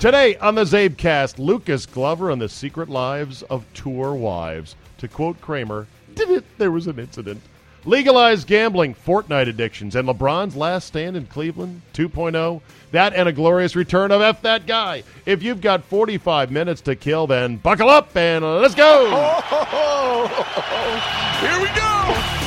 Today 0.00 0.36
on 0.36 0.54
the 0.54 0.62
CzabeCast, 0.62 1.40
Lucas 1.40 1.84
Glover 1.84 2.30
and 2.30 2.40
the 2.40 2.48
Secret 2.48 2.88
Lives 2.88 3.42
of 3.42 3.64
Tour 3.74 4.14
Wives. 4.14 4.76
To 4.98 5.08
quote 5.08 5.40
Kramer, 5.40 5.88
did 6.14 6.30
it? 6.30 6.44
There 6.56 6.70
was 6.70 6.86
an 6.86 7.00
incident. 7.00 7.42
Legalized 7.84 8.46
gambling, 8.46 8.94
Fortnite 8.94 9.48
addictions, 9.48 9.96
and 9.96 10.08
LeBron's 10.08 10.54
last 10.54 10.86
stand 10.86 11.16
in 11.16 11.26
Cleveland 11.26 11.82
2.0. 11.94 12.60
That 12.92 13.12
and 13.12 13.28
a 13.28 13.32
glorious 13.32 13.74
return 13.74 14.12
of 14.12 14.20
F 14.20 14.40
That 14.42 14.68
Guy. 14.68 15.02
If 15.26 15.42
you've 15.42 15.60
got 15.60 15.82
45 15.82 16.52
minutes 16.52 16.80
to 16.82 16.94
kill, 16.94 17.26
then 17.26 17.56
buckle 17.56 17.90
up 17.90 18.16
and 18.16 18.44
let's 18.44 18.76
go. 18.76 19.10
Here 21.40 21.60
we 21.60 21.66
go. 21.76 22.37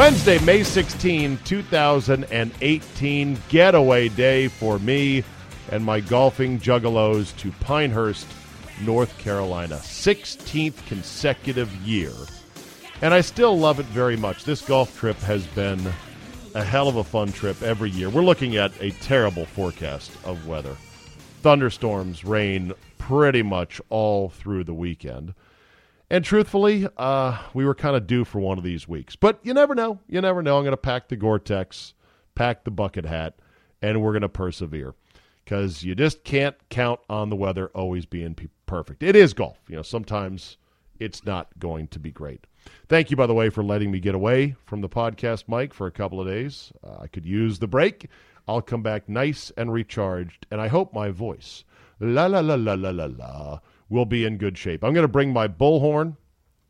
Wednesday, 0.00 0.38
May 0.46 0.62
16, 0.62 1.38
2018, 1.44 3.38
getaway 3.50 4.08
day 4.08 4.48
for 4.48 4.78
me 4.78 5.22
and 5.70 5.84
my 5.84 6.00
golfing 6.00 6.58
juggalos 6.58 7.36
to 7.36 7.52
Pinehurst, 7.60 8.26
North 8.80 9.18
Carolina. 9.18 9.74
16th 9.74 10.86
consecutive 10.86 11.70
year. 11.86 12.14
And 13.02 13.12
I 13.12 13.20
still 13.20 13.58
love 13.58 13.78
it 13.78 13.84
very 13.86 14.16
much. 14.16 14.44
This 14.44 14.62
golf 14.62 14.98
trip 14.98 15.18
has 15.18 15.46
been 15.48 15.78
a 16.54 16.64
hell 16.64 16.88
of 16.88 16.96
a 16.96 17.04
fun 17.04 17.30
trip 17.30 17.60
every 17.60 17.90
year. 17.90 18.08
We're 18.08 18.22
looking 18.22 18.56
at 18.56 18.72
a 18.80 18.92
terrible 19.02 19.44
forecast 19.44 20.12
of 20.24 20.46
weather. 20.46 20.78
Thunderstorms, 21.42 22.24
rain 22.24 22.72
pretty 22.96 23.42
much 23.42 23.82
all 23.90 24.30
through 24.30 24.64
the 24.64 24.72
weekend. 24.72 25.34
And 26.10 26.24
truthfully, 26.24 26.88
uh, 26.96 27.38
we 27.54 27.64
were 27.64 27.74
kind 27.74 27.94
of 27.94 28.06
due 28.08 28.24
for 28.24 28.40
one 28.40 28.58
of 28.58 28.64
these 28.64 28.88
weeks. 28.88 29.14
But 29.14 29.38
you 29.44 29.54
never 29.54 29.76
know. 29.76 30.00
You 30.08 30.20
never 30.20 30.42
know. 30.42 30.56
I'm 30.58 30.64
going 30.64 30.72
to 30.72 30.76
pack 30.76 31.08
the 31.08 31.16
Gore 31.16 31.38
Tex, 31.38 31.94
pack 32.34 32.64
the 32.64 32.72
bucket 32.72 33.04
hat, 33.04 33.38
and 33.80 34.02
we're 34.02 34.12
going 34.12 34.22
to 34.22 34.28
persevere 34.28 34.94
because 35.44 35.84
you 35.84 35.94
just 35.94 36.24
can't 36.24 36.56
count 36.68 37.00
on 37.08 37.30
the 37.30 37.36
weather 37.36 37.68
always 37.74 38.06
being 38.06 38.34
pe- 38.34 38.48
perfect. 38.66 39.02
It 39.02 39.14
is 39.14 39.34
golf. 39.34 39.58
You 39.68 39.76
know, 39.76 39.82
sometimes 39.82 40.56
it's 40.98 41.24
not 41.24 41.48
going 41.58 41.88
to 41.88 42.00
be 42.00 42.10
great. 42.10 42.46
Thank 42.88 43.10
you, 43.10 43.16
by 43.16 43.26
the 43.26 43.34
way, 43.34 43.48
for 43.48 43.62
letting 43.62 43.90
me 43.90 44.00
get 44.00 44.14
away 44.14 44.56
from 44.66 44.80
the 44.80 44.88
podcast 44.88 45.48
mic 45.48 45.72
for 45.72 45.86
a 45.86 45.92
couple 45.92 46.20
of 46.20 46.26
days. 46.26 46.72
Uh, 46.84 46.98
I 47.02 47.06
could 47.06 47.24
use 47.24 47.58
the 47.58 47.68
break. 47.68 48.08
I'll 48.48 48.60
come 48.60 48.82
back 48.82 49.08
nice 49.08 49.52
and 49.56 49.72
recharged, 49.72 50.46
and 50.50 50.60
I 50.60 50.68
hope 50.68 50.92
my 50.92 51.10
voice, 51.10 51.64
la 52.00 52.26
la 52.26 52.40
la 52.40 52.56
la 52.56 52.74
la 52.74 52.90
la 52.90 53.06
la, 53.06 53.60
will 53.90 54.06
be 54.06 54.24
in 54.24 54.38
good 54.38 54.56
shape. 54.56 54.82
I'm 54.82 54.94
going 54.94 55.04
to 55.04 55.08
bring 55.08 55.32
my 55.32 55.48
bullhorn. 55.48 56.16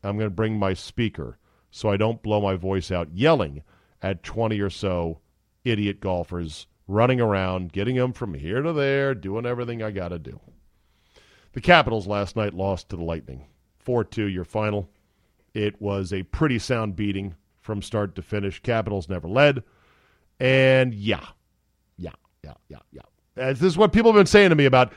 I'm 0.03 0.17
going 0.17 0.29
to 0.29 0.35
bring 0.35 0.57
my 0.57 0.73
speaker 0.73 1.37
so 1.69 1.89
I 1.89 1.95
don't 1.95 2.21
blow 2.21 2.41
my 2.41 2.55
voice 2.55 2.91
out 2.91 3.13
yelling 3.13 3.63
at 4.01 4.23
20 4.23 4.59
or 4.59 4.69
so 4.69 5.19
idiot 5.63 6.01
golfers 6.01 6.67
running 6.87 7.21
around, 7.21 7.71
getting 7.71 7.95
them 7.95 8.11
from 8.11 8.33
here 8.33 8.61
to 8.61 8.73
there, 8.73 9.15
doing 9.15 9.45
everything 9.45 9.81
I 9.81 9.91
got 9.91 10.09
to 10.09 10.19
do. 10.19 10.39
The 11.53 11.61
Capitals 11.61 12.07
last 12.07 12.35
night 12.35 12.53
lost 12.53 12.89
to 12.89 12.97
the 12.97 13.03
Lightning. 13.03 13.45
4 13.79 14.03
2, 14.03 14.25
your 14.25 14.43
final. 14.43 14.89
It 15.53 15.81
was 15.81 16.11
a 16.13 16.23
pretty 16.23 16.59
sound 16.59 16.95
beating 16.95 17.35
from 17.61 17.81
start 17.81 18.15
to 18.15 18.21
finish. 18.21 18.59
Capitals 18.61 19.07
never 19.07 19.27
led. 19.27 19.63
And 20.39 20.93
yeah, 20.93 21.25
yeah, 21.97 22.11
yeah, 22.43 22.53
yeah, 22.67 22.79
yeah. 22.91 23.01
This 23.35 23.61
is 23.63 23.77
what 23.77 23.93
people 23.93 24.11
have 24.11 24.19
been 24.19 24.25
saying 24.25 24.49
to 24.49 24.55
me 24.55 24.65
about 24.65 24.93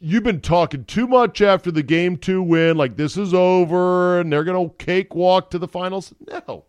you've 0.00 0.22
been 0.22 0.40
talking 0.40 0.84
too 0.84 1.06
much 1.06 1.40
after 1.40 1.70
the 1.70 1.82
game 1.82 2.16
two 2.16 2.42
win, 2.42 2.76
like 2.76 2.96
this 2.96 3.16
is 3.16 3.34
over 3.34 4.20
and 4.20 4.32
they're 4.32 4.44
going 4.44 4.68
to 4.68 4.76
cakewalk 4.76 5.50
to 5.50 5.58
the 5.58 5.68
finals. 5.68 6.14
No, 6.26 6.64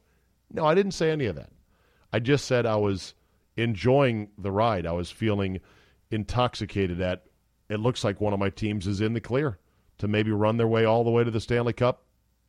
no, 0.52 0.66
I 0.66 0.76
didn't 0.76 0.94
say 0.94 1.12
any 1.12 1.26
of 1.26 1.36
that. 1.36 1.50
I 2.12 2.20
just 2.20 2.46
said 2.46 2.66
I 2.66 2.78
was 2.78 3.14
enjoying 3.58 4.30
the 4.38 4.52
ride. 4.52 4.86
I 4.86 4.92
was 4.94 5.12
feeling 5.12 5.60
intoxicated 6.12 7.02
at 7.02 7.24
it 7.70 7.80
looks 7.80 8.04
like 8.04 8.22
one 8.22 8.34
of 8.34 8.40
my 8.40 8.50
teams 8.50 8.86
is 8.86 9.02
in 9.02 9.14
the 9.14 9.22
clear 9.22 9.58
to 9.98 10.08
maybe 10.08 10.32
run 10.32 10.58
their 10.58 10.68
way 10.68 10.86
all 10.86 11.04
the 11.04 11.10
way 11.10 11.24
to 11.24 11.32
the 11.32 11.40
Stanley 11.40 11.74
Cup 11.74 12.04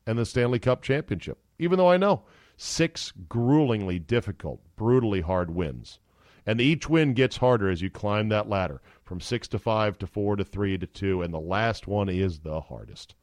and 0.06 0.18
the 0.18 0.26
Stanley 0.26 0.58
Cup 0.58 0.82
championship. 0.82 1.38
Even 1.58 1.78
though 1.78 1.90
I 1.90 1.96
know 1.96 2.24
six 2.56 3.12
gruelingly 3.28 3.98
difficult, 3.98 4.60
brutally 4.76 5.22
hard 5.22 5.50
wins. 5.50 5.98
And 6.44 6.60
each 6.60 6.88
win 6.88 7.14
gets 7.14 7.38
harder 7.38 7.70
as 7.70 7.82
you 7.82 7.90
climb 7.90 8.28
that 8.28 8.48
ladder 8.48 8.80
from 9.06 9.20
six 9.20 9.48
to 9.48 9.58
five 9.58 9.96
to 9.98 10.06
four 10.06 10.36
to 10.36 10.44
three 10.44 10.76
to 10.76 10.86
two, 10.86 11.22
and 11.22 11.32
the 11.32 11.40
last 11.40 11.86
one 11.86 12.08
is 12.08 12.40
the 12.40 12.60
hardest. 12.60 13.14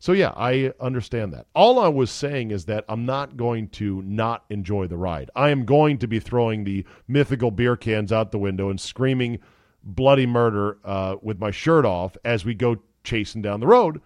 So, 0.00 0.12
yeah, 0.12 0.32
I 0.36 0.72
understand 0.80 1.32
that. 1.32 1.46
All 1.54 1.78
I 1.78 1.88
was 1.88 2.10
saying 2.10 2.50
is 2.50 2.64
that 2.66 2.84
I'm 2.88 3.06
not 3.06 3.36
going 3.36 3.68
to 3.68 4.02
not 4.02 4.44
enjoy 4.50 4.86
the 4.86 4.96
ride. 4.96 5.30
I 5.34 5.50
am 5.50 5.64
going 5.64 5.98
to 5.98 6.06
be 6.06 6.20
throwing 6.20 6.64
the 6.64 6.84
mythical 7.06 7.50
beer 7.50 7.76
cans 7.76 8.12
out 8.12 8.32
the 8.32 8.38
window 8.38 8.68
and 8.68 8.80
screaming 8.80 9.38
bloody 9.82 10.26
murder 10.26 10.78
uh, 10.84 11.16
with 11.22 11.38
my 11.38 11.50
shirt 11.50 11.86
off 11.86 12.16
as 12.24 12.44
we 12.44 12.54
go 12.54 12.76
chasing 13.02 13.42
down 13.42 13.60
the 13.60 13.66
road, 13.66 14.00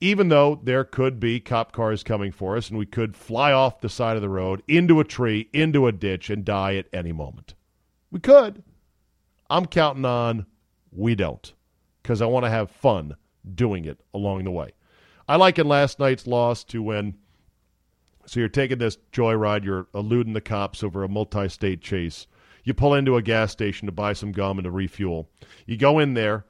even 0.00 0.28
though 0.28 0.60
there 0.62 0.84
could 0.84 1.20
be 1.20 1.40
cop 1.40 1.72
cars 1.72 2.02
coming 2.02 2.32
for 2.32 2.56
us 2.56 2.68
and 2.68 2.78
we 2.78 2.86
could 2.86 3.16
fly 3.16 3.52
off 3.52 3.80
the 3.80 3.88
side 3.88 4.16
of 4.16 4.22
the 4.22 4.28
road 4.28 4.62
into 4.66 5.00
a 5.00 5.04
tree, 5.04 5.48
into 5.52 5.86
a 5.86 5.92
ditch, 5.92 6.30
and 6.30 6.44
die 6.44 6.76
at 6.76 6.86
any 6.92 7.12
moment. 7.12 7.54
We 8.10 8.20
could. 8.20 8.62
I'm 9.50 9.66
counting 9.66 10.04
on 10.04 10.46
we 10.90 11.14
don't 11.14 11.52
because 12.02 12.22
I 12.22 12.26
want 12.26 12.44
to 12.44 12.50
have 12.50 12.70
fun 12.70 13.16
doing 13.54 13.84
it 13.84 14.00
along 14.12 14.44
the 14.44 14.50
way. 14.50 14.72
I 15.28 15.36
like 15.36 15.58
in 15.58 15.68
last 15.68 15.98
night's 15.98 16.26
loss 16.26 16.64
to 16.64 16.82
when. 16.82 17.14
So 18.26 18.40
you're 18.40 18.48
taking 18.48 18.78
this 18.78 18.98
joyride, 19.12 19.64
you're 19.64 19.88
eluding 19.94 20.34
the 20.34 20.40
cops 20.40 20.82
over 20.82 21.02
a 21.02 21.08
multi 21.08 21.48
state 21.48 21.80
chase. 21.80 22.26
You 22.64 22.74
pull 22.74 22.94
into 22.94 23.16
a 23.16 23.22
gas 23.22 23.52
station 23.52 23.86
to 23.86 23.92
buy 23.92 24.12
some 24.12 24.32
gum 24.32 24.58
and 24.58 24.64
to 24.64 24.70
refuel. 24.70 25.30
You 25.66 25.78
go 25.78 25.98
in 25.98 26.14
there. 26.14 26.44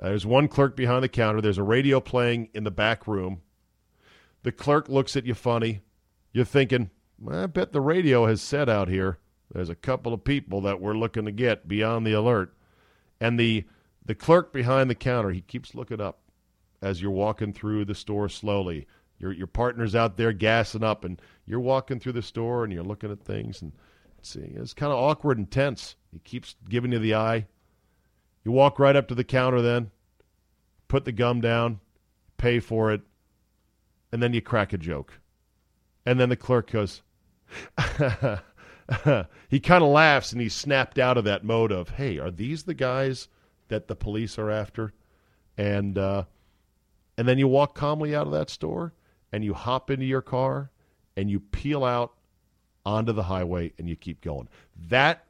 Uh, 0.00 0.08
there's 0.08 0.24
one 0.24 0.48
clerk 0.48 0.76
behind 0.76 1.04
the 1.04 1.08
counter. 1.08 1.40
There's 1.40 1.58
a 1.58 1.62
radio 1.62 2.00
playing 2.00 2.48
in 2.54 2.64
the 2.64 2.70
back 2.70 3.06
room. 3.06 3.42
The 4.42 4.52
clerk 4.52 4.88
looks 4.88 5.16
at 5.16 5.26
you 5.26 5.34
funny. 5.34 5.82
You're 6.32 6.46
thinking, 6.46 6.90
I 7.30 7.46
bet 7.46 7.72
the 7.72 7.80
radio 7.80 8.26
has 8.26 8.40
said 8.40 8.68
out 8.68 8.88
here 8.88 9.18
there's 9.52 9.70
a 9.70 9.74
couple 9.74 10.12
of 10.12 10.24
people 10.24 10.60
that 10.62 10.80
we're 10.80 10.96
looking 10.96 11.24
to 11.24 11.32
get 11.32 11.68
beyond 11.68 12.06
the 12.06 12.12
alert. 12.12 12.54
And 13.20 13.38
the 13.38 13.64
the 14.04 14.14
clerk 14.14 14.52
behind 14.52 14.88
the 14.88 14.94
counter, 14.94 15.30
he 15.30 15.40
keeps 15.40 15.74
looking 15.74 16.00
up 16.00 16.20
as 16.80 17.02
you're 17.02 17.10
walking 17.10 17.52
through 17.52 17.84
the 17.84 17.94
store 17.94 18.28
slowly. 18.28 18.86
Your 19.18 19.32
your 19.32 19.46
partner's 19.46 19.94
out 19.94 20.16
there 20.16 20.32
gassing 20.32 20.84
up 20.84 21.04
and 21.04 21.20
you're 21.46 21.60
walking 21.60 21.98
through 21.98 22.12
the 22.12 22.22
store 22.22 22.64
and 22.64 22.72
you're 22.72 22.84
looking 22.84 23.10
at 23.10 23.24
things 23.24 23.62
and 23.62 23.72
see 24.22 24.40
it's 24.40 24.74
kind 24.74 24.92
of 24.92 24.98
awkward 24.98 25.38
and 25.38 25.50
tense. 25.50 25.96
He 26.12 26.18
keeps 26.20 26.56
giving 26.68 26.92
you 26.92 26.98
the 26.98 27.14
eye. 27.14 27.46
You 28.44 28.52
walk 28.52 28.78
right 28.78 28.96
up 28.96 29.08
to 29.08 29.14
the 29.14 29.24
counter 29.24 29.60
then, 29.60 29.90
put 30.86 31.04
the 31.04 31.12
gum 31.12 31.40
down, 31.40 31.80
pay 32.36 32.60
for 32.60 32.92
it, 32.92 33.02
and 34.12 34.22
then 34.22 34.32
you 34.32 34.40
crack 34.40 34.72
a 34.72 34.78
joke. 34.78 35.20
And 36.06 36.18
then 36.18 36.30
the 36.30 36.36
clerk 36.36 36.70
goes, 36.70 37.02
he 39.48 39.60
kind 39.60 39.82
of 39.82 39.90
laughs 39.90 40.32
and 40.32 40.40
he 40.40 40.48
snapped 40.48 40.98
out 40.98 41.18
of 41.18 41.24
that 41.24 41.44
mode 41.44 41.72
of, 41.72 41.90
hey, 41.90 42.18
are 42.18 42.30
these 42.30 42.62
the 42.62 42.74
guys 42.74 43.28
that 43.68 43.88
the 43.88 43.96
police 43.96 44.38
are 44.38 44.50
after? 44.50 44.92
And 45.56 45.98
uh, 45.98 46.24
and 47.16 47.26
then 47.26 47.38
you 47.38 47.48
walk 47.48 47.74
calmly 47.74 48.14
out 48.14 48.26
of 48.26 48.32
that 48.32 48.48
store 48.48 48.94
and 49.32 49.44
you 49.44 49.52
hop 49.52 49.90
into 49.90 50.06
your 50.06 50.22
car 50.22 50.70
and 51.16 51.28
you 51.28 51.40
peel 51.40 51.84
out 51.84 52.14
onto 52.86 53.12
the 53.12 53.24
highway 53.24 53.72
and 53.78 53.88
you 53.88 53.96
keep 53.96 54.20
going. 54.20 54.48
That 54.88 55.24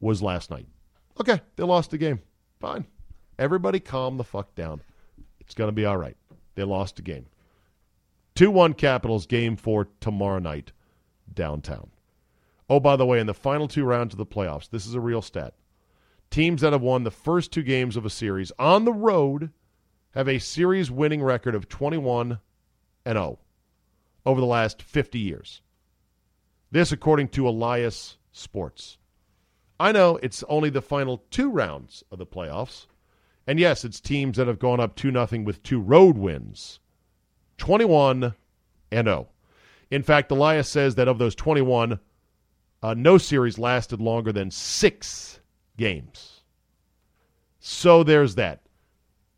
was 0.00 0.22
last 0.22 0.50
night. 0.50 0.66
Okay, 1.20 1.40
they 1.56 1.64
lost 1.64 1.90
the 1.90 1.98
game. 1.98 2.20
Fine. 2.60 2.84
Everybody 3.38 3.80
calm 3.80 4.18
the 4.18 4.24
fuck 4.24 4.54
down. 4.54 4.82
It's 5.40 5.54
going 5.54 5.68
to 5.68 5.72
be 5.72 5.86
all 5.86 5.96
right. 5.96 6.16
They 6.54 6.64
lost 6.64 6.96
the 6.96 7.02
game. 7.02 7.26
2 8.34 8.50
1 8.50 8.74
Capitals 8.74 9.26
game 9.26 9.56
for 9.56 9.88
tomorrow 10.00 10.38
night 10.38 10.72
downtown. 11.32 11.90
Oh, 12.72 12.80
by 12.80 12.96
the 12.96 13.04
way, 13.04 13.20
in 13.20 13.26
the 13.26 13.34
final 13.34 13.68
two 13.68 13.84
rounds 13.84 14.14
of 14.14 14.18
the 14.18 14.24
playoffs, 14.24 14.70
this 14.70 14.86
is 14.86 14.94
a 14.94 15.00
real 15.00 15.20
stat. 15.20 15.52
Teams 16.30 16.62
that 16.62 16.72
have 16.72 16.80
won 16.80 17.04
the 17.04 17.10
first 17.10 17.52
two 17.52 17.62
games 17.62 17.98
of 17.98 18.06
a 18.06 18.08
series 18.08 18.50
on 18.58 18.86
the 18.86 18.94
road 18.94 19.50
have 20.12 20.26
a 20.26 20.38
series 20.38 20.90
winning 20.90 21.22
record 21.22 21.54
of 21.54 21.68
21 21.68 22.38
and 23.04 23.16
0 23.16 23.38
over 24.24 24.40
the 24.40 24.46
last 24.46 24.80
50 24.80 25.18
years. 25.18 25.60
This, 26.70 26.92
according 26.92 27.28
to 27.28 27.46
Elias 27.46 28.16
Sports. 28.32 28.96
I 29.78 29.92
know 29.92 30.18
it's 30.22 30.42
only 30.44 30.70
the 30.70 30.80
final 30.80 31.24
two 31.30 31.50
rounds 31.50 32.02
of 32.10 32.18
the 32.18 32.24
playoffs. 32.24 32.86
And 33.46 33.60
yes, 33.60 33.84
it's 33.84 34.00
teams 34.00 34.38
that 34.38 34.46
have 34.46 34.58
gone 34.58 34.80
up 34.80 34.96
2 34.96 35.10
nothing 35.10 35.44
with 35.44 35.62
two 35.62 35.78
road 35.78 36.16
wins. 36.16 36.80
21 37.58 38.34
and 38.90 39.06
0. 39.06 39.28
In 39.90 40.02
fact, 40.02 40.30
Elias 40.30 40.70
says 40.70 40.94
that 40.94 41.06
of 41.06 41.18
those 41.18 41.34
21, 41.34 42.00
uh, 42.82 42.94
no 42.94 43.18
series 43.18 43.58
lasted 43.58 44.00
longer 44.00 44.32
than 44.32 44.50
six 44.50 45.40
games. 45.76 46.40
So 47.60 48.02
there's 48.02 48.34
that. 48.34 48.62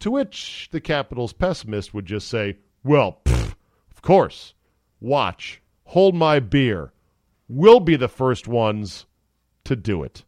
To 0.00 0.10
which 0.10 0.68
the 0.72 0.80
Capitals 0.80 1.32
pessimist 1.32 1.94
would 1.94 2.06
just 2.06 2.28
say, 2.28 2.56
well, 2.82 3.20
pff, 3.24 3.54
of 3.90 4.02
course. 4.02 4.54
Watch. 5.00 5.60
Hold 5.84 6.14
my 6.14 6.40
beer. 6.40 6.92
We'll 7.48 7.80
be 7.80 7.96
the 7.96 8.08
first 8.08 8.48
ones 8.48 9.06
to 9.64 9.76
do 9.76 10.02
it. 10.02 10.24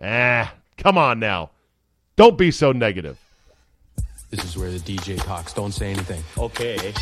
Ah, 0.00 0.54
come 0.76 0.96
on 0.96 1.18
now. 1.18 1.50
Don't 2.14 2.38
be 2.38 2.50
so 2.50 2.72
negative. 2.72 3.18
This 4.30 4.44
is 4.44 4.56
where 4.56 4.70
the 4.70 4.78
DJ 4.78 5.22
talks. 5.22 5.52
Don't 5.52 5.72
say 5.72 5.92
anything. 5.92 6.22
Okay. 6.38 6.92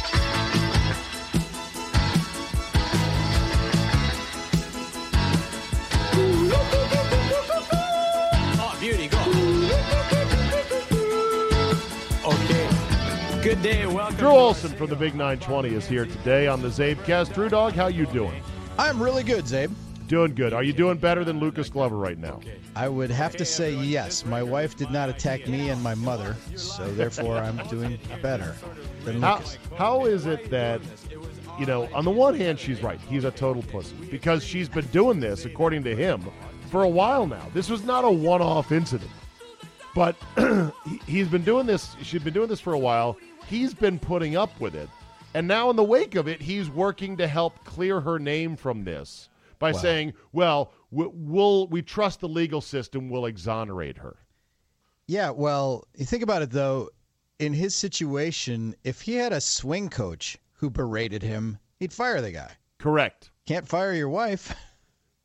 Good 13.55 13.62
day. 13.62 13.87
Welcome. 13.87 14.17
Drew 14.17 14.31
Olson 14.31 14.73
from 14.73 14.89
the 14.91 14.97
Big 14.97 15.15
920 15.15 15.69
is 15.77 15.87
here 15.87 16.06
today 16.06 16.49
on 16.49 16.61
the 16.61 16.67
CzabeCast. 16.67 17.35
Drew 17.35 17.49
Dog, 17.49 17.75
how 17.75 17.87
you 17.87 18.05
doing? 18.06 18.43
I'm 18.77 19.01
really 19.01 19.23
good, 19.23 19.45
Czabe. 19.45 19.71
Doing 20.09 20.35
good. 20.35 20.53
Are 20.53 20.65
you 20.65 20.73
doing 20.73 20.99
better 20.99 21.25
than 21.25 21.39
Lucas 21.39 21.69
Glover 21.69 21.97
right 21.97 22.19
now? 22.19 22.41
I 22.75 22.89
would 22.89 23.12
have 23.12 23.37
to 23.37 23.45
say 23.45 23.73
yes. 23.73 24.25
My 24.27 24.43
wife 24.43 24.77
did 24.77 24.91
not 24.91 25.09
attack 25.09 25.47
me 25.47 25.69
and 25.69 25.81
my 25.85 25.95
mother, 25.95 26.35
so 26.56 26.85
therefore 26.95 27.37
I'm 27.39 27.56
doing 27.69 27.97
better 28.21 28.56
than 29.05 29.23
How, 29.23 29.37
Lucas. 29.37 29.59
how 29.79 30.05
is 30.07 30.27
it 30.27 30.50
that, 30.50 30.81
you 31.57 31.65
know, 31.65 31.89
on 31.95 32.05
the 32.05 32.11
one 32.11 32.35
hand, 32.35 32.59
she's 32.59 32.83
right. 32.83 32.99
He's 33.09 33.23
a 33.23 33.31
total 33.31 33.62
pussy 33.62 33.95
because 34.11 34.43
she's 34.43 34.69
been 34.69 34.87
doing 34.87 35.21
this, 35.21 35.45
according 35.45 35.85
to 35.85 35.95
him, 35.95 36.25
for 36.73 36.83
a 36.83 36.89
while 36.89 37.29
now. 37.29 37.47
This 37.55 37.71
was 37.71 37.85
not 37.85 38.05
a 38.05 38.11
one 38.11 38.43
off 38.43 38.73
incident. 38.73 39.12
But 39.95 40.17
he- 40.85 41.00
he's 41.07 41.29
been 41.29 41.45
doing 41.45 41.67
this, 41.67 41.95
she's 42.03 42.21
been 42.25 42.35
doing 42.35 42.49
this 42.49 42.59
for 42.59 42.73
a 42.73 42.79
while. 42.79 43.17
He's 43.49 43.75
been 43.75 43.99
putting 43.99 44.37
up 44.37 44.58
with 44.61 44.75
it. 44.75 44.88
And 45.35 45.49
now, 45.49 45.69
in 45.70 45.76
the 45.76 45.82
wake 45.85 46.14
of 46.14 46.29
it, 46.29 46.41
he's 46.41 46.70
working 46.70 47.17
to 47.17 47.26
help 47.26 47.64
clear 47.64 48.00
her 48.00 48.19
name 48.19 48.56
from 48.56 48.85
this 48.85 49.29
by 49.58 49.73
saying, 49.73 50.12
well, 50.32 50.73
we- 50.91 51.08
we'll, 51.12 51.67
we 51.69 51.82
trust 51.82 52.20
the 52.20 52.29
legal 52.29 52.61
system, 52.61 53.08
we'll 53.08 53.26
exonerate 53.26 53.99
her. 53.99 54.17
Yeah, 55.06 55.31
well, 55.31 55.87
you 55.96 56.05
think 56.05 56.23
about 56.23 56.43
it 56.43 56.50
though. 56.50 56.91
In 57.41 57.52
his 57.52 57.75
situation, 57.75 58.76
if 58.85 59.00
he 59.00 59.14
had 59.17 59.32
a 59.32 59.41
swing 59.41 59.88
coach 59.88 60.38
who 60.55 60.70
berated 60.70 61.23
him, 61.23 61.58
he'd 61.81 61.93
fire 61.93 62.20
the 62.20 62.31
guy. 62.31 62.52
Correct. 62.79 63.31
Can't 63.47 63.67
fire 63.67 63.93
your 63.93 64.08
wife. 64.08 64.55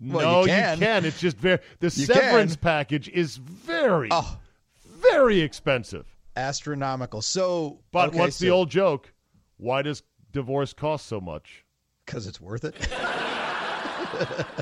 Well, 0.01 0.21
no, 0.31 0.39
you 0.43 0.77
can. 0.79 1.03
It's 1.03 1.19
just 1.19 1.35
very 1.35 1.59
the 1.81 1.87
You 1.87 2.05
severance 2.05 2.53
can. 2.55 2.61
package 2.61 3.09
is 3.09 3.35
very, 3.35 4.07
Oh. 4.11 4.37
very 4.85 5.41
expensive. 5.41 6.05
Astronomical. 6.39 7.21
So, 7.21 7.81
But 7.91 8.13
what's 8.13 8.39
the 8.39 8.49
old 8.49 8.69
joke? 8.69 9.13
Why 9.57 9.81
does 9.81 10.03
divorce 10.31 10.73
cost 10.73 11.05
so 11.05 11.19
much? 11.19 11.65
Because 12.05 12.25
it's 12.27 12.39
worth 12.39 12.63
it. 12.63 12.75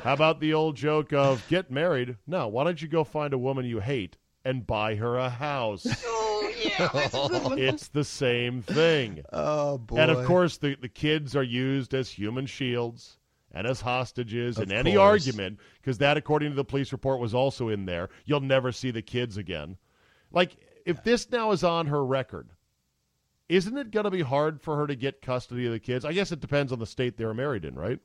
How 0.04 0.14
about 0.14 0.40
the 0.40 0.54
old 0.54 0.76
joke 0.76 1.14
of 1.14 1.48
get 1.48 1.72
married? 1.72 2.18
No, 2.26 2.48
why 2.48 2.64
don't 2.64 2.82
you 2.82 2.88
go 2.88 3.04
find 3.04 3.34
a 3.34 3.38
woman 3.38 3.66
you 3.66 3.80
hate 3.80 4.18
and 4.44 4.66
buy 4.68 4.96
her 4.96 5.18
a 5.18 5.30
house? 5.30 5.86
Oh, 6.20 6.52
yeah, 7.56 7.70
it's 7.70 7.88
the 7.90 8.04
same 8.04 8.62
thing. 8.64 9.24
Oh 9.32 9.78
boy. 9.78 9.98
And 9.98 10.10
of 10.12 10.26
course, 10.26 10.58
the, 10.58 10.76
the 10.76 10.90
kids 10.90 11.36
are 11.36 11.44
used 11.44 11.94
as 11.94 12.10
human 12.10 12.46
shields 12.48 13.18
and 13.52 13.68
as 13.68 13.82
hostages 13.82 14.58
Of 14.58 14.64
in 14.64 14.72
any 14.72 14.96
course. 14.96 15.28
argument, 15.28 15.60
because 15.80 16.00
that, 16.00 16.18
according 16.18 16.50
to 16.50 16.56
the 16.56 16.66
police 16.66 16.92
report, 16.92 17.20
was 17.20 17.34
also 17.36 17.70
in 17.70 17.86
there. 17.86 18.10
You'll 18.26 18.40
never 18.42 18.72
see 18.72 18.90
the 18.92 19.02
kids 19.04 19.38
again. 19.38 19.78
Like, 20.32 20.58
if 20.88 21.04
this 21.04 21.30
now 21.30 21.52
is 21.52 21.64
on 21.64 21.88
her 21.88 22.04
record, 22.04 22.50
isn't 23.50 23.78
it 23.78 23.92
going 23.92 24.06
to 24.06 24.12
be 24.12 24.22
hard 24.22 24.62
for 24.62 24.78
her 24.78 24.88
to 24.88 24.96
get 24.96 25.22
custody 25.22 25.66
of 25.66 25.72
the 25.72 25.80
kids? 25.80 26.06
I 26.06 26.14
guess 26.14 26.32
it 26.32 26.40
depends 26.40 26.72
on 26.72 26.80
the 26.80 26.86
state 26.86 27.18
they're 27.18 27.34
married 27.34 27.66
in, 27.66 27.76
right? 27.76 28.00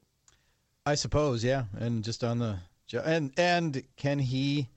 I 0.85 0.97
suppose, 0.97 1.45
yeah, 1.45 1.65
and 1.79 2.03
just 2.03 2.25
on 2.25 2.39
the 2.39 2.59
and 3.05 3.33
and 3.37 3.83
can 3.97 4.19
he? 4.19 4.69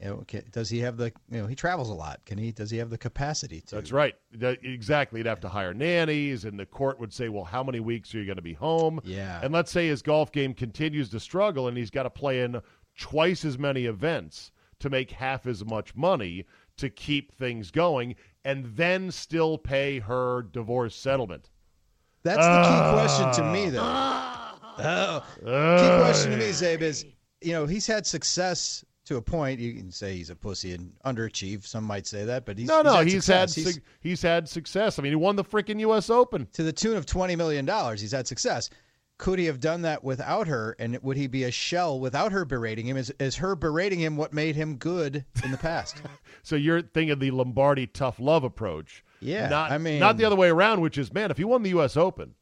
You 0.00 0.08
know, 0.08 0.24
can, 0.26 0.42
does 0.50 0.68
he 0.68 0.80
have 0.80 0.96
the? 0.96 1.12
You 1.30 1.42
know, 1.42 1.46
he 1.46 1.54
travels 1.54 1.88
a 1.88 1.94
lot. 1.94 2.20
Can 2.26 2.36
he? 2.36 2.52
Does 2.52 2.70
he 2.70 2.78
have 2.78 2.90
the 2.90 2.98
capacity 2.98 3.60
to? 3.62 3.76
That's 3.76 3.92
right. 3.92 4.14
That- 4.32 4.64
exactly. 4.64 5.20
He'd 5.20 5.26
have 5.26 5.40
to 5.40 5.48
hire 5.48 5.72
nannies, 5.72 6.44
and 6.44 6.58
the 6.58 6.66
court 6.66 7.00
would 7.00 7.12
say, 7.12 7.28
well, 7.28 7.44
how 7.44 7.62
many 7.62 7.80
weeks 7.80 8.14
are 8.14 8.18
you 8.18 8.26
going 8.26 8.36
to 8.36 8.42
be 8.42 8.52
home? 8.52 9.00
Yeah. 9.04 9.40
And 9.42 9.54
let's 9.54 9.70
say 9.70 9.86
his 9.86 10.02
golf 10.02 10.32
game 10.32 10.54
continues 10.54 11.08
to 11.10 11.20
struggle, 11.20 11.68
and 11.68 11.78
he's 11.78 11.90
got 11.90 12.02
to 12.02 12.10
play 12.10 12.40
in 12.40 12.60
twice 12.98 13.44
as 13.44 13.58
many 13.58 13.86
events 13.86 14.50
to 14.80 14.90
make 14.90 15.12
half 15.12 15.46
as 15.46 15.64
much 15.64 15.94
money 15.94 16.44
to 16.76 16.90
keep 16.90 17.32
things 17.32 17.70
going, 17.70 18.14
and 18.44 18.66
then 18.76 19.10
still 19.10 19.58
pay 19.58 19.98
her 20.00 20.42
divorce 20.52 20.94
settlement. 20.96 21.50
That's 22.22 22.38
the 22.38 22.62
key 22.62 22.92
question 22.92 23.44
to 23.44 23.52
me, 23.52 23.78
ah. 23.78 24.56
though. 24.56 24.62
Oh, 24.78 25.22
key 25.40 25.50
ah. 25.50 26.00
question 26.00 26.30
to 26.30 26.38
me, 26.38 26.44
Czabe, 26.44 26.80
is 26.80 27.04
you 27.42 27.52
know 27.52 27.66
he's 27.66 27.86
had 27.86 28.06
success 28.06 28.82
to 29.04 29.16
a 29.16 29.22
point. 29.22 29.60
You 29.60 29.74
can 29.74 29.90
say 29.90 30.16
he's 30.16 30.30
a 30.30 30.36
pussy 30.36 30.72
and 30.72 30.92
underachieved. 31.04 31.66
Some 31.66 31.84
might 31.84 32.06
say 32.06 32.24
that, 32.24 32.46
but 32.46 32.56
he's 32.56 32.68
no, 32.68 32.80
no, 32.80 33.00
he's 33.00 33.12
he's 33.12 33.26
had 33.26 33.40
had 33.40 33.50
success. 33.50 33.74
su- 33.74 33.80
he's 34.00 34.22
had 34.22 34.48
success. 34.48 34.98
I 34.98 35.02
mean, 35.02 35.12
he 35.12 35.16
won 35.16 35.36
the 35.36 35.44
freaking 35.44 35.78
U.S. 35.80 36.08
Open. 36.08 36.46
to 36.54 36.62
the 36.62 36.72
tune 36.72 36.96
of 36.96 37.04
twenty 37.04 37.36
million 37.36 37.64
dollars. 37.66 38.00
He's 38.00 38.12
had 38.12 38.26
success. 38.26 38.70
Could 39.22 39.38
he 39.38 39.44
have 39.44 39.60
done 39.60 39.82
that 39.82 40.02
without 40.02 40.48
her? 40.48 40.74
And 40.80 40.98
would 41.00 41.16
he 41.16 41.28
be 41.28 41.44
a 41.44 41.52
shell 41.52 42.00
without 42.00 42.32
her 42.32 42.44
berating 42.44 42.86
him? 42.88 42.96
Is 42.96 43.14
is 43.20 43.36
her 43.36 43.54
berating 43.54 44.00
him 44.00 44.16
what 44.16 44.32
made 44.32 44.56
him 44.56 44.78
good 44.78 45.24
in 45.44 45.52
the 45.52 45.58
past? 45.58 46.02
So 46.44 46.56
you're 46.56 46.82
thinking 46.82 47.20
the 47.20 47.30
Lombardi 47.30 47.86
tough 47.86 48.18
love 48.18 48.42
approach. 48.42 49.04
Yeah, 49.20 49.48
Not, 49.48 49.70
I 49.70 49.78
mean- 49.78 50.00
not 50.00 50.16
the 50.16 50.24
other 50.24 50.34
way 50.34 50.48
around, 50.48 50.80
which 50.80 50.98
is, 50.98 51.12
man, 51.12 51.30
if 51.30 51.36
he 51.36 51.44
won 51.44 51.62
the 51.62 51.70
U.S. 51.70 51.96
Open 51.96 52.34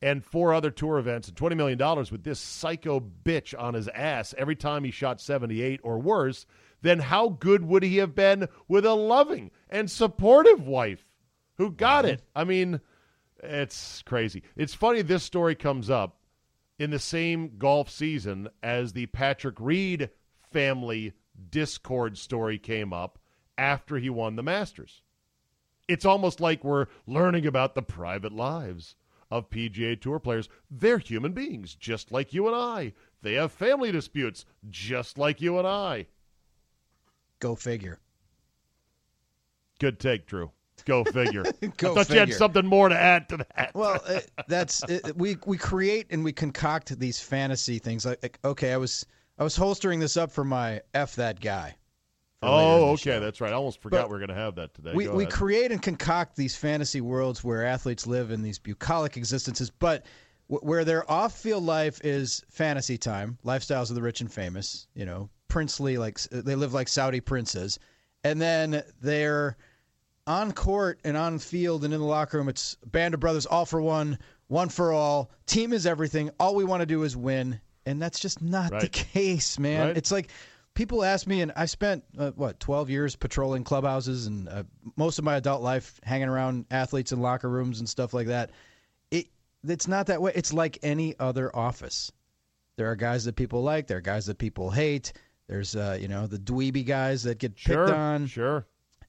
and 0.00 0.24
four 0.24 0.54
other 0.54 0.70
tour 0.70 0.96
events 0.96 1.28
and 1.28 1.36
$20 1.36 1.54
million 1.54 1.78
with 2.10 2.24
this 2.24 2.40
psycho 2.40 2.98
bitch 2.98 3.54
on 3.58 3.74
his 3.74 3.88
ass 3.88 4.34
every 4.38 4.56
time 4.56 4.84
he 4.84 4.90
shot 4.90 5.20
78 5.20 5.80
or 5.82 5.98
worse, 5.98 6.46
then 6.80 6.98
how 6.98 7.28
good 7.28 7.62
would 7.62 7.82
he 7.82 7.98
have 7.98 8.14
been 8.14 8.48
with 8.68 8.86
a 8.86 8.94
loving 8.94 9.50
and 9.68 9.90
supportive 9.90 10.66
wife 10.66 11.04
who 11.58 11.70
got 11.70 12.06
it? 12.06 12.22
I 12.34 12.44
mean, 12.44 12.80
it's 13.42 14.02
crazy. 14.02 14.42
It's 14.56 14.74
funny 14.74 15.02
this 15.02 15.24
story 15.24 15.54
comes 15.54 15.90
up 15.90 16.18
in 16.78 16.90
the 16.90 16.98
same 16.98 17.58
golf 17.58 17.90
season 17.90 18.48
as 18.62 18.92
the 18.92 19.06
Patrick 19.06 19.56
Reed 19.58 20.10
family 20.50 21.12
Discord 21.50 22.18
story 22.18 22.58
came 22.58 22.92
up 22.92 23.18
after 23.58 23.96
he 23.96 24.10
won 24.10 24.36
the 24.36 24.42
Masters. 24.42 25.02
It's 25.88 26.04
almost 26.04 26.40
like 26.40 26.64
we're 26.64 26.86
learning 27.06 27.46
about 27.46 27.74
the 27.74 27.82
private 27.82 28.32
lives 28.32 28.96
of 29.30 29.50
PGA 29.50 30.00
Tour 30.00 30.18
players. 30.18 30.48
They're 30.70 30.98
human 30.98 31.32
beings, 31.32 31.74
just 31.74 32.12
like 32.12 32.32
you 32.32 32.46
and 32.46 32.56
I. 32.56 32.92
They 33.22 33.34
have 33.34 33.52
family 33.52 33.92
disputes, 33.92 34.44
just 34.68 35.18
like 35.18 35.40
you 35.40 35.58
and 35.58 35.66
I. 35.66 36.06
Go 37.38 37.54
figure. 37.54 38.00
Good 39.78 40.00
take, 40.00 40.26
Drew. 40.26 40.52
Go 40.84 41.04
figure. 41.04 41.42
Go 41.76 41.92
I 41.92 41.94
thought 41.94 42.10
you 42.10 42.18
had 42.20 42.32
something 42.32 42.66
more 42.66 42.88
to 42.88 42.96
add 42.96 43.28
to 43.30 43.38
that. 43.38 43.72
Well, 43.74 44.00
uh, 44.06 44.20
that's 44.48 44.82
it, 44.88 45.16
we 45.16 45.36
we 45.46 45.56
create 45.56 46.06
and 46.10 46.22
we 46.22 46.32
concoct 46.32 46.98
these 46.98 47.20
fantasy 47.20 47.78
things. 47.78 48.04
Like, 48.06 48.22
like, 48.22 48.38
okay, 48.44 48.72
I 48.72 48.76
was 48.76 49.06
I 49.38 49.44
was 49.44 49.56
holstering 49.56 50.00
this 50.00 50.16
up 50.16 50.30
for 50.30 50.44
my 50.44 50.80
f 50.94 51.16
that 51.16 51.40
guy. 51.40 51.74
for 52.40 52.46
later 52.48 52.60
in 52.60 52.68
oh, 52.82 52.90
okay, 52.92 53.02
show. 53.02 53.20
that's 53.20 53.40
right. 53.40 53.52
I 53.52 53.56
almost 53.56 53.80
forgot 53.82 54.02
But 54.02 54.10
we 54.10 54.16
are 54.16 54.18
going 54.18 54.28
to 54.28 54.34
have 54.34 54.54
that 54.56 54.74
today. 54.74 54.92
we, 54.94 55.04
Go 55.06 55.14
we 55.14 55.24
ahead. 55.24 55.32
create 55.32 55.72
and 55.72 55.82
concoct 55.82 56.36
these 56.36 56.56
fantasy 56.56 57.00
worlds 57.00 57.42
where 57.42 57.64
athletes 57.64 58.06
live 58.06 58.30
in 58.30 58.42
these 58.42 58.58
bucolic 58.58 59.16
existences, 59.16 59.70
but 59.70 60.04
w- 60.48 60.66
where 60.66 60.84
their 60.84 61.10
off-field 61.10 61.64
life 61.64 62.00
is 62.04 62.44
fantasy 62.50 62.96
time, 62.98 63.38
lifestyles 63.44 63.88
of 63.90 63.96
the 63.96 64.02
rich 64.02 64.20
and 64.20 64.32
famous, 64.32 64.86
you 64.94 65.04
know, 65.04 65.28
princely, 65.48 65.98
like 65.98 66.18
they 66.30 66.54
live 66.54 66.72
like 66.74 66.88
Saudi 66.88 67.20
princes, 67.20 67.78
and 68.24 68.40
then 68.40 68.82
they're 69.00 69.56
on 70.26 70.52
court 70.52 71.00
and 71.04 71.16
on 71.16 71.38
field 71.38 71.84
and 71.84 71.94
in 71.94 72.00
the 72.00 72.06
locker 72.06 72.38
room. 72.38 72.48
It's 72.48 72.76
band 72.86 73.14
of 73.14 73.20
brothers, 73.20 73.46
all 73.46 73.64
for 73.64 73.80
one, 73.80 74.18
one 74.48 74.68
for 74.68 74.92
all. 74.92 75.30
Team 75.46 75.72
is 75.72 75.86
everything. 75.86 76.30
All 76.40 76.54
we 76.54 76.64
want 76.64 76.80
to 76.80 76.86
do 76.86 77.02
is 77.04 77.16
win, 77.16 77.60
and 77.84 78.00
that's 78.02 78.18
just 78.20 78.42
not 78.42 78.70
the 78.80 78.88
case, 78.88 79.58
man. 79.58 79.88
Right. 79.88 79.96
It's 79.96 80.10
like 80.10 80.30
people 80.74 81.04
ask 81.04 81.26
me, 81.26 81.40
and 81.42 81.52
I 81.56 81.66
spent 81.66 82.04
uh, 82.18 82.32
what 82.32 82.58
twelve 82.60 82.90
years 82.90 83.16
patrolling 83.16 83.64
clubhouses 83.64 84.26
and 84.26 84.48
uh, 84.48 84.64
most 84.96 85.18
of 85.18 85.24
my 85.24 85.36
adult 85.36 85.62
life 85.62 86.00
hanging 86.02 86.28
around 86.28 86.66
athletes 86.70 87.12
in 87.12 87.20
locker 87.20 87.48
rooms 87.48 87.78
and 87.80 87.88
stuff 87.88 88.12
like 88.12 88.26
that. 88.26 88.50
It 89.10 89.28
it's 89.66 89.88
not 89.88 90.06
that 90.06 90.20
way. 90.20 90.32
It's 90.34 90.52
like 90.52 90.78
any 90.82 91.14
other 91.18 91.54
office. 91.54 92.10
There 92.76 92.90
are 92.90 92.96
guys 92.96 93.24
that 93.24 93.36
people 93.36 93.62
like. 93.62 93.86
There 93.86 93.98
are 93.98 94.02
guys 94.02 94.26
that 94.26 94.36
people 94.38 94.70
hate. 94.70 95.12
There's 95.48 95.76
uh, 95.76 95.96
you 96.00 96.08
know 96.08 96.26
the 96.26 96.38
dweeby 96.38 96.84
guys 96.84 97.22
that 97.22 97.38
get 97.38 97.52
Sure, 97.58 97.86
picked 97.86 97.96
on. 97.96 98.26
sure. 98.26 98.66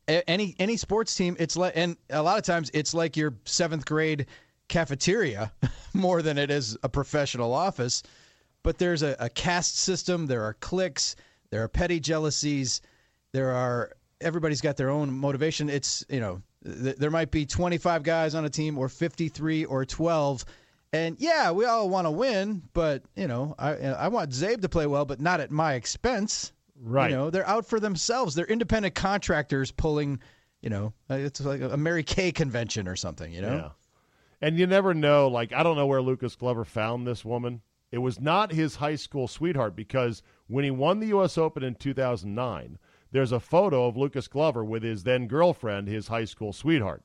Any 0.08 0.56
any 0.58 0.78
sports 0.78 1.16
team, 1.16 1.36
it's 1.38 1.58
like, 1.58 1.74
and 1.76 1.98
a 2.10 2.24
lot 2.24 2.38
of 2.38 2.44
times 2.44 2.72
it's 2.74 2.94
like 2.94 3.18
your 3.18 3.34
seventh 3.46 3.86
grade 3.86 4.28
cafeteria 4.70 5.52
more 5.94 6.22
than 6.22 6.38
it 6.38 6.50
is 6.50 6.78
a 6.84 6.90
professional 6.90 7.54
office. 7.54 8.04
But 8.64 8.78
there's 8.78 9.04
a, 9.04 9.16
a 9.20 9.30
caste 9.30 9.78
system. 9.78 10.28
There 10.28 10.44
are 10.44 10.54
cliques. 10.56 11.16
There 11.50 11.64
are 11.64 11.68
petty 11.68 12.00
jealousies. 12.00 12.82
There 13.34 13.52
are 13.52 13.92
everybody's 14.22 14.62
got 14.62 14.78
their 14.78 14.90
own 14.90 15.14
motivation. 15.14 15.70
It's 15.70 16.06
you 16.10 16.20
know 16.20 16.42
th- 16.64 16.98
there 16.98 17.12
might 17.12 17.32
be 17.32 17.46
25 17.46 18.04
guys 18.04 18.36
on 18.36 18.46
a 18.46 18.50
team 18.50 18.78
or 18.78 18.90
53 18.90 19.66
or 19.66 19.86
12. 19.86 20.46
And 20.94 21.18
yeah, 21.20 21.52
we 21.52 21.66
all 21.66 21.90
want 21.90 22.08
to 22.08 22.12
win, 22.12 22.62
but 22.74 23.04
you 23.16 23.28
know, 23.28 23.56
I 23.60 23.74
I 23.74 24.08
want 24.08 24.32
Czabe 24.32 24.62
to 24.62 24.70
play 24.70 24.88
well, 24.88 25.06
but 25.06 25.20
not 25.20 25.40
at 25.42 25.52
my 25.52 25.74
expense. 25.74 26.54
Right. 26.82 27.12
You 27.12 27.18
know, 27.18 27.30
they're 27.30 27.48
out 27.48 27.66
for 27.66 27.80
themselves. 27.80 28.36
They're 28.36 28.46
independent 28.46 28.96
contractors 28.96 29.72
pulling, 29.72 30.20
you 30.62 30.70
know, 30.70 30.94
uh, 31.10 31.16
it's 31.16 31.42
like 31.42 31.62
a 31.62 31.78
Mary 31.78 32.04
Kay 32.04 32.32
convention 32.32 32.88
or 32.88 32.96
something, 32.96 33.32
you 33.32 33.42
know? 33.42 33.56
Yeah. 33.56 33.70
And 34.42 34.60
you 34.60 34.68
never 34.68 34.94
know. 34.94 35.28
Like, 35.28 35.52
I 35.54 35.64
don't 35.64 35.76
know 35.76 35.88
where 35.88 36.02
Lucas 36.02 36.36
Glover 36.36 36.64
found 36.64 37.08
this 37.08 37.26
woman. 37.26 37.62
It 37.92 38.00
was 38.00 38.20
not 38.20 38.52
his 38.52 38.76
high 38.76 38.96
school 38.96 39.28
sweetheart 39.28 39.76
because 39.76 40.22
when 40.48 40.64
he 40.64 40.72
won 40.72 41.00
the 41.00 41.08
U.S. 41.08 41.38
Open 41.38 41.64
in 41.64 41.76
2009, 41.76 42.78
there's 43.12 43.32
a 43.32 43.40
photo 43.40 43.88
of 43.88 43.98
Lucas 43.98 44.28
Glover 44.28 44.64
with 44.64 44.84
his 44.84 45.04
then 45.04 45.28
girlfriend, 45.28 45.88
his 45.88 46.10
high 46.10 46.26
school 46.26 46.52
sweetheart. 46.54 47.04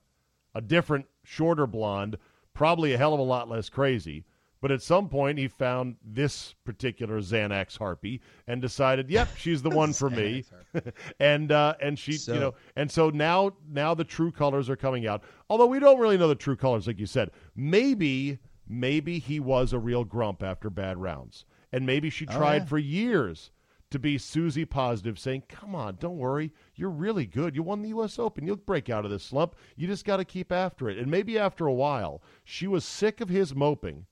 A 0.55 0.61
different, 0.61 1.07
shorter 1.23 1.67
blonde, 1.67 2.19
probably 2.53 2.93
a 2.93 2.99
hell 2.99 3.15
of 3.15 3.21
a 3.21 3.23
lot 3.23 3.49
less 3.49 3.69
crazy. 3.69 4.25
But 4.63 4.71
at 4.71 4.81
some 4.81 5.09
point, 5.09 5.39
he 5.39 5.49
found 5.49 5.97
this 6.05 6.55
particular 6.65 7.19
Xanax 7.21 7.77
harpy 7.77 8.23
and 8.47 8.63
decided, 8.63 9.11
"Yep, 9.11 9.31
she's 9.37 9.61
the 9.61 9.71
one 9.71 9.93
for 9.93 10.09
me." 10.09 10.45
and 11.21 11.51
uh, 11.51 11.75
and 11.81 11.99
she, 11.99 12.13
So- 12.13 12.33
you 12.33 12.41
know, 12.41 12.55
and 12.77 12.89
so 12.89 13.11
now 13.11 13.55
now 13.69 13.93
the 13.93 14.05
true 14.05 14.31
colors 14.31 14.71
are 14.71 14.77
coming 14.77 15.05
out. 15.05 15.25
Although 15.51 15.67
we 15.67 15.81
don't 15.81 15.99
really 15.99 16.17
know 16.17 16.29
the 16.29 16.37
true 16.37 16.55
colors, 16.55 16.87
like 16.87 17.01
you 17.01 17.07
said. 17.07 17.33
Maybe 17.57 18.39
maybe 18.69 19.19
he 19.19 19.41
was 19.41 19.73
a 19.73 19.81
real 19.81 20.05
grump 20.05 20.45
after 20.45 20.71
bad 20.71 20.97
rounds, 20.97 21.45
and 21.73 21.85
maybe 21.85 22.09
she 22.09 22.25
tried 22.25 22.63
yeah. 22.63 22.67
for 22.67 22.79
years 22.79 23.51
to 23.91 23.99
be 23.99 24.17
Susie 24.17 24.65
positive, 24.65 25.19
saying, 25.19 25.43
"Come 25.49 25.75
on, 25.75 25.97
don't 25.99 26.19
worry, 26.19 26.53
you're 26.77 26.89
really 26.89 27.27
good. 27.27 27.57
You 27.57 27.65
won 27.65 27.83
the 27.83 27.89
U.S. 27.89 28.17
Open. 28.17 28.47
You'll 28.47 28.55
break 28.55 28.89
out 28.89 29.05
of 29.05 29.11
this 29.11 29.25
slump. 29.25 29.57
You 29.75 29.89
just 29.89 30.05
got 30.05 30.19
to 30.19 30.25
keep 30.25 30.53
after 30.53 30.89
it." 30.89 30.99
And 30.99 31.11
maybe 31.11 31.37
after 31.37 31.67
a 31.67 31.75
while, 31.75 32.23
she 32.45 32.69
was 32.69 32.85
sick 32.85 33.21
of 33.21 33.29
his 33.29 33.57
moping. 33.57 34.07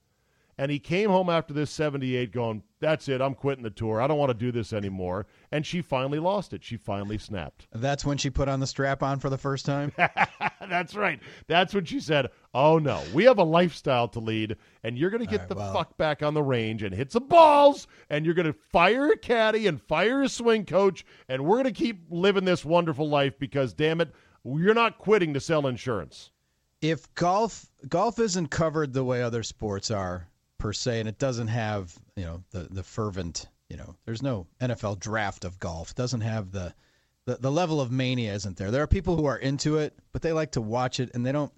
And 0.61 0.69
he 0.69 0.77
came 0.77 1.09
home 1.09 1.27
after 1.27 1.55
this 1.55 1.71
78 1.71 2.31
going, 2.31 2.61
That's 2.79 3.09
it. 3.09 3.19
I'm 3.19 3.33
quitting 3.33 3.63
the 3.63 3.71
tour. 3.71 3.99
I 3.99 4.05
don't 4.05 4.19
want 4.19 4.29
to 4.29 4.37
do 4.37 4.51
this 4.51 4.73
anymore. 4.73 5.25
And 5.51 5.65
she 5.65 5.81
finally 5.81 6.19
lost 6.19 6.53
it. 6.53 6.63
She 6.63 6.77
finally 6.77 7.17
snapped. 7.17 7.67
That's 7.73 8.05
when 8.05 8.19
she 8.19 8.29
put 8.29 8.47
on 8.47 8.59
the 8.59 8.67
strap 8.67 9.01
on 9.01 9.19
for 9.19 9.31
the 9.31 9.39
first 9.39 9.65
time. 9.65 9.91
That's 10.69 10.93
right. 10.93 11.19
That's 11.47 11.73
when 11.73 11.85
she 11.85 11.99
said, 11.99 12.27
Oh 12.53 12.77
no, 12.77 13.01
we 13.11 13.23
have 13.23 13.39
a 13.39 13.43
lifestyle 13.43 14.07
to 14.09 14.19
lead, 14.19 14.55
and 14.83 14.99
you're 14.99 15.09
going 15.09 15.25
to 15.25 15.29
get 15.29 15.39
right, 15.39 15.49
the 15.49 15.55
well- 15.55 15.73
fuck 15.73 15.97
back 15.97 16.21
on 16.21 16.35
the 16.35 16.43
range 16.43 16.83
and 16.83 16.93
hit 16.93 17.11
some 17.11 17.27
balls, 17.27 17.87
and 18.11 18.23
you're 18.23 18.35
going 18.35 18.45
to 18.45 18.59
fire 18.71 19.07
a 19.11 19.17
caddy 19.17 19.65
and 19.65 19.81
fire 19.81 20.21
a 20.21 20.29
swing 20.29 20.65
coach, 20.65 21.03
and 21.27 21.43
we're 21.43 21.55
going 21.55 21.73
to 21.73 21.83
keep 21.83 22.03
living 22.11 22.45
this 22.45 22.63
wonderful 22.63 23.09
life 23.09 23.33
because, 23.39 23.73
damn 23.73 23.99
it, 23.99 24.13
you're 24.45 24.75
not 24.75 24.99
quitting 24.99 25.33
to 25.33 25.39
sell 25.39 25.65
insurance. 25.65 26.29
if 26.81 27.11
golf 27.15 27.65
golf 27.89 28.19
isn't 28.19 28.49
covered 28.51 28.93
the 28.93 29.03
way 29.03 29.23
other 29.23 29.41
sports 29.41 29.89
are 29.89 30.27
per 30.61 30.71
se, 30.73 30.99
and 30.99 31.09
it 31.09 31.17
doesn't 31.17 31.47
have 31.47 31.93
you 32.15 32.23
know 32.23 32.43
the 32.51 32.67
the 32.71 32.83
fervent 32.83 33.47
you 33.69 33.77
know 33.77 33.95
there's 34.05 34.21
no 34.21 34.45
NFL 34.61 34.99
draft 34.99 35.43
of 35.43 35.59
golf. 35.59 35.91
It 35.91 35.95
doesn't 35.97 36.21
have 36.21 36.51
the, 36.51 36.73
the 37.25 37.37
the 37.37 37.51
level 37.51 37.81
of 37.81 37.91
mania 37.91 38.33
isn't 38.33 38.57
there. 38.57 38.69
There 38.71 38.83
are 38.83 38.87
people 38.87 39.17
who 39.17 39.25
are 39.25 39.37
into 39.37 39.77
it, 39.77 39.97
but 40.13 40.21
they 40.21 40.31
like 40.31 40.51
to 40.51 40.61
watch 40.61 40.99
it, 40.99 41.09
and 41.13 41.25
they 41.25 41.31
don't. 41.31 41.51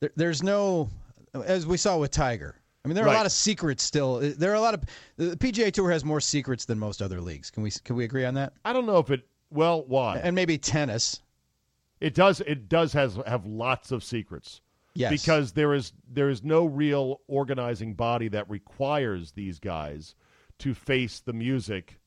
There, 0.00 0.10
there's 0.16 0.42
no, 0.42 0.88
as 1.32 1.66
we 1.66 1.76
saw 1.76 1.96
with 1.98 2.10
Tiger. 2.10 2.56
I 2.84 2.88
mean, 2.88 2.96
there 2.96 3.04
are 3.04 3.06
Right. 3.06 3.14
a 3.14 3.18
lot 3.18 3.26
of 3.26 3.32
secrets 3.32 3.84
still. 3.84 4.18
There 4.18 4.50
are 4.50 4.56
a 4.56 4.60
lot 4.60 4.74
of 4.74 4.82
the 5.16 5.36
PGA 5.36 5.70
Tour 5.72 5.92
has 5.92 6.04
more 6.04 6.20
secrets 6.20 6.64
than 6.64 6.80
most 6.80 7.00
other 7.00 7.20
leagues. 7.20 7.48
Can 7.48 7.62
we 7.62 7.70
can 7.70 7.94
we 7.94 8.04
agree 8.04 8.24
on 8.24 8.34
that? 8.34 8.54
I 8.64 8.72
don't 8.72 8.86
know 8.86 8.98
if 8.98 9.10
it, 9.10 9.24
well, 9.50 9.84
why? 9.86 10.16
And 10.18 10.34
maybe 10.34 10.58
tennis. 10.58 11.20
It 12.00 12.14
does. 12.14 12.40
It 12.40 12.68
does 12.68 12.92
has 12.94 13.16
have 13.24 13.46
lots 13.46 13.92
of 13.92 14.02
secrets. 14.02 14.60
Yes. 14.94 15.10
Because 15.10 15.52
there 15.52 15.72
is 15.72 15.92
there 16.10 16.28
is 16.28 16.42
no 16.42 16.66
real 16.66 17.20
organizing 17.26 17.94
body 17.94 18.28
that 18.28 18.48
requires 18.50 19.32
these 19.32 19.58
guys 19.58 20.14
to 20.58 20.74
face 20.74 21.20
the 21.20 21.32
music 21.32 21.98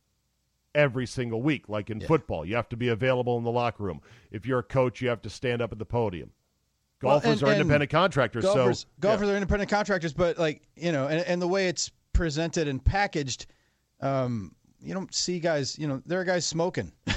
every 0.75 1.07
single 1.07 1.41
week, 1.41 1.67
like 1.67 1.89
in 1.89 1.99
football. 1.99 2.45
You 2.45 2.55
have 2.55 2.69
to 2.69 2.77
be 2.77 2.89
available 2.89 3.37
in 3.37 3.43
the 3.43 3.51
locker 3.51 3.83
room. 3.83 4.01
If 4.29 4.45
you're 4.45 4.59
a 4.59 4.63
coach, 4.63 5.01
you 5.01 5.09
have 5.09 5.21
to 5.23 5.29
stand 5.29 5.61
up 5.61 5.71
at 5.71 5.79
the 5.79 5.85
podium. 5.85 6.31
Well, 7.01 7.19
Golfers 7.19 7.41
and- 7.41 7.49
are 7.49 7.53
independent 7.53 7.91
contractors, 7.91 8.43
golfers, 8.43 8.79
so 8.81 8.87
golfers 8.99 9.29
are 9.29 9.35
independent 9.35 9.69
contractors, 9.69 10.13
but 10.13 10.37
like 10.37 10.61
you 10.75 10.91
know, 10.91 11.07
and, 11.07 11.21
and 11.25 11.41
the 11.41 11.47
way 11.47 11.67
it's 11.67 11.91
presented 12.13 12.67
and 12.67 12.83
packaged, 12.83 13.47
um, 14.01 14.53
you 14.79 14.93
don't 14.93 15.13
see 15.13 15.39
guys. 15.39 15.77
You 15.77 15.87
know, 15.87 16.01
there 16.05 16.19
are 16.19 16.23
guys 16.23 16.45
smoking. 16.45 16.91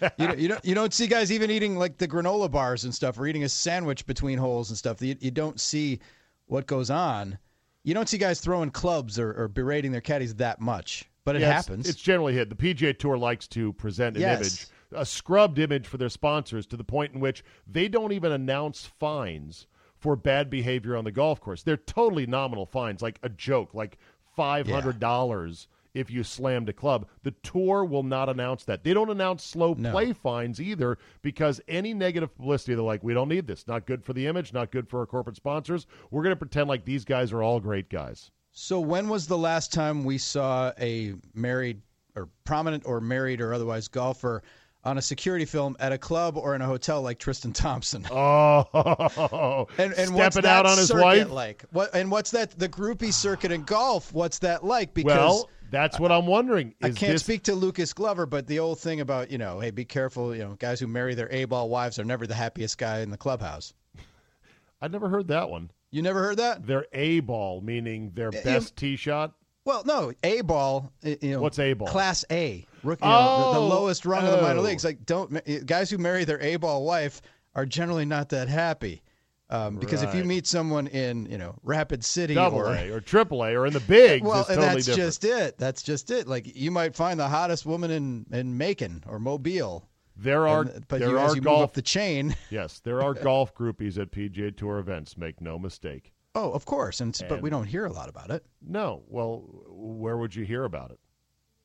you, 0.18 0.26
don't, 0.26 0.38
you 0.38 0.48
don't 0.48 0.64
you 0.64 0.74
don't 0.74 0.92
see 0.94 1.06
guys 1.06 1.30
even 1.32 1.50
eating 1.50 1.76
like 1.76 1.98
the 1.98 2.08
granola 2.08 2.50
bars 2.50 2.84
and 2.84 2.94
stuff, 2.94 3.18
or 3.18 3.26
eating 3.26 3.44
a 3.44 3.48
sandwich 3.48 4.06
between 4.06 4.38
holes 4.38 4.70
and 4.70 4.78
stuff. 4.78 5.00
You, 5.02 5.16
you 5.20 5.30
don't 5.30 5.60
see 5.60 6.00
what 6.46 6.66
goes 6.66 6.90
on. 6.90 7.38
You 7.84 7.94
don't 7.94 8.08
see 8.08 8.18
guys 8.18 8.40
throwing 8.40 8.70
clubs 8.70 9.18
or, 9.18 9.32
or 9.32 9.48
berating 9.48 9.92
their 9.92 10.00
caddies 10.00 10.34
that 10.36 10.60
much, 10.60 11.08
but 11.24 11.36
it 11.36 11.42
Yeah, 11.42 11.52
happens. 11.52 11.88
It's, 11.88 12.00
generally 12.00 12.34
hit. 12.34 12.48
The 12.50 12.56
PGA 12.56 12.98
Tour 12.98 13.16
likes 13.16 13.46
to 13.48 13.72
present 13.74 14.16
an 14.16 14.22
Yes. 14.22 14.40
image, 14.40 14.66
a 14.92 15.06
scrubbed 15.06 15.58
image 15.58 15.86
for 15.86 15.96
their 15.96 16.08
sponsors 16.08 16.66
to 16.66 16.76
the 16.76 16.84
point 16.84 17.14
in 17.14 17.20
which 17.20 17.44
they 17.66 17.86
don't 17.86 18.12
even 18.12 18.32
announce 18.32 18.86
fines 18.86 19.66
for 19.96 20.16
bad 20.16 20.50
behavior 20.50 20.96
on 20.96 21.04
the 21.04 21.12
golf 21.12 21.40
course. 21.40 21.62
They're 21.62 21.76
totally 21.76 22.26
nominal 22.26 22.66
fines, 22.66 23.02
like 23.02 23.18
a 23.22 23.28
joke, 23.28 23.72
like 23.72 23.98
$500 24.36 25.66
if 25.96 26.10
you 26.10 26.22
slammed 26.22 26.68
a 26.68 26.72
club. 26.72 27.06
The 27.22 27.30
tour 27.42 27.84
will 27.84 28.02
not 28.02 28.28
announce 28.28 28.64
that. 28.64 28.84
They 28.84 28.92
don't 28.94 29.10
announce 29.10 29.42
slow 29.42 29.74
No. 29.78 29.90
play 29.90 30.12
fines 30.12 30.60
either 30.60 30.98
because 31.22 31.60
any 31.68 31.94
negative 31.94 32.36
publicity, 32.36 32.74
they're 32.74 32.82
like, 32.84 33.02
we 33.02 33.14
don't 33.14 33.28
need 33.28 33.46
this. 33.46 33.66
Not 33.66 33.86
good 33.86 34.04
for 34.04 34.12
the 34.12 34.26
image, 34.26 34.52
not 34.52 34.70
good 34.70 34.88
for 34.88 35.00
our 35.00 35.06
corporate 35.06 35.36
sponsors. 35.36 35.86
We're 36.10 36.22
going 36.22 36.34
to 36.34 36.38
pretend 36.38 36.68
like 36.68 36.84
these 36.84 37.04
guys 37.04 37.32
are 37.32 37.42
all 37.42 37.58
great 37.60 37.88
guys. 37.88 38.30
So 38.52 38.78
when 38.80 39.08
was 39.08 39.26
the 39.26 39.38
last 39.38 39.72
time 39.72 40.04
we 40.04 40.18
saw 40.18 40.72
a 40.80 41.14
married 41.34 41.80
or 42.14 42.28
prominent 42.44 42.84
or 42.86 43.00
married 43.00 43.40
or 43.40 43.52
otherwise 43.52 43.88
golfer 43.88 44.42
on 44.84 44.98
a 44.98 45.02
security 45.02 45.44
film 45.44 45.76
at 45.80 45.90
a 45.92 45.98
club 45.98 46.36
or 46.36 46.54
in 46.54 46.62
a 46.62 46.66
hotel 46.66 47.02
like 47.02 47.18
Tristan 47.18 47.52
Thompson? 47.52 48.06
Oh, 48.10 49.66
And, 49.78 49.92
and 49.94 50.14
what's 50.14 50.34
stepping 50.36 50.48
that 50.48 50.64
out 50.64 50.66
on 50.66 50.78
his 50.78 50.92
wife. 50.92 51.30
like? 51.30 51.64
What 51.72 51.94
and 51.94 52.10
what's 52.10 52.30
that 52.32 52.58
the 52.58 52.68
groupie 52.68 53.12
circuit 53.12 53.52
in 53.52 53.62
golf? 53.64 54.12
What's 54.12 54.38
that 54.40 54.64
like? 54.64 54.94
Because 54.94 55.16
Well, 55.16 55.50
that's 55.70 55.98
what 55.98 56.12
I'm 56.12 56.26
wondering. 56.26 56.74
I 56.82 56.90
can't 56.90 57.12
this, 57.12 57.22
speak 57.22 57.42
to 57.44 57.54
Lucas 57.54 57.92
Glover, 57.92 58.26
but 58.26 58.46
the 58.46 58.58
old 58.58 58.78
thing 58.80 59.00
about 59.00 59.30
you 59.30 59.38
know, 59.38 59.60
hey, 59.60 59.70
be 59.70 59.84
careful. 59.84 60.34
You 60.34 60.44
know, 60.44 60.56
guys 60.58 60.80
who 60.80 60.86
marry 60.86 61.14
their 61.14 61.28
A-ball 61.32 61.68
wives 61.68 61.98
are 61.98 62.04
never 62.04 62.26
the 62.26 62.34
happiest 62.34 62.78
guy 62.78 63.00
in 63.00 63.10
the 63.10 63.16
clubhouse. 63.16 63.72
I 64.80 64.88
never 64.88 65.08
heard 65.08 65.28
that 65.28 65.48
one. 65.50 65.70
You 65.90 66.02
never 66.02 66.22
heard 66.22 66.36
that? 66.38 66.66
Their 66.66 66.86
A 66.92 67.20
ball, 67.20 67.60
meaning 67.60 68.10
their 68.14 68.28
eh, 68.28 68.38
you- 68.38 68.44
best 68.44 68.76
tee 68.76 68.96
shot. 68.96 69.32
Well, 69.64 69.82
no, 69.84 70.12
A 70.22 70.42
ball. 70.42 70.92
Eh, 71.02 71.16
you 71.20 71.30
know, 71.32 71.40
What's 71.40 71.58
A-ball? 71.58 71.88
Class 71.88 72.24
A, 72.30 72.64
rookie, 72.84 73.04
you 73.04 73.10
know, 73.10 73.48
the, 73.48 73.52
the 73.54 73.64
Oh, 73.64 73.66
lowest 73.66 74.06
rung 74.06 74.24
of 74.24 74.30
the 74.30 74.40
minor 74.40 74.60
oh. 74.60 74.62
leagues. 74.62 74.84
Like, 74.84 75.04
don't 75.04 75.42
eh, 75.44 75.58
guys 75.66 75.90
who 75.90 75.98
marry 75.98 76.24
their 76.24 76.40
A 76.40 76.54
ball 76.54 76.84
wife 76.84 77.20
are 77.56 77.66
generally 77.66 78.04
not 78.04 78.28
that 78.28 78.48
happy. 78.48 79.02
Um, 79.48 79.76
because 79.76 80.02
if 80.02 80.12
you 80.14 80.24
meet 80.24 80.46
someone 80.46 80.88
in 80.88 81.26
you 81.26 81.38
know 81.38 81.54
Rapid 81.62 82.04
City 82.04 82.34
Double 82.34 82.58
or 82.58 82.74
A 82.74 82.90
or 82.90 83.00
triple 83.00 83.44
A 83.44 83.54
or 83.54 83.66
in 83.66 83.72
the 83.72 83.80
bigs, 83.80 84.26
well, 84.26 84.38
and 84.38 84.46
totally 84.60 84.66
that's 84.66 84.86
different. 84.86 85.06
just 85.06 85.24
it. 85.24 85.58
That's 85.58 85.82
just 85.82 86.10
it. 86.10 86.26
Like 86.26 86.56
you 86.56 86.72
might 86.72 86.96
find 86.96 87.20
the 87.20 87.28
hottest 87.28 87.64
woman 87.64 87.92
in 87.92 88.26
in 88.32 88.58
Macon 88.58 89.04
or 89.06 89.20
Mobile, 89.20 89.88
there 90.16 90.48
are 90.48 90.62
and- 90.62 90.88
but 90.88 90.98
there 90.98 91.10
you, 91.10 91.18
are 91.18 91.26
as 91.26 91.36
you 91.36 91.42
move 91.42 91.44
golf 91.44 91.72
the 91.74 91.82
chain. 91.82 92.34
yes, 92.50 92.80
there 92.80 93.00
are 93.02 93.14
golf 93.14 93.54
groupies 93.54 93.98
at 93.98 94.10
PGA 94.10 94.56
Tour 94.56 94.78
events. 94.78 95.16
Make 95.16 95.40
no 95.40 95.58
mistake. 95.60 96.12
Oh, 96.34 96.50
of 96.50 96.64
course, 96.64 97.00
and, 97.00 97.10
it's 97.10 97.22
but 97.22 97.40
we 97.40 97.48
don't 97.48 97.66
hear 97.66 97.86
a 97.86 97.92
lot 97.92 98.08
about 98.08 98.30
it. 98.30 98.44
No, 98.60 99.04
well, 99.06 99.44
where 99.68 100.16
would 100.16 100.34
you 100.34 100.44
hear 100.44 100.64
about 100.64 100.90
it? 100.90 100.98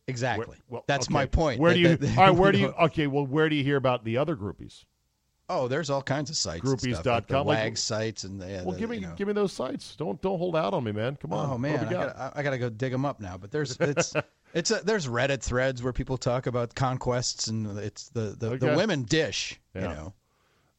Exactly. 0.07 0.45
Where- 0.45 0.57
well, 0.69 0.83
that's 0.88 1.07
okay. 1.07 1.13
my 1.13 1.25
point. 1.25 1.59
Where 1.59 1.73
do 1.73 1.79
you? 1.79 1.97
all 2.17 2.25
right, 2.27 2.29
where 2.29 2.51
do 2.51 2.59
you? 2.59 2.67
Okay, 2.67 3.07
well, 3.07 3.25
where 3.25 3.50
do 3.50 3.55
you 3.55 3.63
hear 3.63 3.77
about 3.77 4.03
the 4.03 4.17
other 4.17 4.35
groupies? 4.35 4.85
Oh, 5.51 5.67
there's 5.67 5.89
all 5.89 6.01
kinds 6.01 6.29
of 6.29 6.36
sites. 6.38 6.62
stuff, 6.67 6.72
like 6.84 7.27
the 7.27 7.34
Groupies.com, 7.34 7.48
like- 7.48 7.77
sites 7.77 8.24
and 8.24 8.41
the, 8.41 8.48
yeah, 8.50 8.63
Well, 8.63 8.74
the, 8.74 8.79
give 8.79 8.89
me 8.89 8.98
you 8.98 9.08
know. 9.08 9.13
give 9.15 9.27
me 9.27 9.34
those 9.34 9.51
sites. 9.53 9.96
Don't 9.96 10.22
don't 10.22 10.38
hold 10.38 10.55
out 10.55 10.74
on 10.74 10.84
me, 10.84 10.91
man. 10.91 11.15
Come 11.17 11.34
on. 11.34 11.50
Oh 11.50 11.58
man, 11.58 11.79
I 11.79 11.84
got? 11.84 12.15
gotta, 12.15 12.34
I 12.39 12.43
gotta 12.43 12.58
go 12.58 12.70
dig 12.70 12.91
them 12.91 13.05
up 13.05 13.20
now. 13.20 13.38
But 13.38 13.51
there's 13.51 13.77
it's 13.79 14.13
it's 14.53 14.72
a, 14.72 14.81
there's 14.84 15.08
Reddit 15.08 15.41
threads 15.43 15.84
where 15.84 15.93
people 15.93 16.17
talk 16.17 16.48
about 16.48 16.74
conquests 16.75 17.48
and 17.48 17.77
it's 17.79 18.10
the 18.10 18.36
the, 18.39 18.58
the 18.58 18.75
women 18.75 19.03
dish. 19.03 19.60
You 19.75 19.81
know, 19.81 20.13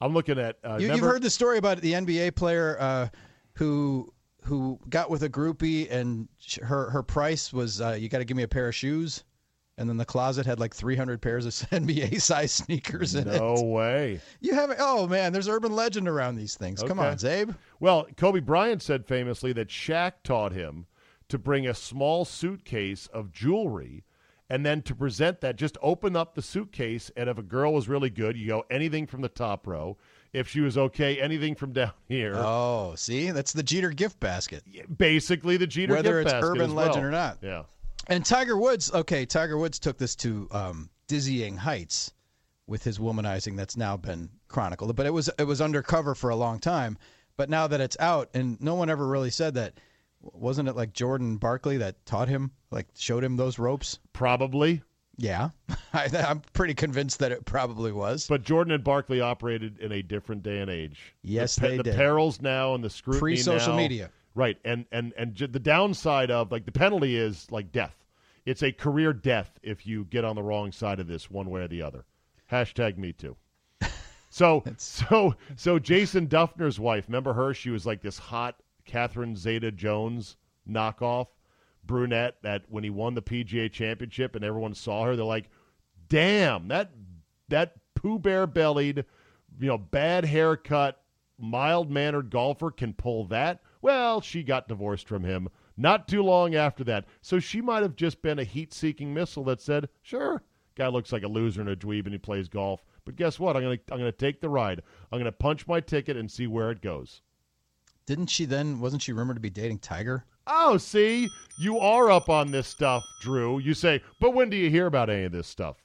I'm 0.01 0.15
looking 0.15 0.39
at. 0.39 0.57
Uh, 0.65 0.77
you, 0.77 0.87
you've 0.87 0.91
remember- 0.91 1.07
heard 1.13 1.23
the 1.23 1.31
story 1.31 1.59
about 1.59 1.81
the 1.81 1.93
NBA 1.93 2.35
player 2.35 2.77
uh, 2.81 3.09
who 3.55 4.13
who 4.45 4.79
got 4.89 5.09
with 5.11 5.23
a 5.23 5.29
groupie 5.29 5.89
and 5.91 6.29
her 6.63 6.91
her 6.91 7.03
price 7.03 7.53
was 7.53 7.81
uh, 7.81 7.97
you 7.99 8.09
got 8.09 8.19
to 8.19 8.25
give 8.25 8.37
me 8.37 8.43
a 8.43 8.49
pair 8.49 8.69
of 8.69 8.75
shoes, 8.75 9.23
and 9.79 9.89
then 9.89 9.97
the 9.97 10.05
closet 10.05 10.47
had 10.47 10.61
like 10.61 10.75
300 10.75 11.21
pairs 11.23 11.47
of 11.47 11.53
NBA 11.71 12.21
size 12.21 12.53
sneakers 12.53 13.15
in 13.15 13.25
No 13.25 13.33
it. 13.33 13.39
No 13.39 13.63
way. 13.63 14.21
You 14.41 14.55
haven't? 14.55 14.79
Oh 14.81 15.07
man, 15.07 15.33
there's 15.33 15.49
urban 15.49 15.75
legend 15.75 16.09
around 16.09 16.37
these 16.37 16.55
things. 16.57 16.83
Come 16.83 16.99
on, 17.01 17.17
Czabe. 17.17 17.57
Well, 17.81 18.07
Kobe 18.17 18.41
Bryant 18.41 18.83
said 18.83 19.07
famously 19.07 19.53
that 19.55 19.69
Shaq 19.69 20.13
taught 20.25 20.53
him 20.53 20.87
to 21.29 21.39
bring 21.39 21.67
a 21.67 21.75
small 21.75 22.25
suitcase 22.25 23.07
of 23.09 23.33
jewelry 23.33 24.05
and 24.51 24.67
then 24.67 24.83
to 24.83 24.95
present 24.95 25.41
that, 25.41 25.57
just 25.57 25.79
open 25.81 26.15
up 26.15 26.35
the 26.35 26.43
suitcase. 26.43 27.11
And 27.17 27.31
if 27.31 27.39
a 27.39 27.43
girl 27.43 27.73
was 27.73 27.89
really 27.89 28.11
good, 28.11 28.37
you 28.37 28.47
go 28.49 28.65
anything 28.71 29.07
from 29.07 29.23
the 29.23 29.31
top 29.31 29.67
row. 29.67 29.97
If 30.35 30.47
she 30.49 30.61
was 30.61 30.77
okay, 30.77 31.19
anything 31.21 31.55
from 31.55 31.73
down 31.73 31.93
here. 32.09 32.35
Oh, 32.37 32.93
see, 32.97 33.31
that's 33.31 33.55
the 33.55 33.63
Jeter 33.63 33.89
gift 33.91 34.21
basket. 34.21 34.63
Basically, 34.99 35.57
the 35.57 35.67
Jeter 35.67 35.95
Whether 35.95 36.23
gift 36.23 36.35
it's 36.35 36.45
urban 36.45 36.63
as 36.63 36.73
well. 36.73 36.87
legend 36.87 37.05
or 37.07 37.11
not. 37.11 37.39
Yeah. 37.41 37.63
And 38.09 38.25
Tiger 38.25 38.57
Woods, 38.57 38.93
okay, 38.93 39.25
Tiger 39.25 39.57
Woods 39.57 39.79
took 39.79 39.99
this 39.99 40.17
to 40.17 40.49
um, 40.51 40.91
dizzying 41.07 41.57
heights 41.57 42.13
with 42.67 42.83
his 42.85 42.99
womanizing 42.99 43.57
that's 43.57 43.77
now 43.77 43.97
been 43.97 44.29
chronicled. 44.49 44.95
But 44.97 45.07
it 45.07 45.13
was 45.13 45.31
it 45.39 45.45
was 45.45 45.61
undercover 45.61 46.15
for 46.15 46.31
a 46.31 46.37
long 46.37 46.59
time. 46.59 46.99
But 47.37 47.49
now 47.49 47.67
that 47.67 47.81
it's 47.81 47.97
out, 47.99 48.29
and 48.35 48.61
no 48.61 48.75
one 48.75 48.91
ever 48.91 49.07
really 49.07 49.31
said 49.31 49.55
that, 49.55 49.75
wasn't 50.21 50.69
it 50.69 50.77
like 50.77 50.93
Jordan 50.93 51.37
Barkley 51.37 51.79
that 51.79 52.05
taught 52.05 52.29
him, 52.29 52.51
like 52.71 52.87
showed 52.97 53.25
him 53.25 53.37
those 53.37 53.59
ropes? 53.59 53.99
Probably. 54.13 54.83
Yeah, 55.19 55.51
I, 55.93 56.09
I'm 56.27 56.41
pretty 56.55 56.75
convinced 56.75 57.19
that 57.19 57.33
it 57.33 57.45
probably 57.45 57.93
was. 57.93 58.27
But 58.27 58.43
Jordan 58.43 58.73
and 58.73 58.83
Barkley 58.83 59.21
operated 59.21 59.79
in 59.79 59.93
a 59.93 60.03
different 60.03 60.43
day 60.43 60.61
and 60.61 60.71
age. 60.71 61.15
Yes, 61.23 61.57
the, 61.57 61.69
they 61.69 61.77
the 61.77 61.83
did. 61.85 61.97
perils 61.97 62.41
now 62.41 62.75
and 62.75 62.83
the 62.83 62.91
scrutiny 62.91 63.21
Pre-social 63.21 63.73
now- 63.75 63.79
media. 63.79 64.11
Right? 64.35 64.59
And 64.65 64.87
and 64.93 65.13
and 65.17 65.35
ju- 65.35 65.47
the 65.47 65.59
downside 65.59 66.31
of 66.31 66.51
like 66.51 66.65
the 66.65 66.73
penalty 66.73 67.17
is 67.17 67.51
like 67.51 67.73
death. 67.73 67.97
It's 68.45 68.63
a 68.63 68.73
career 68.73 69.13
death 69.13 69.59
if 69.63 69.87
you 69.87 70.05
get 70.05 70.25
on 70.25 70.37
the 70.37 70.43
wrong 70.43 70.73
side 70.73 70.99
of 71.01 71.07
this 71.07 71.31
one 71.31 71.51
way 71.51 71.63
or 71.63 71.69
the 71.69 71.83
other. 71.83 72.05
Hashtag 72.51 72.97
me 72.99 73.13
too. 73.13 73.37
So 74.31 74.65
so 74.79 75.35
so 75.57 75.79
Jason 75.79 76.27
Dufner's 76.27 76.81
wife, 76.81 77.05
remember 77.07 77.35
her? 77.35 77.53
She 77.53 77.69
was 77.69 77.85
like 77.85 78.01
this 78.01 78.17
hot 78.17 78.63
Catherine 78.87 79.37
Zeta 79.37 79.71
Jones 79.71 80.37
knockoff 80.67 81.27
brunette 81.85 82.37
that 82.43 82.63
when 82.69 82.83
he 82.83 82.89
won 82.91 83.15
the 83.15 83.21
PGA 83.21 83.71
championship 83.71 84.35
and 84.35 84.43
everyone 84.43 84.75
saw 84.75 85.05
her, 85.05 85.17
they're 85.17 85.25
like, 85.25 85.51
damn, 86.09 86.69
that 86.69 86.93
that 87.49 87.75
pooh 87.95 88.19
bear 88.19 88.47
bellied, 88.47 89.05
you 89.61 89.67
know, 89.67 89.79
bad 89.79 90.25
haircut, 90.25 91.03
mild 91.39 91.91
mannered 91.91 92.31
golfer 92.31 92.71
can 92.71 92.95
pull 92.95 93.27
that. 93.27 93.61
Well, 93.83 94.21
she 94.21 94.43
got 94.43 94.69
divorced 94.69 95.07
from 95.07 95.25
him 95.25 95.49
not 95.77 96.09
too 96.09 96.23
long 96.23 96.55
after 96.55 96.85
that. 96.85 97.07
So 97.21 97.39
she 97.39 97.61
might 97.61 97.83
have 97.83 97.97
just 97.97 98.23
been 98.23 98.39
a 98.39 98.45
heat 98.45 98.73
seeking 98.73 99.13
missile 99.13 99.45
that 99.45 99.61
said, 99.61 99.89
Sure, 100.03 100.43
guy 100.75 100.89
looks 100.89 101.13
like 101.13 101.23
a 101.23 101.29
loser 101.29 101.61
and 101.61 101.71
a 101.71 101.77
dweeb 101.77 102.05
and 102.05 102.13
he 102.13 102.19
plays 102.19 102.49
golf. 102.49 102.85
But 103.05 103.17
guess 103.17 103.39
what? 103.39 103.57
I'm 103.57 103.63
gonna 103.63 103.79
I'm 103.91 103.99
gonna 103.99 104.13
take 104.13 104.41
the 104.41 104.49
ride. 104.49 104.83
I'm 105.11 105.19
gonna 105.19 105.33
punch 105.33 105.67
my 105.67 105.81
ticket 105.81 106.17
and 106.17 106.31
see 106.31 106.47
where 106.47 106.71
it 106.71 106.81
goes. 106.81 107.23
Didn't 108.07 108.29
she 108.29 108.45
then? 108.45 108.81
Wasn't 108.81 109.03
she 109.03 109.13
rumored 109.13 109.37
to 109.37 109.41
be 109.41 109.51
dating 109.51 109.79
Tiger? 109.79 110.25
Oh, 110.47 110.77
see, 110.77 111.29
you 111.59 111.79
are 111.79 112.11
up 112.11 112.29
on 112.29 112.51
this 112.51 112.67
stuff, 112.67 113.05
Drew. 113.21 113.61
You 113.61 113.75
say, 113.75 114.03
but 114.21 114.35
when 114.35 114.51
do 114.51 114.57
you 114.57 114.71
hear 114.71 114.87
about 114.87 115.09
any 115.09 115.25
of 115.25 115.33
this 115.33 115.47
stuff? 115.47 115.77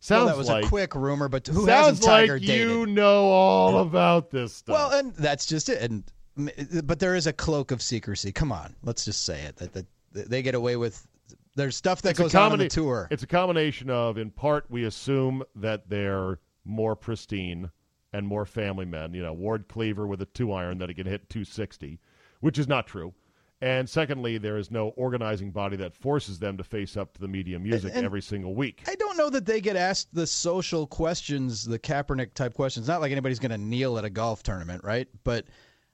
Sounds 0.00 0.20
well, 0.20 0.26
that 0.26 0.36
was 0.36 0.48
like 0.48 0.64
a 0.64 0.68
quick 0.68 0.94
rumor, 0.94 1.28
but 1.28 1.46
who 1.46 1.64
sounds 1.64 1.98
hasn't 1.98 2.04
Tiger 2.04 2.34
like 2.34 2.42
dated? 2.42 2.68
you 2.68 2.86
know 2.86 3.24
all 3.24 3.78
about 3.78 4.30
this 4.30 4.52
stuff. 4.54 4.74
Well, 4.74 4.98
and 4.98 5.14
that's 5.14 5.46
just 5.46 5.68
it. 5.68 5.80
And 5.80 6.04
Uh, 6.38 6.82
but 6.84 6.98
there 6.98 7.14
is 7.14 7.26
a 7.26 7.32
cloak 7.32 7.70
of 7.70 7.82
secrecy. 7.82 8.32
Come 8.32 8.52
on, 8.52 8.74
let's 8.82 9.04
just 9.04 9.24
say 9.24 9.42
it. 9.42 9.56
That, 9.56 9.72
that 9.72 9.86
they 10.12 10.42
get 10.42 10.54
away 10.54 10.76
with. 10.76 11.06
There's 11.54 11.76
stuff 11.76 12.02
that 12.02 12.10
It's 12.10 12.18
goes 12.18 12.34
on 12.34 12.52
on 12.52 12.58
the 12.58 12.68
tour. 12.68 13.08
It's 13.10 13.22
a 13.22 13.26
combination 13.26 13.90
of, 13.90 14.16
in 14.16 14.30
part, 14.30 14.64
we 14.70 14.84
assume 14.84 15.42
that 15.56 15.88
they're 15.88 16.38
more 16.64 16.96
pristine 16.96 17.70
and 18.12 18.26
more 18.26 18.46
family 18.46 18.86
men. 18.86 19.12
You 19.12 19.22
know, 19.22 19.32
Ward 19.32 19.68
Cleaver 19.68 20.06
with 20.06 20.22
a 20.22 20.26
two 20.26 20.52
iron 20.52 20.78
that 20.78 20.88
he 20.88 20.94
can 20.94 21.06
hit 21.06 21.28
260, 21.28 21.98
which 22.40 22.58
is 22.58 22.68
not 22.68 22.86
true. 22.86 23.12
And 23.60 23.88
secondly, 23.88 24.38
there 24.38 24.56
is 24.56 24.72
no 24.72 24.88
organizing 24.96 25.52
body 25.52 25.76
that 25.76 25.94
forces 25.94 26.40
them 26.40 26.56
to 26.56 26.64
face 26.64 26.96
up 26.96 27.14
to 27.14 27.20
the 27.20 27.28
media 27.28 27.60
music 27.60 27.92
and- 27.94 28.04
every 28.04 28.20
single 28.20 28.56
week. 28.56 28.82
I 28.88 28.96
don't 28.96 29.16
know 29.16 29.30
that 29.30 29.46
they 29.46 29.60
get 29.60 29.76
asked 29.76 30.12
the 30.12 30.26
social 30.26 30.84
questions, 30.86 31.64
the 31.64 31.78
Kaepernick 31.78 32.34
type 32.34 32.54
questions. 32.54 32.88
Not 32.88 33.00
like 33.00 33.12
anybody's 33.12 33.38
going 33.38 33.52
to 33.52 33.58
kneel 33.58 33.98
at 33.98 34.04
a 34.04 34.10
golf 34.10 34.42
tournament, 34.42 34.82
right? 34.82 35.06
But 35.22 35.46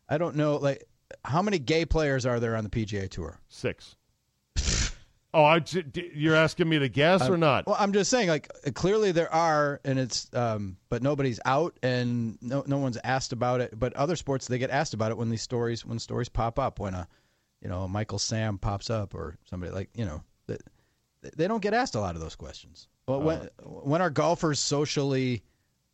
I 0.09 0.19
don't 0.19 0.37
know, 0.37 0.57
like 0.57 0.85
how 1.25 1.43
many 1.43 1.59
gay 1.59 1.85
players 1.85 2.27
are 2.27 2.41
there 2.41 2.57
on 2.57 2.65
the 2.65 2.71
PGA 2.71 3.09
Tour? 3.09 3.39
Six. 3.49 3.97
oh, 5.35 5.45
I, 5.45 5.65
you're 6.15 6.35
asking 6.35 6.69
me 6.69 6.79
to 6.79 6.89
guess 6.89 7.29
or 7.29 7.37
not? 7.37 7.67
Well, 7.67 7.77
I'm 7.79 7.93
just 7.93 8.11
saying, 8.11 8.29
like 8.29 8.49
clearly 8.75 9.13
there 9.13 9.33
are, 9.33 9.81
and 9.85 9.99
it's, 9.99 10.29
um, 10.35 10.77
but 10.89 11.03
nobody's 11.03 11.41
out, 11.45 11.79
and 11.83 12.39
no, 12.41 12.65
no 12.67 12.79
one's 12.79 12.99
asked 13.05 13.33
about 13.33 13.61
it. 13.61 13.79
But 13.79 13.95
other 13.95 14.17
sports, 14.17 14.47
they 14.47 14.59
get 14.59 14.71
asked 14.71 14.95
about 14.95 15.11
it 15.11 15.19
when 15.19 15.31
these 15.31 15.43
stories, 15.43 15.85
when 15.85 15.99
stories 15.99 16.29
pop 16.29 16.59
up, 16.59 16.81
when 16.81 16.95
a, 16.95 17.07
you 17.61 17.69
know, 17.69 17.83
a 17.83 17.89
Michael 17.89 18.19
Sam 18.19 18.59
pops 18.59 18.91
up, 18.91 19.15
or 19.15 19.37
somebody 19.45 19.73
like, 19.73 19.91
you 19.95 20.05
know, 20.05 20.23
they, 21.23 21.31
they 21.37 21.49
don't 21.49 21.63
get 21.63 21.75
asked 21.75 21.95
a 21.95 22.01
lot 22.01 22.15
of 22.15 22.21
those 22.21 22.37
questions. 22.37 22.89
Well, 23.07 23.21
when 23.23 23.49
when 23.63 24.03
are 24.03 24.11
golfers 24.11 24.59
socially 24.61 25.43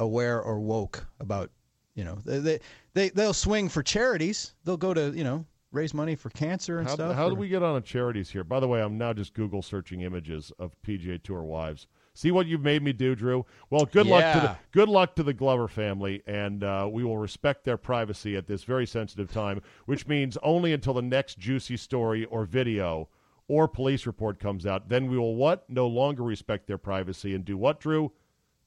aware 0.00 0.40
or 0.40 0.58
woke 0.58 1.06
about, 1.20 1.50
you 1.94 2.04
know, 2.04 2.18
they 2.24 2.38
they, 2.38 2.60
they 2.94 3.08
they'll 3.10 3.32
swing 3.32 3.68
for 3.68 3.82
charities, 3.82 4.54
they'll 4.64 4.76
go 4.76 4.94
to, 4.94 5.12
you 5.16 5.24
know, 5.24 5.44
raise 5.72 5.92
money 5.92 6.14
for 6.14 6.30
cancer 6.30 6.78
and 6.78 6.88
How, 6.88 6.94
stuff. 6.94 7.16
how 7.16 7.28
do 7.28 7.34
we 7.34 7.48
get 7.48 7.62
on 7.62 7.76
a 7.76 7.80
charities 7.80 8.30
here? 8.30 8.44
By 8.44 8.60
the 8.60 8.68
way, 8.68 8.80
I'm 8.80 8.96
now 8.96 9.12
just 9.12 9.34
Google 9.34 9.62
searching 9.62 10.02
images 10.02 10.52
of 10.58 10.74
PGA 10.86 11.22
Tour 11.22 11.42
wives. 11.42 11.86
See 12.16 12.30
what 12.30 12.46
you've 12.46 12.62
made 12.62 12.82
me 12.82 12.92
do, 12.92 13.16
Drew. 13.16 13.44
Well, 13.70 13.86
good 13.86 14.06
luck 14.06 14.34
to 14.34 14.40
the 14.40 14.56
good 14.70 14.88
luck 14.88 15.16
to 15.16 15.24
the 15.24 15.34
Glover 15.34 15.66
family, 15.66 16.22
and 16.26 16.62
uh, 16.62 16.88
we 16.90 17.02
will 17.02 17.18
respect 17.18 17.64
their 17.64 17.76
privacy 17.76 18.36
at 18.36 18.46
this 18.46 18.62
very 18.62 18.86
sensitive 18.86 19.32
time, 19.32 19.60
which 19.86 20.06
means 20.06 20.38
only 20.42 20.72
until 20.72 20.94
the 20.94 21.02
next 21.02 21.38
juicy 21.38 21.76
story 21.76 22.24
or 22.26 22.44
video 22.44 23.08
or 23.48 23.66
police 23.66 24.06
report 24.06 24.38
comes 24.38 24.64
out. 24.64 24.88
Then 24.88 25.10
we 25.10 25.18
will 25.18 25.34
what? 25.34 25.68
No 25.68 25.88
longer 25.88 26.22
respect 26.22 26.66
their 26.66 26.78
privacy 26.78 27.34
and 27.34 27.44
do 27.44 27.58
what, 27.58 27.80
Drew? 27.80 28.12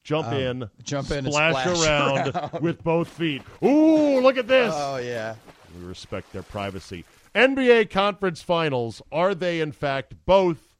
Jump 0.08 0.32
in, 0.32 0.64
Um, 0.64 0.70
jump 0.84 1.12
in 1.12 1.26
and 1.26 1.34
splash, 1.34 1.52
splash 1.66 1.68
around, 1.86 2.34
around. 2.34 2.62
with 2.62 2.82
both 2.82 3.10
feet. 3.10 3.42
Ooh, 3.62 4.22
look 4.22 4.38
at 4.38 4.48
this! 4.48 4.74
Oh 4.74 4.96
yeah. 4.96 5.36
We 5.78 5.86
respect 5.86 6.32
their 6.32 6.44
privacy. 6.44 7.04
NBA 7.36 7.90
conference 7.90 8.42
finals, 8.42 9.02
are 9.12 9.36
they 9.36 9.60
in 9.60 9.74
fact 9.74 10.14
both 10.26 10.78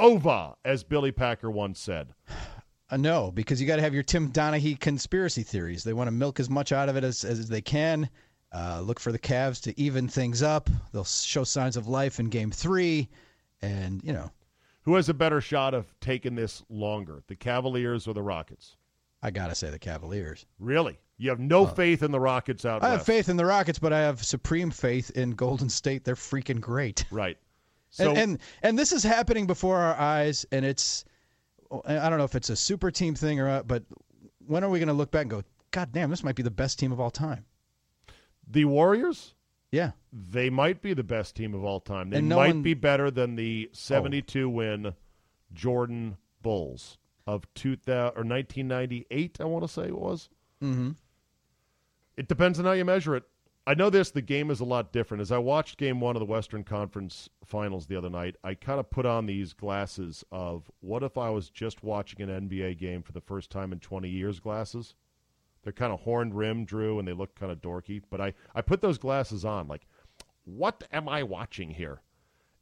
over, 0.00 0.54
as 0.64 0.82
Billy 0.82 1.12
Packer 1.12 1.52
once 1.52 1.78
said? 1.78 2.08
Uh, 2.90 2.96
no, 2.96 3.30
because 3.30 3.60
you 3.60 3.66
got 3.68 3.76
to 3.76 3.82
have 3.82 3.94
your 3.94 4.02
Tim 4.02 4.32
Donaghy 4.32 4.78
conspiracy 4.78 5.44
theories. 5.44 5.84
They 5.84 5.92
want 5.92 6.08
to 6.08 6.12
milk 6.12 6.40
as 6.40 6.50
much 6.50 6.72
out 6.72 6.88
of 6.88 6.96
it 6.96 7.04
as, 7.04 7.24
as 7.24 7.48
they 7.48 7.60
can. 7.62 8.10
Uh, 8.52 8.80
look 8.84 8.98
for 8.98 9.12
the 9.12 9.20
Cavs 9.20 9.62
to 9.62 9.80
even 9.80 10.08
things 10.08 10.42
up. 10.42 10.68
They'll 10.92 11.04
show 11.04 11.44
signs 11.44 11.76
of 11.76 11.86
life 11.86 12.18
in 12.18 12.28
Game 12.28 12.50
Three, 12.50 13.08
and 13.62 14.02
you 14.02 14.12
know, 14.12 14.32
Who 14.84 14.94
has 14.96 15.08
a 15.08 15.14
better 15.14 15.40
shot 15.40 15.74
of 15.74 15.94
taking 16.00 16.34
this 16.34 16.62
longer, 16.68 17.22
the 17.26 17.36
Cavaliers 17.36 18.06
or 18.06 18.14
the 18.14 18.22
Rockets? 18.22 18.76
I 19.22 19.30
gotta 19.30 19.54
say 19.54 19.70
the 19.70 19.78
Cavaliers. 19.78 20.46
Really? 20.58 20.98
You 21.16 21.30
have 21.30 21.40
no 21.40 21.64
uh, 21.64 21.72
faith 21.72 22.02
in 22.02 22.10
the 22.10 22.20
Rockets 22.20 22.64
out 22.64 22.82
I 22.82 22.90
have 22.90 23.06
faith 23.06 23.28
in 23.28 23.36
the 23.36 23.46
Rockets, 23.46 23.78
but 23.78 23.92
I 23.92 24.00
have 24.00 24.22
supreme 24.22 24.70
faith 24.70 25.10
in 25.10 25.30
Golden 25.30 25.68
State. 25.68 26.04
They're 26.04 26.14
freaking 26.14 26.60
great. 26.60 27.04
Right. 27.10 27.38
So, 27.90 28.08
and, 28.10 28.18
and 28.18 28.38
and 28.64 28.76
this 28.76 28.90
is 28.90 29.04
happening 29.04 29.46
before 29.46 29.76
our 29.76 29.94
eyes, 29.94 30.44
and 30.50 30.64
it's 30.64 31.04
I 31.86 32.08
don't 32.08 32.18
know 32.18 32.24
if 32.24 32.34
it's 32.34 32.50
a 32.50 32.56
super 32.56 32.90
team 32.90 33.14
thing 33.14 33.38
or 33.38 33.46
not, 33.46 33.68
but 33.68 33.84
when 34.44 34.64
are 34.64 34.68
we 34.68 34.80
going 34.80 34.88
to 34.88 34.94
look 34.94 35.12
back 35.12 35.22
and 35.22 35.30
go, 35.30 35.44
God 35.70 35.92
damn, 35.92 36.10
this 36.10 36.24
might 36.24 36.34
be 36.34 36.42
the 36.42 36.50
best 36.50 36.76
team 36.76 36.90
of 36.90 36.98
all 36.98 37.12
time? 37.12 37.44
the 38.48 38.64
Warriors, 38.64 39.34
Yeah, 39.74 39.90
they 40.12 40.50
might 40.50 40.82
be 40.82 40.94
the 40.94 41.02
best 41.02 41.34
team 41.34 41.52
of 41.52 41.64
all 41.64 41.80
time. 41.80 42.10
They 42.10 42.20
no 42.20 42.36
might 42.36 42.54
one- 42.54 42.62
be 42.62 42.74
better 42.74 43.10
than 43.10 43.34
the 43.34 43.70
72 43.72 44.48
win 44.48 44.94
Jordan 45.52 46.16
Bulls 46.42 46.96
of 47.26 47.52
2000 47.54 48.16
or 48.16 48.22
1998, 48.22 49.40
I 49.40 49.44
want 49.44 49.64
to 49.64 49.68
say 49.68 49.86
it 49.86 49.98
was. 49.98 50.28
mm-hmm. 50.62 50.90
It 52.16 52.28
depends 52.28 52.60
on 52.60 52.66
how 52.66 52.72
you 52.72 52.84
measure 52.84 53.16
it. 53.16 53.24
I 53.66 53.74
know 53.74 53.90
this, 53.90 54.12
the 54.12 54.22
game 54.22 54.52
is 54.52 54.60
a 54.60 54.64
lot 54.64 54.92
different. 54.92 55.22
As 55.22 55.32
I 55.32 55.38
watched 55.38 55.78
game 55.78 56.00
one 56.00 56.14
of 56.14 56.20
the 56.20 56.26
Western 56.26 56.62
Conference 56.62 57.28
Finals 57.44 57.86
the 57.86 57.96
other 57.96 58.10
night, 58.10 58.36
I 58.44 58.54
kind 58.54 58.78
of 58.78 58.90
put 58.90 59.06
on 59.06 59.26
these 59.26 59.54
glasses 59.54 60.22
of 60.30 60.70
what 60.80 61.02
if 61.02 61.18
I 61.18 61.30
was 61.30 61.50
just 61.50 61.82
watching 61.82 62.20
an 62.20 62.48
NBA 62.48 62.78
game 62.78 63.02
for 63.02 63.10
the 63.10 63.20
first 63.22 63.50
time 63.50 63.72
in 63.72 63.80
20 63.80 64.08
years 64.08 64.38
glasses? 64.38 64.94
They're 65.64 65.72
kind 65.72 65.92
of 65.92 66.00
horned 66.00 66.34
rim, 66.34 66.64
Drew, 66.64 66.98
and 66.98 67.08
they 67.08 67.12
look 67.12 67.34
kind 67.34 67.50
of 67.50 67.60
dorky. 67.60 68.02
But 68.10 68.20
I, 68.20 68.34
I 68.54 68.60
put 68.60 68.80
those 68.82 68.98
glasses 68.98 69.44
on, 69.44 69.66
like, 69.66 69.86
what 70.44 70.84
am 70.92 71.08
I 71.08 71.22
watching 71.22 71.70
here? 71.70 72.02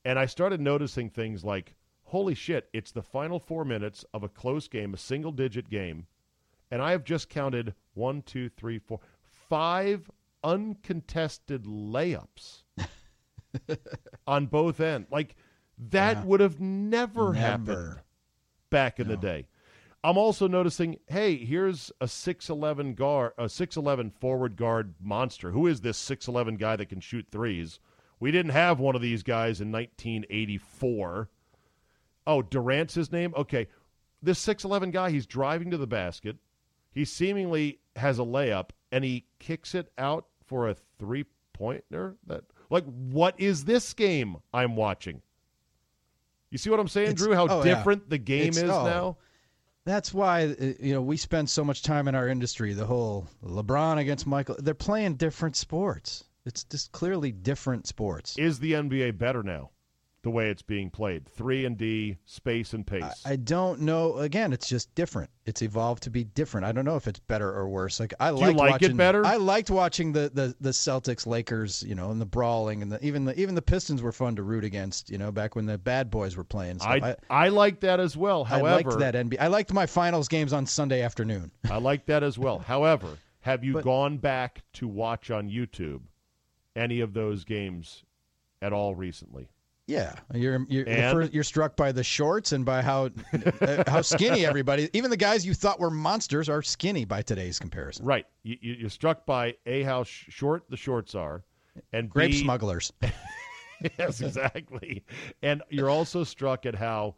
And 0.04 0.18
I 0.18 0.26
started 0.26 0.60
noticing 0.60 1.10
things 1.10 1.44
like, 1.44 1.74
holy 2.04 2.34
shit, 2.34 2.68
it's 2.72 2.92
the 2.92 3.02
final 3.02 3.38
four 3.38 3.64
minutes 3.64 4.04
of 4.14 4.22
a 4.22 4.28
close 4.28 4.68
game, 4.68 4.94
a 4.94 4.98
single 4.98 5.32
digit 5.32 5.68
game. 5.68 6.06
And 6.70 6.80
I 6.80 6.92
have 6.92 7.04
just 7.04 7.28
counted 7.28 7.74
one, 7.94 8.22
two, 8.22 8.48
three, 8.48 8.78
four, 8.78 9.00
five 9.48 10.10
uncontested 10.44 11.64
layups 11.64 12.62
on 14.26 14.46
both 14.46 14.80
ends. 14.80 15.08
Like, 15.10 15.34
that 15.90 16.18
Yeah. 16.18 16.24
would 16.24 16.40
have 16.40 16.60
never, 16.60 17.32
happened 17.34 18.00
back 18.70 19.00
in 19.00 19.08
the 19.08 19.16
day. 19.16 19.46
I'm 20.04 20.18
also 20.18 20.48
noticing, 20.48 20.98
hey, 21.06 21.36
here's 21.36 21.92
a 22.00 22.06
6'11 22.06 22.96
guard, 22.96 23.32
a 23.38 23.44
6'11 23.44 24.12
forward 24.12 24.56
guard 24.56 24.94
monster. 25.00 25.52
Who 25.52 25.66
is 25.68 25.80
this 25.80 25.98
6'11 25.98 26.58
guy 26.58 26.76
that 26.76 26.88
can 26.88 27.00
shoot 27.00 27.26
threes? 27.30 27.78
We 28.18 28.32
didn't 28.32 28.52
have 28.52 28.80
one 28.80 28.96
of 28.96 29.02
these 29.02 29.22
guys 29.22 29.60
in 29.60 29.70
1984. 29.70 31.28
Oh, 32.26 32.42
Durant's 32.42 32.94
his 32.94 33.12
name? 33.12 33.32
Okay. 33.36 33.68
This 34.22 34.44
6'11 34.44 34.92
guy, 34.92 35.10
he's 35.10 35.26
driving 35.26 35.70
to 35.70 35.76
the 35.76 35.86
basket. 35.86 36.36
He 36.92 37.04
seemingly 37.04 37.78
has 37.96 38.18
a 38.18 38.22
layup 38.22 38.70
and 38.90 39.04
he 39.04 39.24
kicks 39.38 39.74
it 39.74 39.90
out 39.98 40.26
for 40.46 40.68
a 40.68 40.76
three-pointer. 40.98 42.16
That 42.26 42.44
like 42.70 42.84
what 42.84 43.38
is 43.40 43.64
this 43.64 43.92
game 43.94 44.36
I'm 44.52 44.76
watching? 44.76 45.22
You 46.50 46.58
see 46.58 46.70
what 46.70 46.80
I'm 46.80 46.88
saying, 46.88 47.10
It's- 47.12 47.18
Drew? 47.24 47.34
How 47.34 47.46
oh, 47.48 47.64
yeah. 47.64 47.74
different 47.74 48.10
the 48.10 48.18
game 48.18 48.48
It's- 48.48 48.62
is 48.64 48.70
oh. 48.70 48.84
now? 48.84 49.16
That's 49.84 50.14
why 50.14 50.44
uh, 50.44 50.72
you 50.78 50.94
know 50.94 51.02
we 51.02 51.16
spend 51.16 51.50
so 51.50 51.64
much 51.64 51.82
time 51.82 52.06
in 52.06 52.14
our 52.14 52.28
industry. 52.28 52.72
The 52.72 52.86
whole 52.86 53.26
LeBron 53.42 53.98
against 53.98 54.26
Michael. 54.26 54.56
They're 54.58 54.74
playing 54.74 55.16
different 55.16 55.56
sports. 55.56 56.24
It's 56.44 56.64
just 56.64 56.92
clearly 56.92 57.32
different 57.32 57.86
sports. 57.86 58.38
Is 58.38 58.60
the 58.60 58.72
NBA 58.72 59.18
better 59.18 59.42
now? 59.42 59.70
The 60.22 60.30
way 60.30 60.50
it's 60.50 60.62
being 60.62 60.88
played, 60.88 61.28
three 61.28 61.64
and 61.64 61.76
D, 61.76 62.16
space 62.26 62.74
and 62.74 62.86
pace. 62.86 63.22
I 63.24 63.34
don't 63.34 63.80
know. 63.80 64.18
Again, 64.18 64.52
it's 64.52 64.68
just 64.68 64.94
different. 64.94 65.28
It's 65.46 65.62
evolved 65.62 66.04
to 66.04 66.10
be 66.10 66.22
different. 66.22 66.64
I 66.64 66.70
don't 66.70 66.84
know 66.84 66.94
if 66.94 67.08
it's 67.08 67.18
better 67.18 67.52
or 67.52 67.68
worse. 67.68 67.98
Like 67.98 68.14
I 68.20 68.28
you 68.30 68.36
liked 68.36 68.56
like 68.56 68.68
it 68.68 68.72
watching, 68.84 68.96
better? 68.96 69.26
I 69.26 69.34
liked 69.34 69.68
watching 69.68 70.12
the, 70.12 70.30
the, 70.32 70.54
the 70.60 70.70
Celtics 70.70 71.26
Lakers, 71.26 71.82
you 71.82 71.96
know, 71.96 72.12
and 72.12 72.20
the 72.20 72.24
brawling 72.26 72.82
and 72.82 72.92
the 72.92 73.04
even 73.04 73.24
the 73.24 73.36
even 73.40 73.56
the 73.56 73.62
Pistons 73.62 74.00
were 74.00 74.12
fun 74.12 74.36
to 74.36 74.44
root 74.44 74.62
against, 74.62 75.10
you 75.10 75.18
know, 75.18 75.32
back 75.32 75.56
when 75.56 75.66
the 75.66 75.76
bad 75.76 76.08
boys 76.08 76.36
were 76.36 76.44
playing. 76.44 76.78
Stuff. 76.78 77.02
I, 77.02 77.16
I 77.28 77.48
like 77.48 77.80
that 77.80 77.98
as 77.98 78.16
well. 78.16 78.46
I, 78.48 78.54
I 78.54 78.58
However, 78.60 78.90
liked 78.90 79.00
that 79.00 79.14
NBA. 79.16 79.40
I 79.40 79.48
liked 79.48 79.72
my 79.72 79.86
finals 79.86 80.28
games 80.28 80.52
on 80.52 80.66
Sunday 80.66 81.02
afternoon. 81.02 81.50
I 81.68 81.78
liked 81.78 82.06
that 82.06 82.22
as 82.22 82.38
well. 82.38 82.60
However, 82.60 83.18
have 83.40 83.64
you 83.64 83.72
But- 83.72 83.82
gone 83.82 84.18
back 84.18 84.62
to 84.74 84.86
watch 84.86 85.32
on 85.32 85.50
YouTube 85.50 86.02
any 86.76 87.00
of 87.00 87.12
those 87.12 87.42
games 87.42 88.04
at 88.62 88.72
all 88.72 88.94
recently? 88.94 89.48
Yeah, 89.86 90.14
you're 90.32 90.64
you're, 90.68 90.88
And? 90.88 91.12
first, 91.12 91.34
you're 91.34 91.42
struck 91.42 91.76
by 91.76 91.90
the 91.90 92.04
shorts 92.04 92.52
and 92.52 92.64
by 92.64 92.82
how 92.82 93.10
uh, 93.60 93.84
how 93.86 94.00
skinny 94.00 94.46
everybody. 94.46 94.88
Even 94.92 95.10
the 95.10 95.16
guys 95.16 95.44
you 95.44 95.54
thought 95.54 95.80
were 95.80 95.90
monsters 95.90 96.48
are 96.48 96.62
skinny 96.62 97.04
by 97.04 97.22
today's 97.22 97.58
comparison. 97.58 98.06
Right. 98.06 98.26
You, 98.44 98.56
you, 98.60 98.72
you're 98.74 98.90
struck 98.90 99.26
by 99.26 99.56
A, 99.66 99.82
how 99.82 100.04
sh- 100.04 100.26
short 100.28 100.64
the 100.70 100.76
shorts 100.76 101.14
are, 101.14 101.44
and 101.92 102.08
Grape 102.08 102.30
B, 102.30 102.40
smugglers. 102.42 102.92
yes, 103.98 104.20
exactly. 104.20 105.04
And 105.42 105.62
you're 105.68 105.90
also 105.90 106.22
struck 106.22 106.64
at 106.64 106.76
how, 106.76 107.16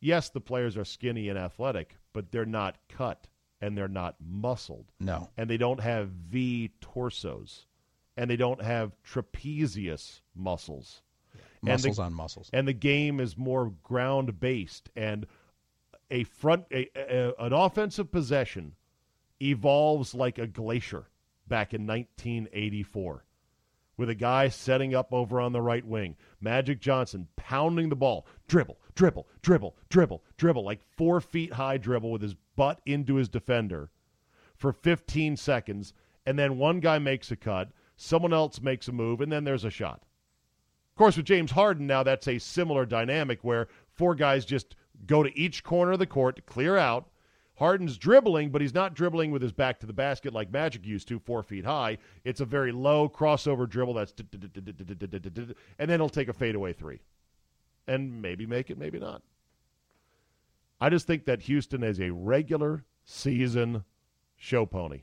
yes, 0.00 0.28
the 0.28 0.40
players 0.40 0.76
are 0.76 0.84
skinny 0.84 1.30
and 1.30 1.38
athletic, 1.38 1.96
but 2.12 2.30
they're 2.30 2.44
not 2.44 2.76
cut 2.88 3.26
and 3.62 3.78
they're 3.78 3.88
not 3.88 4.16
muscled. 4.20 4.92
No, 5.00 5.30
and 5.38 5.48
they 5.48 5.56
don't 5.56 5.80
have 5.80 6.08
V 6.10 6.70
torsos, 6.82 7.66
and 8.18 8.28
they 8.30 8.36
don't 8.36 8.62
have 8.62 8.92
trapezius 9.02 10.20
muscles. 10.34 11.00
And 11.68 11.80
the- 11.80 12.02
on 12.02 12.14
muscles. 12.14 12.50
And 12.52 12.66
the 12.68 12.72
game 12.72 13.20
is 13.20 13.36
more 13.36 13.72
ground 13.82 14.40
based, 14.40 14.90
and 14.96 15.26
a 16.10 16.24
front 16.24 16.66
a, 16.70 16.88
a, 16.96 17.34
an 17.38 17.52
offensive 17.52 18.10
possession 18.10 18.74
evolves 19.40 20.14
like 20.14 20.38
a 20.38 20.46
glacier 20.46 21.08
back 21.46 21.74
in 21.74 21.86
1984 21.86 23.24
with 23.96 24.08
a 24.08 24.14
guy 24.14 24.48
setting 24.48 24.94
up 24.94 25.12
over 25.12 25.40
on 25.40 25.52
the 25.52 25.60
right 25.60 25.84
wing. 25.86 26.16
Magic 26.40 26.80
Johnson 26.80 27.28
pounding 27.36 27.88
the 27.88 27.96
ball, 27.96 28.26
dribble, 28.48 28.78
dribble, 28.94 29.26
dribble, 29.42 29.76
dribble, 29.88 30.22
dribble, 30.36 30.64
like 30.64 30.80
four 30.96 31.20
feet 31.20 31.52
high 31.52 31.78
dribble 31.78 32.10
with 32.10 32.22
his 32.22 32.34
butt 32.56 32.80
into 32.86 33.16
his 33.16 33.28
defender 33.28 33.90
for 34.56 34.72
15 34.72 35.36
seconds. 35.36 35.92
And 36.26 36.38
then 36.38 36.58
one 36.58 36.80
guy 36.80 36.98
makes 36.98 37.30
a 37.30 37.36
cut, 37.36 37.70
someone 37.96 38.32
else 38.32 38.60
makes 38.60 38.88
a 38.88 38.92
move, 38.92 39.20
and 39.20 39.30
then 39.30 39.44
there's 39.44 39.64
a 39.64 39.70
shot. 39.70 40.02
Of 40.94 40.98
course, 40.98 41.16
with 41.16 41.26
James 41.26 41.50
Harden 41.50 41.88
now, 41.88 42.04
that's 42.04 42.28
a 42.28 42.38
similar 42.38 42.86
dynamic 42.86 43.40
where 43.42 43.66
four 43.94 44.14
guys 44.14 44.44
just 44.44 44.76
go 45.06 45.24
to 45.24 45.36
each 45.36 45.64
corner 45.64 45.90
of 45.90 45.98
the 45.98 46.06
court 46.06 46.36
to 46.36 46.42
clear 46.42 46.76
out. 46.76 47.08
Harden's 47.56 47.98
dribbling, 47.98 48.50
but 48.50 48.60
he's 48.60 48.74
not 48.74 48.94
dribbling 48.94 49.32
with 49.32 49.42
his 49.42 49.50
back 49.50 49.80
to 49.80 49.86
the 49.86 49.92
basket 49.92 50.32
like 50.32 50.52
Magic 50.52 50.86
used 50.86 51.08
to, 51.08 51.18
four 51.18 51.42
feet 51.42 51.64
high. 51.64 51.98
It's 52.22 52.40
a 52.40 52.44
very 52.44 52.70
low 52.70 53.08
crossover 53.08 53.68
dribble 53.68 53.94
that's, 53.94 54.14
and 55.80 55.90
then 55.90 55.98
he'll 55.98 56.08
take 56.08 56.28
a 56.28 56.32
fadeaway 56.32 56.72
three, 56.72 57.00
and 57.88 58.22
maybe 58.22 58.46
make 58.46 58.70
it, 58.70 58.78
maybe 58.78 59.00
not. 59.00 59.20
I 60.80 60.90
just 60.90 61.08
think 61.08 61.24
that 61.24 61.42
Houston 61.42 61.82
is 61.82 62.00
a 62.00 62.10
regular 62.10 62.84
season 63.04 63.82
show 64.36 64.64
pony, 64.64 65.02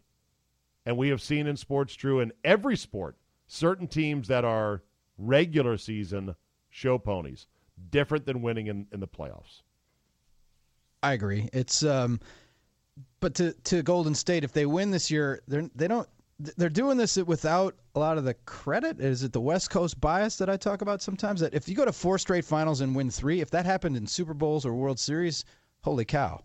and 0.85 0.95
we 0.95 1.09
have 1.09 1.21
seen 1.21 1.47
in 1.47 1.57
sports, 1.57 1.97
Drew, 1.97 2.21
in 2.21 2.31
every 2.45 2.77
sport, 2.77 3.17
certain 3.45 3.87
teams 3.87 4.29
that 4.29 4.45
are 4.45 4.83
regular 5.21 5.77
season 5.77 6.35
show 6.69 6.97
ponies, 6.97 7.47
different 7.89 8.25
than 8.25 8.41
winning 8.41 8.67
in, 8.67 8.87
in 8.91 8.99
the 8.99 9.07
playoffs. 9.07 9.61
I 11.03 11.13
agree. 11.13 11.49
It's 11.53 11.83
um, 11.83 12.19
but 13.19 13.35
to 13.35 13.53
to 13.53 13.83
Golden 13.83 14.15
State, 14.15 14.43
if 14.43 14.53
they 14.53 14.65
win 14.65 14.91
this 14.91 15.09
year, 15.09 15.41
they're 15.47 15.69
they 15.75 15.87
don't 15.87 16.07
they're 16.57 16.69
doing 16.69 16.97
this 16.97 17.17
without 17.17 17.75
a 17.95 17.99
lot 17.99 18.17
of 18.17 18.23
the 18.23 18.33
credit. 18.45 18.99
Is 18.99 19.23
it 19.23 19.33
the 19.33 19.41
West 19.41 19.69
Coast 19.69 19.99
bias 19.99 20.37
that 20.37 20.49
I 20.49 20.57
talk 20.57 20.81
about 20.81 21.01
sometimes? 21.01 21.39
That 21.39 21.53
if 21.53 21.67
you 21.67 21.75
go 21.75 21.85
to 21.85 21.91
four 21.91 22.17
straight 22.17 22.45
finals 22.45 22.81
and 22.81 22.95
win 22.95 23.09
three, 23.09 23.41
if 23.41 23.51
that 23.51 23.65
happened 23.65 23.97
in 23.97 24.07
Super 24.07 24.33
Bowls 24.33 24.65
or 24.65 24.73
World 24.73 24.99
Series, 24.99 25.45
holy 25.81 26.05
cow! 26.05 26.43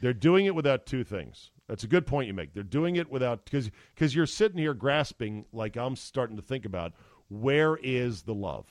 They're 0.00 0.14
doing 0.14 0.46
it 0.46 0.54
without 0.54 0.86
two 0.86 1.04
things. 1.04 1.50
That's 1.68 1.84
a 1.84 1.88
good 1.88 2.06
point 2.06 2.26
you 2.26 2.34
make. 2.34 2.52
They're 2.52 2.62
doing 2.62 2.96
it 2.96 3.10
without 3.10 3.44
because 3.44 3.70
because 3.94 4.14
you're 4.14 4.26
sitting 4.26 4.58
here 4.58 4.74
grasping 4.74 5.44
like 5.52 5.76
I'm 5.76 5.94
starting 5.94 6.36
to 6.36 6.42
think 6.42 6.64
about 6.64 6.94
where 7.30 7.76
is 7.82 8.22
the 8.22 8.34
love, 8.34 8.66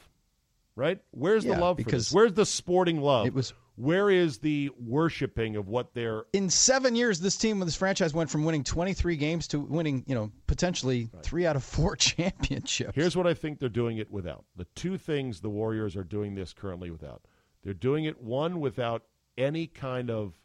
right? 0.75 0.99
Where's 1.11 1.43
the 1.43 1.51
Yeah, 1.51 1.59
love 1.59 1.77
for 1.77 1.83
because 1.83 2.05
this? 2.09 2.13
Where's 2.13 2.33
the 2.33 2.45
sporting 2.45 3.01
love? 3.01 3.25
it 3.25 3.33
was- 3.33 3.53
where 3.75 4.09
is 4.09 4.39
the 4.39 4.69
worshiping 4.77 5.55
of 5.55 5.69
what 5.69 5.93
they're 5.93 6.25
In 6.33 6.49
seven 6.49 6.97
years, 6.97 7.21
this 7.21 7.37
team, 7.37 7.59
this 7.61 7.77
franchise, 7.77 8.13
went 8.13 8.29
from 8.29 8.43
winning 8.43 8.65
23 8.65 9.15
games 9.15 9.47
to 9.47 9.59
winning, 9.61 10.03
you 10.05 10.13
know, 10.13 10.33
potentially 10.47 11.09
three 11.23 11.45
out 11.45 11.55
of 11.55 11.63
four 11.63 11.95
championships. 11.95 12.93
Here's 12.93 13.15
what 13.15 13.25
I 13.25 13.33
think 13.33 13.57
they're 13.59 13.69
doing 13.69 13.97
it 13.97 14.11
without. 14.11 14.43
The 14.57 14.65
two 14.75 14.97
things 14.97 15.39
the 15.39 15.49
Warriors 15.49 15.95
are 15.95 16.03
doing 16.03 16.35
this 16.35 16.51
currently 16.51 16.91
without. 16.91 17.21
They're 17.63 17.73
doing 17.73 18.03
it 18.03 18.21
one 18.21 18.59
without 18.59 19.03
any 19.37 19.65
kind 19.67 20.11
of 20.11 20.37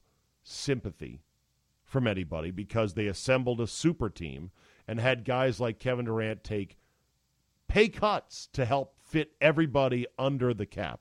sympathy 0.45 1.23
from 1.83 2.07
anybody 2.07 2.53
because 2.53 2.95
they 2.95 3.07
assembled 3.07 3.61
a 3.61 3.67
super 3.67 4.09
team 4.11 4.53
and 4.87 5.01
had 5.01 5.25
guys 5.25 5.59
like 5.59 5.81
Kevin 5.81 6.05
Durant 6.05 6.45
take 6.45 6.77
pay 7.75 7.89
cuts 7.89 8.49
to 8.53 8.65
help 8.65 8.95
fit 9.03 9.33
everybody 9.41 10.07
under 10.17 10.55
the 10.55 10.65
cap, 10.65 11.01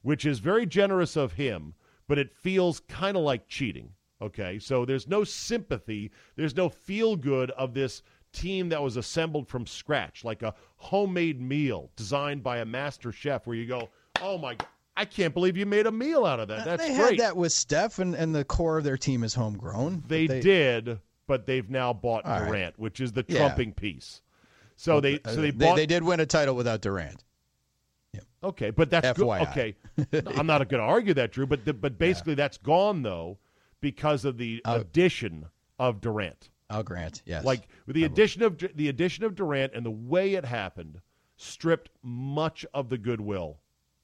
which 0.00 0.24
is 0.24 0.38
very 0.38 0.64
generous 0.64 1.14
of 1.14 1.34
him, 1.34 1.74
but 2.08 2.18
it 2.18 2.32
feels 2.32 2.80
kind 2.88 3.18
of 3.18 3.22
like 3.22 3.46
cheating. 3.48 3.90
Okay, 4.22 4.58
so 4.58 4.86
there's 4.86 5.06
no 5.06 5.24
sympathy, 5.24 6.10
there's 6.36 6.56
no 6.56 6.70
feel 6.70 7.16
good 7.16 7.50
of 7.50 7.74
this 7.74 8.02
team 8.32 8.70
that 8.70 8.82
was 8.82 8.96
assembled 8.96 9.46
from 9.46 9.66
scratch, 9.66 10.24
like 10.24 10.42
a 10.42 10.54
homemade 10.76 11.38
meal 11.38 11.90
designed 11.96 12.42
by 12.42 12.58
a 12.58 12.64
master 12.64 13.12
chef, 13.12 13.46
where 13.46 13.56
you 13.56 13.66
go, 13.66 13.90
"Oh 14.22 14.38
my, 14.38 14.54
God, 14.54 14.66
I 14.96 15.04
can't 15.04 15.34
believe 15.34 15.58
you 15.58 15.66
made 15.66 15.86
a 15.86 15.92
meal 15.92 16.24
out 16.24 16.40
of 16.40 16.48
that. 16.48 16.60
Uh, 16.60 16.64
That's 16.64 16.86
they 16.86 16.96
great." 16.96 17.10
had 17.10 17.18
that 17.18 17.36
with 17.36 17.52
Steph, 17.52 17.98
and, 17.98 18.14
and 18.14 18.34
the 18.34 18.44
core 18.44 18.78
of 18.78 18.84
their 18.84 18.96
team 18.96 19.22
is 19.22 19.34
homegrown. 19.34 20.04
They, 20.08 20.26
But 20.26 20.40
did, 20.40 20.98
but 21.26 21.44
they've 21.44 21.68
now 21.68 21.92
bought 21.92 22.24
All 22.24 22.40
right. 22.40 22.46
Durant, 22.46 22.78
which 22.78 23.00
is 23.00 23.12
the 23.12 23.24
Yeah. 23.28 23.36
trumping 23.36 23.74
piece. 23.74 24.22
So 24.80 24.98
they, 24.98 25.20
uh, 25.26 25.32
so 25.32 25.36
they 25.42 25.50
they, 25.50 25.66
bought. 25.66 25.76
they 25.76 25.84
did 25.84 26.02
win 26.02 26.20
a 26.20 26.26
title 26.26 26.56
without 26.56 26.80
Durant. 26.80 27.22
Yeah. 28.14 28.20
Okay, 28.42 28.70
but 28.70 28.88
that's 28.88 29.12
good. 29.12 29.28
Okay, 29.28 29.76
I'm 30.38 30.46
not 30.46 30.66
going 30.70 30.80
to 30.80 30.86
argue 30.86 31.12
that, 31.14 31.32
Drew. 31.32 31.46
But 31.46 31.66
the, 31.66 31.74
but 31.74 31.98
basically, 31.98 32.34
that's 32.34 32.56
gone 32.56 33.02
though 33.02 33.36
because 33.82 34.24
of 34.24 34.38
the 34.38 34.62
Uh, 34.64 34.78
addition 34.80 35.46
of 35.78 36.00
Durant. 36.00 36.48
I'll 36.70 36.82
grant, 36.82 37.20
yes. 37.26 37.44
Like 37.44 37.68
with 37.86 37.94
the 37.94 38.04
addition 38.04 38.42
of 38.42 38.56
the 38.74 38.88
addition 38.88 39.22
of 39.24 39.34
Durant 39.34 39.74
and 39.74 39.84
the 39.84 39.90
way 39.90 40.32
it 40.32 40.46
happened, 40.46 41.02
stripped 41.36 41.90
much 42.02 42.64
of 42.72 42.88
the 42.88 42.96
goodwill 42.96 43.58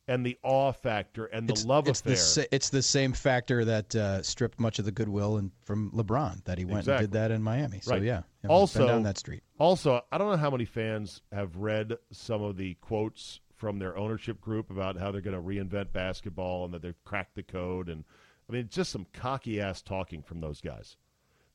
and 0.08 0.24
the 0.24 0.38
awe 0.42 0.72
factor 0.72 1.26
and 1.26 1.48
the 1.48 1.52
it's, 1.52 1.64
love 1.64 1.88
it's 1.88 2.00
affair. 2.00 2.14
The, 2.44 2.54
it's 2.54 2.70
the 2.70 2.82
same 2.82 3.12
factor 3.12 3.64
that 3.64 3.94
uh, 3.94 4.22
stripped 4.22 4.60
much 4.60 4.78
of 4.78 4.84
the 4.84 4.92
goodwill 4.92 5.36
and 5.38 5.50
from 5.64 5.90
LeBron 5.92 6.44
that 6.44 6.58
he 6.58 6.64
went 6.64 6.80
Exactly. 6.80 7.04
and 7.04 7.12
did 7.12 7.18
that 7.18 7.30
in 7.32 7.42
Miami. 7.42 7.80
So 7.80 7.92
Right. 7.92 8.02
yeah, 8.02 8.22
yeah, 8.44 8.50
Also- 8.50 8.86
down 8.86 9.02
that 9.04 9.18
street. 9.18 9.42
Also, 9.58 10.00
I 10.12 10.18
don't 10.18 10.30
know 10.30 10.36
how 10.36 10.50
many 10.50 10.64
fans 10.64 11.22
have 11.32 11.56
read 11.56 11.96
some 12.12 12.42
of 12.42 12.56
the 12.56 12.74
quotes 12.74 13.40
from 13.56 13.78
their 13.78 13.96
ownership 13.96 14.40
group 14.40 14.70
about 14.70 14.96
how 14.98 15.10
they're 15.10 15.20
going 15.22 15.34
to 15.36 15.42
reinvent 15.42 15.92
basketball 15.92 16.64
and 16.66 16.74
that 16.74 16.82
they've 16.82 17.02
cracked 17.04 17.34
the 17.34 17.42
code. 17.42 17.88
And 17.88 18.04
I 18.48 18.52
mean, 18.52 18.68
just 18.70 18.92
some 18.92 19.06
cocky 19.12 19.60
ass 19.60 19.80
talking 19.82 20.22
from 20.22 20.40
those 20.40 20.60
guys. 20.60 20.96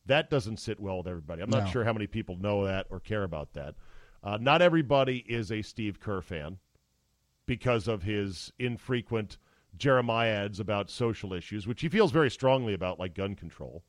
That 0.08 0.30
doesn't 0.32 0.58
sit 0.58 0.80
well 0.80 0.98
with 0.98 1.08
everybody. 1.08 1.42
I'm 1.44 1.50
not 1.52 1.66
No. 1.66 1.70
sure 1.70 1.84
how 1.86 1.94
many 1.94 2.08
people 2.08 2.36
know 2.36 2.66
that 2.66 2.88
or 2.90 3.00
care 3.00 3.24
about 3.24 3.54
that. 3.54 3.76
Uh, 4.24 4.38
not 4.42 4.62
everybody 4.64 5.18
is 5.28 5.52
a 5.52 5.62
Steve 5.62 6.00
Kerr 6.00 6.22
fan 6.22 6.58
because 7.52 7.90
of 7.90 8.04
his 8.04 8.54
infrequent 8.60 9.38
Jeremiads 9.78 10.62
about 10.62 10.90
social 10.90 11.34
issues, 11.34 11.68
which 11.68 11.82
he 11.82 11.90
feels 11.90 12.14
very 12.14 12.32
strongly 12.32 12.74
about, 12.74 12.98
like 12.98 13.14
gun 13.14 13.36
control. 13.36 13.84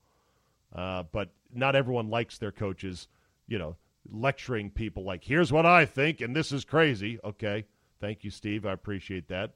Uh, 0.75 1.05
but 1.13 1.31
not 1.55 1.77
everyone 1.77 2.11
likes 2.11 2.39
their 2.39 2.51
coaches, 2.51 3.07
you 3.47 3.61
know, 3.61 3.77
lecturing 4.11 4.69
people 4.69 5.05
like, 5.05 5.23
here's 5.23 5.53
what 5.53 5.65
I 5.65 5.87
think, 5.87 6.21
and 6.21 6.35
this 6.35 6.51
is 6.51 6.65
crazy. 6.65 7.21
Okay. 7.23 7.67
Thank 8.01 8.25
you, 8.25 8.31
Steve. 8.31 8.67
I 8.67 8.73
appreciate 8.73 9.29
that. 9.29 9.53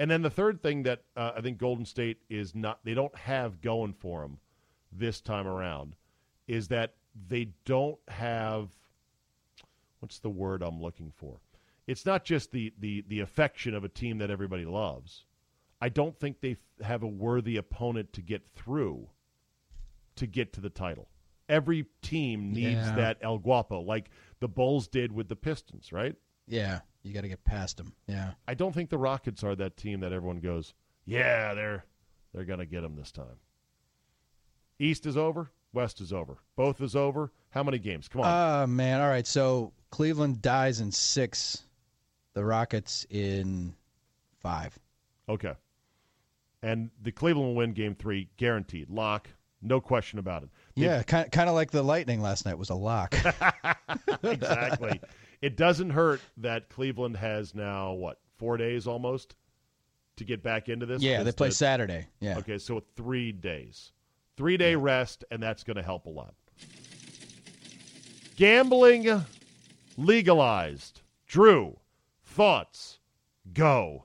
And 0.00 0.10
then 0.10 0.22
the 0.22 0.30
third 0.30 0.60
thing 0.60 0.82
that 0.82 1.02
uh, 1.16 1.34
I 1.36 1.40
think 1.40 1.58
Golden 1.58 1.84
State 1.84 2.18
is 2.28 2.56
not, 2.56 2.80
they 2.82 2.94
don't 2.94 3.16
have 3.16 3.60
going 3.60 3.92
for 3.92 4.22
them 4.22 4.40
this 4.90 5.20
time 5.20 5.46
around 5.46 5.94
is 6.48 6.66
that 6.68 6.94
they 7.28 7.50
don't 7.64 8.00
have, 8.08 8.70
what's 10.00 10.18
the 10.18 10.28
word 10.28 10.60
I'm 10.60 10.82
looking 10.82 11.12
for? 11.14 11.38
It's 11.88 12.06
not 12.06 12.24
just 12.24 12.52
the, 12.52 12.72
the, 12.78 13.02
the 13.08 13.18
affection 13.20 13.74
of 13.74 13.82
a 13.82 13.88
team 13.88 14.18
that 14.18 14.30
everybody 14.30 14.64
loves. 14.64 15.24
I 15.80 15.88
don't 15.88 16.16
think 16.20 16.40
they 16.40 16.52
f- 16.52 16.86
have 16.86 17.02
a 17.02 17.06
worthy 17.08 17.56
opponent 17.56 18.12
to 18.12 18.20
get 18.22 18.42
through 18.54 19.08
to 20.16 20.26
get 20.26 20.52
to 20.52 20.60
the 20.60 20.70
title. 20.70 21.08
Every 21.48 21.86
team 22.02 22.52
needs 22.52 22.86
Yeah. 22.86 22.94
that 22.96 23.18
El 23.22 23.38
Guapo, 23.38 23.80
like 23.80 24.10
the 24.40 24.48
Bulls 24.48 24.86
did 24.86 25.10
with 25.12 25.28
the 25.28 25.36
Pistons, 25.36 25.92
right? 25.92 26.14
Yeah, 26.46 26.80
you 27.02 27.12
got 27.14 27.22
to 27.22 27.28
get 27.28 27.42
past 27.44 27.76
them. 27.78 27.94
Yeah, 28.06 28.32
I 28.46 28.54
don't 28.54 28.74
think 28.74 28.90
the 28.90 28.98
Rockets 28.98 29.42
are 29.42 29.54
that 29.56 29.76
team 29.76 30.00
that 30.00 30.12
everyone 30.12 30.40
goes, 30.40 30.74
yeah, 31.06 31.54
they're 31.54 31.84
they're 32.34 32.44
going 32.44 32.58
to 32.58 32.66
get 32.66 32.82
them 32.82 32.96
this 32.96 33.10
time. 33.12 33.38
East 34.78 35.06
is 35.06 35.16
over, 35.16 35.50
West 35.72 36.00
is 36.00 36.12
over, 36.12 36.38
both 36.56 36.80
is 36.80 36.94
over. 36.94 37.32
How 37.50 37.62
many 37.62 37.78
games? 37.78 38.08
Come 38.08 38.22
on, 38.22 38.62
Oh 38.62 38.66
man! 38.66 39.00
All 39.00 39.08
right, 39.08 39.26
so 39.26 39.72
Cleveland 39.90 40.42
dies 40.42 40.80
in 40.80 40.92
six, 40.92 41.64
the 42.38 42.44
Rockets 42.44 43.04
in 43.10 43.74
five. 44.40 44.78
okay. 45.28 45.54
And 46.62 46.90
the 47.02 47.10
Cleveland 47.12 47.48
will 47.48 47.54
win 47.56 47.72
Game 47.72 47.94
Three, 47.96 48.28
guaranteed, 48.36 48.90
lock, 48.90 49.28
no 49.60 49.80
question 49.80 50.18
about 50.20 50.44
it. 50.44 50.48
They- 50.76 50.84
Yeah, 50.84 51.02
kind 51.02 51.30
kind 51.32 51.48
of 51.48 51.56
like 51.56 51.72
the 51.72 51.82
Lightning 51.82 52.20
last 52.22 52.46
night 52.46 52.56
was 52.58 52.70
a 52.70 52.74
lock. 52.76 53.16
exactly. 54.22 55.00
it 55.42 55.56
doesn't 55.56 55.90
hurt 55.90 56.20
that 56.36 56.68
Cleveland 56.68 57.16
has 57.16 57.54
now 57.56 57.92
what 57.92 58.18
four 58.38 58.56
days 58.56 58.86
almost 58.86 59.34
to 60.16 60.24
get 60.24 60.42
back 60.44 60.68
into 60.68 60.86
this. 60.86 61.02
yeah, 61.02 61.22
they 61.24 61.32
play 61.32 61.48
the- 61.48 61.54
Saturday. 61.54 62.06
Yeah, 62.20 62.38
Okay, 62.38 62.58
so 62.58 62.82
three 62.96 63.32
days, 63.32 63.90
three 64.36 64.56
day 64.56 64.74
rest, 64.76 65.24
and 65.32 65.42
that's 65.42 65.64
going 65.64 65.76
to 65.76 65.82
help 65.82 66.06
a 66.06 66.10
lot. 66.10 66.34
Gambling 68.36 69.24
legalized. 69.96 71.02
Drew, 71.26 71.78
thoughts? 72.38 73.00
Go. 73.52 74.04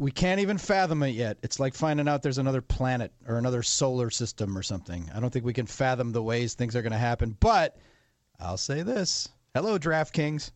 we 0.00 0.10
can't 0.10 0.40
even 0.40 0.58
fathom 0.58 1.04
it 1.04 1.10
yet. 1.10 1.38
It's 1.44 1.60
like 1.60 1.74
finding 1.74 2.08
out 2.08 2.20
there's 2.20 2.38
another 2.38 2.60
planet 2.60 3.12
or 3.28 3.38
another 3.38 3.62
solar 3.62 4.10
system 4.10 4.58
or 4.58 4.64
something. 4.64 5.08
I 5.14 5.20
don't 5.20 5.30
think 5.32 5.44
we 5.44 5.52
can 5.52 5.66
fathom 5.66 6.10
the 6.10 6.22
ways 6.22 6.54
things 6.54 6.74
are 6.74 6.82
going 6.82 6.90
to 6.92 6.98
happen. 6.98 7.36
But 7.38 7.76
I'll 8.40 8.56
say 8.56 8.82
this: 8.82 9.28
Hello, 9.54 9.78
DraftKings. 9.78 10.50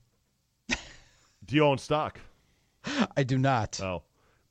Do 0.69 1.55
you 1.55 1.64
own 1.64 1.79
stock? 1.79 2.19
I 3.16 3.23
do 3.23 3.38
not. 3.38 3.81
Oh, 3.81 4.03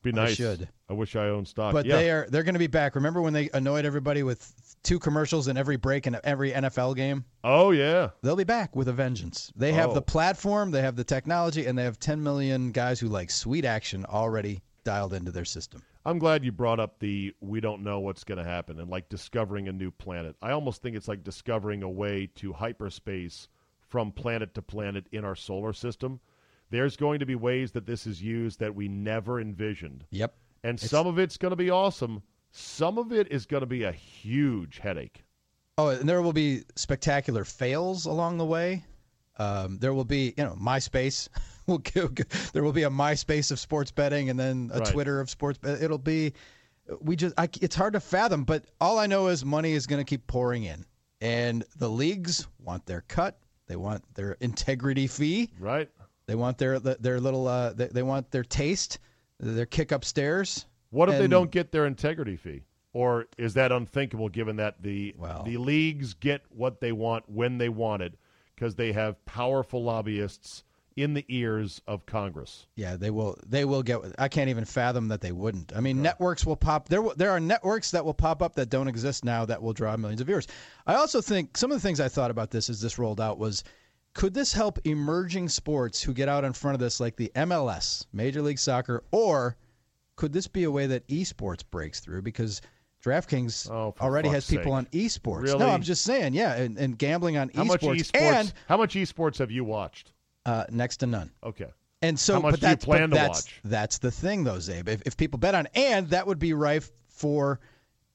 be 0.02 0.10
I 0.12 0.16
nice. 0.16 0.36
should. 0.36 0.66
I 0.88 0.92
wish 0.92 1.16
I 1.16 1.28
owned 1.28 1.48
stock. 1.48 1.72
But 1.72 1.84
yeah. 1.86 1.96
they 1.96 2.10
are 2.10 2.26
they're 2.30 2.44
going 2.44 2.54
to 2.54 2.60
be 2.60 2.66
back. 2.68 2.94
Remember 2.94 3.20
when 3.20 3.32
they 3.32 3.50
annoyed 3.54 3.84
everybody 3.84 4.22
with 4.22 4.52
two 4.82 4.98
commercials 4.98 5.48
in 5.48 5.56
every 5.56 5.76
break 5.76 6.06
in 6.06 6.16
every 6.22 6.52
NFL 6.52 6.94
game? 6.96 7.24
oh 7.42 7.72
yeah. 7.72 8.10
They'll 8.22 8.36
be 8.36 8.44
back 8.44 8.76
with 8.76 8.88
a 8.88 8.92
vengeance. 8.92 9.52
They 9.56 9.72
have 9.72 9.90
Oh. 9.90 9.94
the 9.94 10.02
platform, 10.02 10.70
they 10.70 10.82
have 10.82 10.96
the 10.96 11.04
technology, 11.04 11.66
and 11.66 11.76
they 11.76 11.84
have 11.84 11.98
10 11.98 12.22
million 12.22 12.70
guys 12.70 13.00
who 13.00 13.08
like 13.08 13.30
sweet 13.30 13.64
action 13.64 14.04
already 14.06 14.62
dialed 14.84 15.12
into 15.12 15.32
their 15.32 15.44
system. 15.44 15.82
I'm 16.04 16.20
glad 16.20 16.44
you 16.44 16.52
brought 16.52 16.78
up 16.78 17.00
the 17.00 17.34
we 17.40 17.60
don't 17.60 17.82
know 17.82 17.98
what's 17.98 18.22
going 18.22 18.38
to 18.38 18.44
happen 18.44 18.78
and 18.78 18.88
like 18.88 19.08
discovering 19.08 19.66
a 19.66 19.72
new 19.72 19.90
planet. 19.90 20.36
I 20.40 20.52
almost 20.52 20.80
think 20.82 20.94
it's 20.96 21.08
like 21.08 21.24
discovering 21.24 21.82
a 21.82 21.90
way 21.90 22.28
to 22.36 22.52
hyperspace 22.52 23.48
from 23.88 24.12
planet 24.12 24.54
to 24.54 24.62
planet 24.62 25.06
in 25.10 25.24
our 25.24 25.34
solar 25.34 25.72
system. 25.72 26.20
There's 26.70 26.96
going 26.96 27.18
to 27.20 27.26
be 27.26 27.34
ways 27.34 27.72
that 27.72 27.86
this 27.86 28.06
is 28.06 28.22
used 28.22 28.60
that 28.60 28.74
we 28.74 28.86
never 28.86 29.40
envisioned. 29.40 30.04
Yep. 30.10 30.34
And 30.66 30.80
some 30.80 31.06
of 31.06 31.18
it's 31.18 31.36
going 31.36 31.50
to 31.50 31.56
be 31.56 31.70
awesome. 31.70 32.22
Some 32.50 32.98
of 32.98 33.12
it 33.12 33.30
is 33.30 33.46
going 33.46 33.60
to 33.60 33.66
be 33.66 33.84
a 33.84 33.92
huge 33.92 34.78
headache. 34.78 35.24
Oh, 35.78 35.88
and 35.88 36.08
there 36.08 36.22
will 36.22 36.32
be 36.32 36.62
spectacular 36.74 37.44
fails 37.44 38.06
along 38.06 38.38
the 38.38 38.44
way. 38.44 38.84
Um, 39.38 39.78
there 39.78 39.94
will 39.94 40.04
be, 40.04 40.34
you 40.36 40.44
know, 40.44 40.56
MySpace. 40.60 41.28
will 41.66 41.82
there 42.52 42.64
will 42.64 42.72
be 42.72 42.82
a 42.82 42.90
MySpace 42.90 43.52
of 43.52 43.60
sports 43.60 43.92
betting, 43.92 44.28
and 44.28 44.40
then 44.40 44.70
a 44.72 44.80
Right. 44.80 44.92
Twitter 44.92 45.20
of 45.20 45.30
sports. 45.30 45.60
It'll 45.62 45.98
be, 45.98 46.32
we 47.00 47.14
just, 47.14 47.34
I, 47.38 47.48
it's 47.60 47.76
hard 47.76 47.92
to 47.92 48.00
fathom. 48.00 48.42
But 48.42 48.64
all 48.80 48.98
I 48.98 49.06
know 49.06 49.28
is 49.28 49.44
money 49.44 49.72
is 49.72 49.86
going 49.86 50.00
to 50.00 50.08
keep 50.08 50.26
pouring 50.26 50.64
in, 50.64 50.84
and 51.20 51.64
the 51.76 51.88
leagues 51.88 52.48
want 52.58 52.86
their 52.86 53.02
cut. 53.02 53.38
They 53.68 53.76
want 53.76 54.02
their 54.14 54.32
integrity 54.40 55.06
fee. 55.06 55.50
Right? 55.60 55.88
They 56.26 56.34
want 56.34 56.58
their 56.58 56.80
their 56.80 57.20
little. 57.20 57.46
Uh, 57.46 57.72
they, 57.72 57.86
they 57.86 58.02
want 58.02 58.30
their 58.30 58.44
taste, 58.44 58.98
their 59.40 59.66
kick 59.66 59.92
upstairs. 59.92 60.66
What 60.90 61.08
if 61.08 61.18
they 61.18 61.26
don't 61.28 61.50
get 61.50 61.72
their 61.72 61.86
integrity 61.86 62.36
fee? 62.36 62.62
Or 62.92 63.26
is 63.36 63.54
that 63.54 63.72
unthinkable 63.72 64.30
given 64.30 64.56
that 64.56 64.82
the 64.82 65.14
Well- 65.18 65.42
the 65.42 65.58
leagues 65.58 66.14
get 66.14 66.42
what 66.48 66.80
they 66.80 66.92
want 66.92 67.28
when 67.28 67.58
they 67.58 67.68
want 67.68 68.02
it 68.02 68.14
because 68.54 68.76
they 68.76 68.92
have 68.92 69.22
powerful 69.26 69.82
lobbyists 69.84 70.64
in 70.96 71.12
the 71.12 71.26
ears 71.28 71.82
of 71.86 72.06
Congress? 72.06 72.66
Yeah, 72.74 72.96
they 72.96 73.10
will. 73.10 73.36
They 73.46 73.66
will 73.66 73.82
get. 73.82 74.00
I 74.18 74.28
can't 74.28 74.48
even 74.48 74.64
fathom 74.64 75.08
that 75.08 75.20
they 75.20 75.32
wouldn't. 75.32 75.76
I 75.76 75.80
mean, 75.80 76.00
networks 76.00 76.46
will 76.46 76.56
pop. 76.56 76.88
There, 76.88 77.02
there 77.16 77.30
are 77.32 77.40
networks 77.40 77.90
that 77.90 78.02
will 78.02 78.14
pop 78.14 78.40
up 78.40 78.54
that 78.54 78.70
don't 78.70 78.88
exist 78.88 79.22
now 79.26 79.44
that 79.44 79.60
will 79.60 79.74
draw 79.74 79.94
millions 79.98 80.22
of 80.22 80.26
viewers. 80.28 80.46
I 80.86 80.94
also 80.94 81.20
think 81.20 81.58
some 81.58 81.70
of 81.70 81.76
the 81.76 81.86
things 81.86 82.00
I 82.00 82.08
thought 82.08 82.30
about 82.30 82.50
this 82.50 82.70
as 82.70 82.80
this 82.80 82.98
rolled 82.98 83.20
out 83.20 83.38
was, 83.38 83.62
could 84.16 84.32
this 84.34 84.52
help 84.52 84.78
emerging 84.84 85.48
sports 85.48 86.02
who 86.02 86.12
get 86.14 86.28
out 86.28 86.42
in 86.44 86.52
front 86.52 86.74
of 86.74 86.80
this, 86.80 86.98
like 87.00 87.16
the 87.16 87.30
MLS, 87.36 88.06
Major 88.12 88.40
League 88.42 88.58
Soccer, 88.58 89.04
or 89.10 89.56
could 90.16 90.32
this 90.32 90.46
be 90.48 90.64
a 90.64 90.70
way 90.70 90.86
that 90.86 91.06
esports 91.08 91.62
breaks 91.70 92.00
through 92.00 92.22
because? 92.22 92.60
DraftKings 93.04 93.70
Oh, 93.70 93.94
already 94.00 94.28
has 94.30 94.48
people 94.50 94.64
sake. 94.72 94.72
on 94.72 94.86
esports. 94.86 95.42
Really? 95.42 95.58
No, 95.60 95.68
I'm 95.68 95.82
just 95.82 96.02
saying, 96.02 96.32
yeah, 96.34 96.54
and, 96.54 96.76
and 96.76 96.98
gambling 96.98 97.36
on 97.36 97.50
How 97.54 97.62
esports, 97.62 97.68
much 97.68 97.98
esports? 97.98 98.20
and 98.20 98.52
how 98.68 98.76
much 98.78 98.94
esports 98.94 99.38
have 99.38 99.50
you 99.52 99.62
watched? 99.64 100.12
uh, 100.44 100.64
next 100.70 100.96
to 100.98 101.06
none. 101.06 101.30
Okay. 101.44 101.66
And 102.02 102.18
so, 102.18 102.40
but 102.40 102.58
that's, 102.60 102.84
but 102.84 102.98
to 102.98 103.06
that's, 103.06 103.44
watch? 103.44 103.60
That's 103.64 103.98
the 103.98 104.10
thing, 104.10 104.42
though, 104.42 104.56
Czabe. 104.56 104.88
If, 104.88 105.02
if 105.06 105.16
people 105.16 105.38
bet 105.38 105.54
on, 105.54 105.68
and 105.74 106.08
that 106.10 106.26
would 106.26 106.38
be 106.40 106.52
rife 106.52 106.90
for, 107.08 107.60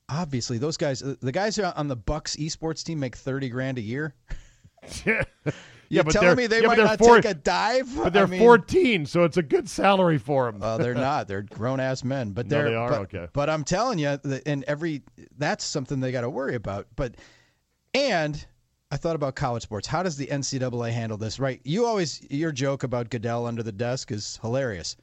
obviously, 0.09 0.57
those 0.57 0.75
guys. 0.77 1.01
uh, 1.03 1.15
The 1.21 1.31
guys 1.31 1.57
on 1.57 1.87
the 1.87 1.95
Bucks 1.95 2.35
esports 2.35 2.83
team 2.83 2.99
make 2.99 3.15
thirty 3.15 3.47
grand 3.49 3.77
a 3.77 3.81
year. 3.81 4.13
yeah, 5.05 5.23
You're 5.91 6.03
but 6.05 6.13
telling 6.13 6.37
me 6.37 6.47
they 6.47 6.61
yeah, 6.61 6.67
might 6.67 6.77
not 6.77 6.99
four- 6.99 7.21
take 7.21 7.31
a 7.31 7.33
dive? 7.33 7.89
But 7.95 8.13
they're 8.13 8.23
I 8.23 8.27
mean, 8.27 8.39
14, 8.39 9.05
so 9.05 9.25
it's 9.25 9.37
a 9.37 9.43
good 9.43 9.69
salary 9.69 10.17
for 10.17 10.49
them. 10.49 10.61
Well, 10.61 10.77
they're 10.77 10.93
not. 11.09 11.27
They're 11.27 11.41
grown 11.41 11.79
ass 11.79 12.03
men. 12.03 12.31
But 12.31 12.47
they're 12.47 12.69
they 12.69 12.75
are? 12.75 12.89
But, 12.89 13.01
Okay. 13.01 13.27
But 13.33 13.49
I'm 13.49 13.63
telling 13.63 13.99
you, 13.99 14.17
in 14.45 14.63
every 14.67 15.03
that's 15.37 15.65
something 15.65 15.99
they 15.99 16.11
got 16.11 16.21
to 16.21 16.29
worry 16.29 16.55
about. 16.55 16.87
But 16.95 17.15
and 17.93 18.45
I 18.89 18.97
thought 18.97 19.15
about 19.15 19.35
college 19.35 19.63
sports. 19.63 19.87
How 19.87 20.01
does 20.01 20.15
the 20.15 20.27
NCAA 20.27 20.91
handle 20.91 21.17
this? 21.17 21.39
Right? 21.39 21.59
You 21.63 21.85
always 21.85 22.25
your 22.29 22.51
joke 22.51 22.83
about 22.83 23.09
Goodell 23.09 23.45
under 23.45 23.63
the 23.63 23.71
desk 23.71 24.11
is 24.11 24.39
hilarious. 24.41 24.95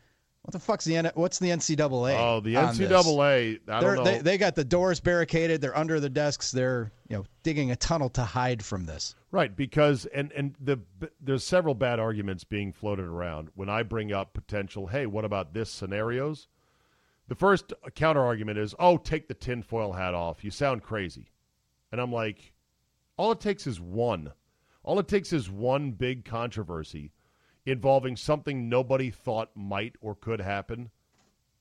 What 0.49 0.53
the 0.53 0.61
fuck's 0.61 0.87
the 0.87 0.97
N- 0.97 1.11
what's 1.13 1.39
the 1.39 1.51
NCAA? 1.51 2.19
oh, 2.19 2.41
the? 2.41 2.55
NCAA. 2.55 3.61
I 3.69 3.81
don't 3.81 3.97
know. 3.97 4.03
they 4.03 4.21
they 4.21 4.39
got 4.39 4.55
the 4.55 4.65
doors 4.65 4.99
barricaded. 4.99 5.61
They're 5.61 5.77
under 5.77 6.01
the 6.01 6.09
desks. 6.09 6.51
They're 6.51 6.91
you 7.07 7.19
know 7.19 7.27
digging 7.43 7.71
a 7.71 7.77
tunnel 7.77 8.09
to 8.09 8.23
hide 8.23 8.65
from 8.65 8.87
this. 8.87 9.15
Right, 9.31 9.55
because 9.55 10.07
and 10.07 10.33
and 10.33 10.55
the 10.59 10.81
there's 11.21 11.45
several 11.45 11.75
bad 11.75 12.01
arguments 12.01 12.45
being 12.45 12.73
floated 12.73 13.05
around 13.05 13.51
when 13.57 13.69
I 13.69 13.83
bring 13.83 14.11
up 14.11 14.33
potential. 14.33 14.87
Hey, 14.87 15.05
what 15.05 15.27
about 15.27 15.53
this 15.53 15.69
scenarios? 15.69 16.49
The 17.29 17.35
first 17.35 17.75
counter 17.95 18.25
argument 18.25 18.57
is, 18.57 18.75
oh, 18.79 18.97
take 18.97 19.29
the 19.29 19.35
tinfoil 19.35 19.93
hat 19.93 20.15
off. 20.15 20.43
You 20.43 20.51
sound 20.51 20.83
crazy, 20.83 21.31
and 21.93 22.01
I'm 22.01 22.11
like, 22.11 22.55
all 23.19 23.33
it 23.33 23.41
takes 23.41 23.67
is 23.67 23.83
one. 23.83 24.33
All 24.83 24.99
it 24.99 25.09
takes 25.09 25.35
is 25.35 25.51
one 25.51 25.91
big 25.91 26.25
controversy 26.25 27.13
involving 27.71 28.17
something 28.17 28.69
nobody 28.69 29.11
thought 29.11 29.51
might 29.55 29.97
or 30.01 30.15
could 30.15 30.41
happen, 30.41 30.91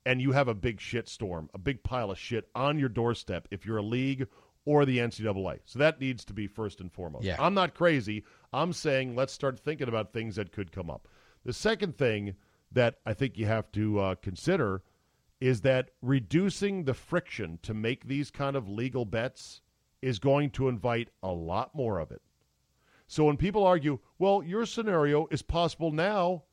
and 0.05 0.21
you 0.21 0.31
have 0.31 0.47
a 0.47 0.53
big 0.53 0.79
shit 0.79 1.09
storm, 1.09 1.49
a 1.53 1.57
big 1.57 1.83
pile 1.83 2.11
of 2.11 2.17
shit 2.17 2.49
on 2.55 2.79
your 2.79 2.89
doorstep 2.89 3.47
if 3.51 3.65
you're 3.65 3.77
a 3.77 3.83
league 3.83 4.27
or 4.65 4.85
the 4.85 4.99
NCAA. 4.99 5.59
So 5.65 5.79
that 5.79 5.99
needs 5.99 6.23
to 6.25 6.33
be 6.33 6.47
first 6.47 6.79
and 6.79 6.91
foremost. 6.91 7.25
Yeah. 7.25 7.35
I'm 7.39 7.53
not 7.53 7.73
crazy. 7.73 8.23
I'm 8.53 8.73
saying 8.73 9.15
let's 9.15 9.33
start 9.33 9.59
thinking 9.59 9.87
about 9.87 10.13
things 10.13 10.37
that 10.37 10.51
could 10.51 10.71
come 10.71 10.89
up. 10.89 11.07
The 11.43 11.53
second 11.53 11.97
thing 11.97 12.35
that 12.71 12.95
I 13.05 13.13
think 13.13 13.37
you 13.37 13.45
have 13.45 13.71
to 13.73 13.99
uh, 13.99 14.15
consider 14.15 14.83
is 15.39 15.61
that 15.61 15.91
reducing 16.01 16.83
the 16.83 16.93
friction 16.93 17.59
to 17.63 17.73
make 17.73 18.07
these 18.07 18.31
kind 18.31 18.55
of 18.55 18.67
legal 18.67 19.05
bets 19.05 19.61
is 20.01 20.19
going 20.19 20.49
to 20.51 20.67
invite 20.67 21.09
a 21.21 21.31
lot 21.31 21.75
more 21.75 21.99
of 21.99 22.11
it. 22.11 22.21
So 23.07 23.23
when 23.23 23.37
people 23.37 23.65
argue, 23.65 23.99
well, 24.19 24.43
your 24.43 24.65
scenario 24.65 25.27
is 25.31 25.41
possible 25.41 25.91
now 25.91 26.43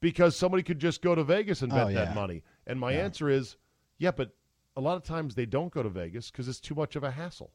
because 0.00 0.36
somebody 0.36 0.62
could 0.62 0.78
just 0.80 1.00
go 1.00 1.14
to 1.14 1.24
Vegas 1.24 1.62
and 1.62 1.72
oh, 1.72 1.76
bet 1.76 1.86
Oh, 1.88 1.94
that 1.94 2.14
money. 2.14 2.42
And 2.66 2.78
my 2.78 2.92
Yeah. 2.92 3.04
answer 3.04 3.28
is, 3.28 3.56
yeah, 3.98 4.10
but 4.10 4.34
a 4.76 4.80
lot 4.80 4.96
of 4.96 5.04
times 5.04 5.34
they 5.34 5.46
don't 5.46 5.72
go 5.72 5.82
to 5.82 5.88
Vegas 5.88 6.30
because 6.30 6.48
it's 6.48 6.60
too 6.60 6.74
much 6.74 6.96
of 6.96 7.04
a 7.04 7.12
hassle. 7.12 7.52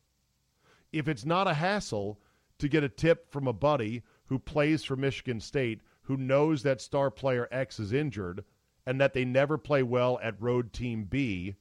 If 0.91 1.07
it's 1.07 1.25
not 1.25 1.47
a 1.47 1.53
hassle 1.53 2.19
to 2.57 2.67
get 2.67 2.83
a 2.83 2.89
tip 2.89 3.31
from 3.31 3.47
a 3.47 3.53
buddy 3.53 4.03
who 4.25 4.39
plays 4.39 4.83
for 4.83 4.95
Michigan 4.95 5.39
State, 5.39 5.81
who 6.03 6.17
knows 6.17 6.63
that 6.63 6.81
star 6.81 7.11
player 7.11 7.47
X 7.51 7.79
is 7.79 7.93
injured 7.93 8.43
and 8.85 8.99
that 8.99 9.13
they 9.13 9.25
never 9.25 9.57
play 9.57 9.83
well 9.83 10.19
at 10.23 10.41
road 10.41 10.73
team 10.73 11.03
B, 11.03 11.55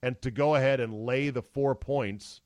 and 0.00 0.20
to 0.22 0.30
go 0.30 0.54
ahead 0.54 0.80
and 0.80 1.04
lay 1.04 1.28
the 1.30 1.42
four 1.42 1.74
points, 1.74 2.40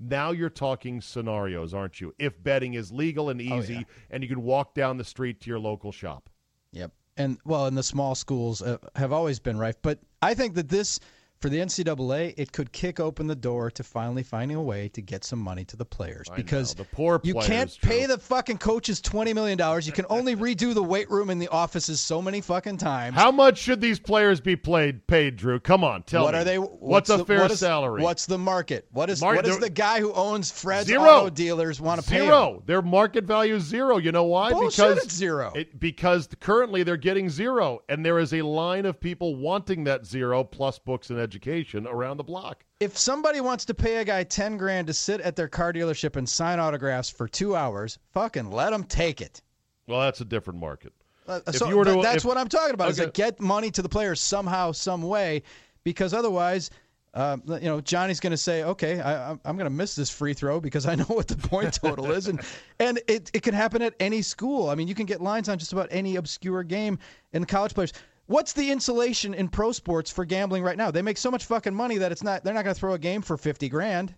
now 0.00 0.30
you're 0.30 0.48
talking 0.50 1.00
scenarios, 1.00 1.74
aren't 1.74 2.00
you? 2.00 2.14
If 2.18 2.42
betting 2.42 2.74
is 2.74 2.90
legal 2.90 3.28
and 3.28 3.40
easy 3.40 3.74
Oh, 3.76 3.78
yeah. 3.78 3.84
and 4.10 4.22
you 4.22 4.28
can 4.28 4.42
walk 4.42 4.74
down 4.74 4.96
the 4.96 5.04
street 5.04 5.40
to 5.42 5.50
your 5.50 5.58
local 5.58 5.92
shop. 5.92 6.30
Yep. 6.72 6.92
And 7.16 7.38
well, 7.44 7.66
and 7.66 7.76
the 7.76 7.82
small 7.82 8.14
schools 8.14 8.62
uh, 8.62 8.78
have 8.96 9.12
always 9.12 9.38
been 9.38 9.58
rife, 9.58 9.76
but 9.82 9.98
I 10.22 10.32
think 10.34 10.54
that 10.54 10.68
this 10.68 10.98
for 11.40 11.48
the 11.48 11.58
NCAA, 11.58 12.34
it 12.36 12.52
could 12.52 12.70
kick 12.70 13.00
open 13.00 13.26
the 13.26 13.34
door 13.34 13.70
to 13.70 13.82
finally 13.82 14.22
finding 14.22 14.58
a 14.58 14.62
way 14.62 14.88
to 14.90 15.00
get 15.00 15.24
some 15.24 15.38
money 15.38 15.64
to 15.64 15.76
the 15.76 15.84
players 15.86 16.28
I 16.30 16.36
because 16.36 16.76
know, 16.76 16.84
the 16.84 16.88
poor 16.94 17.18
you 17.24 17.32
can't 17.34 17.74
Drew. 17.80 17.90
pay 17.90 18.06
the 18.06 18.18
fucking 18.18 18.58
coaches 18.58 19.00
twenty 19.00 19.32
million 19.32 19.56
dollars. 19.56 19.86
You 19.86 19.92
can 19.94 20.04
only 20.10 20.36
redo 20.36 20.74
the 20.74 20.82
weight 20.82 21.10
room 21.10 21.30
in 21.30 21.38
the 21.38 21.48
offices 21.48 21.98
so 22.00 22.20
many 22.20 22.42
fucking 22.42 22.76
times. 22.76 23.16
How 23.16 23.30
much 23.30 23.56
should 23.56 23.80
these 23.80 23.98
players 23.98 24.38
be 24.40 24.54
played 24.54 25.06
paid, 25.06 25.36
Drew? 25.36 25.58
Come 25.60 25.82
on, 25.82 26.02
tell 26.02 26.24
what 26.24 26.32
me. 26.34 26.38
What 26.38 26.40
are 26.42 26.44
they? 26.44 26.56
What's, 26.58 27.10
a 27.10 27.16
the- 27.18 27.24
fair 27.24 27.40
what 27.40 27.50
is- 27.52 27.60
salary? 27.60 28.02
What's 28.02 28.26
the 28.26 28.38
market? 28.38 28.86
What 28.92 29.08
is 29.08 29.22
Mar- 29.22 29.36
what 29.36 29.44
does 29.46 29.54
there- 29.58 29.68
the 29.68 29.74
guy 29.74 30.00
who 30.00 30.12
owns 30.12 30.50
Fred's 30.50 30.88
Zero. 30.88 31.02
auto 31.02 31.30
dealers 31.30 31.80
want 31.80 32.02
to 32.02 32.08
pay? 32.08 32.20
Zero. 32.20 32.62
Their 32.66 32.82
market 32.82 33.24
value 33.24 33.54
is 33.54 33.64
zero. 33.64 33.96
You 33.96 34.12
know 34.12 34.24
why? 34.24 34.50
Bullshit, 34.52 34.76
because 34.76 35.04
it's 35.04 35.14
zero. 35.14 35.52
It, 35.54 35.80
because 35.80 36.28
currently 36.40 36.82
they're 36.82 36.98
getting 36.98 37.30
zero, 37.30 37.80
and 37.88 38.04
there 38.04 38.18
is 38.18 38.34
a 38.34 38.42
line 38.42 38.84
of 38.84 39.00
people 39.00 39.36
wanting 39.36 39.84
that 39.84 40.04
zero 40.04 40.44
plus 40.44 40.78
books 40.78 41.08
and 41.08 41.18
education 41.18 41.29
around 41.36 42.16
the 42.16 42.24
block. 42.24 42.64
If 42.80 42.96
somebody 42.96 43.40
wants 43.40 43.64
to 43.66 43.74
pay 43.74 43.96
a 43.98 44.04
guy 44.04 44.24
ten 44.24 44.56
grand 44.56 44.86
to 44.88 44.92
sit 44.94 45.20
at 45.20 45.36
their 45.36 45.48
car 45.48 45.72
dealership 45.72 46.16
and 46.16 46.28
sign 46.28 46.58
autographs 46.58 47.10
for 47.10 47.28
two 47.28 47.54
hours, 47.56 47.98
fucking 48.12 48.50
let 48.50 48.70
them 48.70 48.84
take 48.84 49.20
it. 49.20 49.42
Well, 49.86 50.00
that's 50.00 50.20
a 50.20 50.24
different 50.24 50.58
market. 50.60 50.92
Uh, 51.28 51.40
If 51.46 51.56
so 51.56 51.68
to- 51.84 51.92
th- 51.92 52.02
that's 52.02 52.16
if- 52.18 52.24
what 52.24 52.36
I'm 52.36 52.48
talking 52.48 52.74
about. 52.74 52.90
Is 52.90 52.98
Okay. 52.98 53.06
that 53.06 53.14
get 53.14 53.40
money 53.40 53.70
to 53.72 53.82
the 53.82 53.88
players 53.88 54.20
somehow, 54.20 54.72
some 54.72 55.02
way, 55.02 55.42
because 55.84 56.12
otherwise, 56.14 56.70
uh, 57.14 57.36
you 57.48 57.60
know, 57.62 57.80
Johnny's 57.80 58.20
going 58.20 58.30
to 58.30 58.36
say, 58.36 58.62
"Okay, 58.62 59.00
I, 59.00 59.30
I'm, 59.32 59.40
I'm 59.44 59.56
going 59.56 59.66
to 59.66 59.76
miss 59.76 59.96
this 59.96 60.10
free 60.10 60.32
throw 60.32 60.60
because 60.60 60.86
I 60.86 60.94
know 60.96 61.04
what 61.04 61.26
the 61.28 61.36
point 61.36 61.74
total 61.74 62.10
is," 62.12 62.28
and 62.28 62.40
and 62.80 63.00
it 63.08 63.30
it 63.34 63.42
can 63.42 63.52
happen 63.54 63.82
at 63.82 63.94
any 64.00 64.22
school. 64.22 64.70
I 64.70 64.74
mean, 64.76 64.86
you 64.88 64.94
can 64.94 65.06
get 65.06 65.20
lines 65.20 65.48
on 65.48 65.58
just 65.58 65.72
about 65.72 65.88
any 65.90 66.16
obscure 66.16 66.62
game 66.62 66.98
in 67.32 67.42
the 67.42 67.46
college 67.46 67.74
players. 67.74 67.92
What's 68.30 68.52
the 68.52 68.70
insulation 68.70 69.34
in 69.34 69.48
pro 69.48 69.72
sports 69.72 70.08
for 70.08 70.24
gambling 70.24 70.62
right 70.62 70.76
now? 70.76 70.92
They 70.92 71.02
make 71.02 71.18
so 71.18 71.32
much 71.32 71.46
fucking 71.46 71.74
money 71.74 71.98
that 71.98 72.12
it's 72.12 72.22
not 72.22 72.44
they're 72.44 72.54
not 72.54 72.62
going 72.62 72.76
to 72.76 72.78
throw 72.78 72.92
a 72.92 72.98
game 72.98 73.22
for 73.22 73.36
fifty 73.36 73.68
grand. 73.68 74.14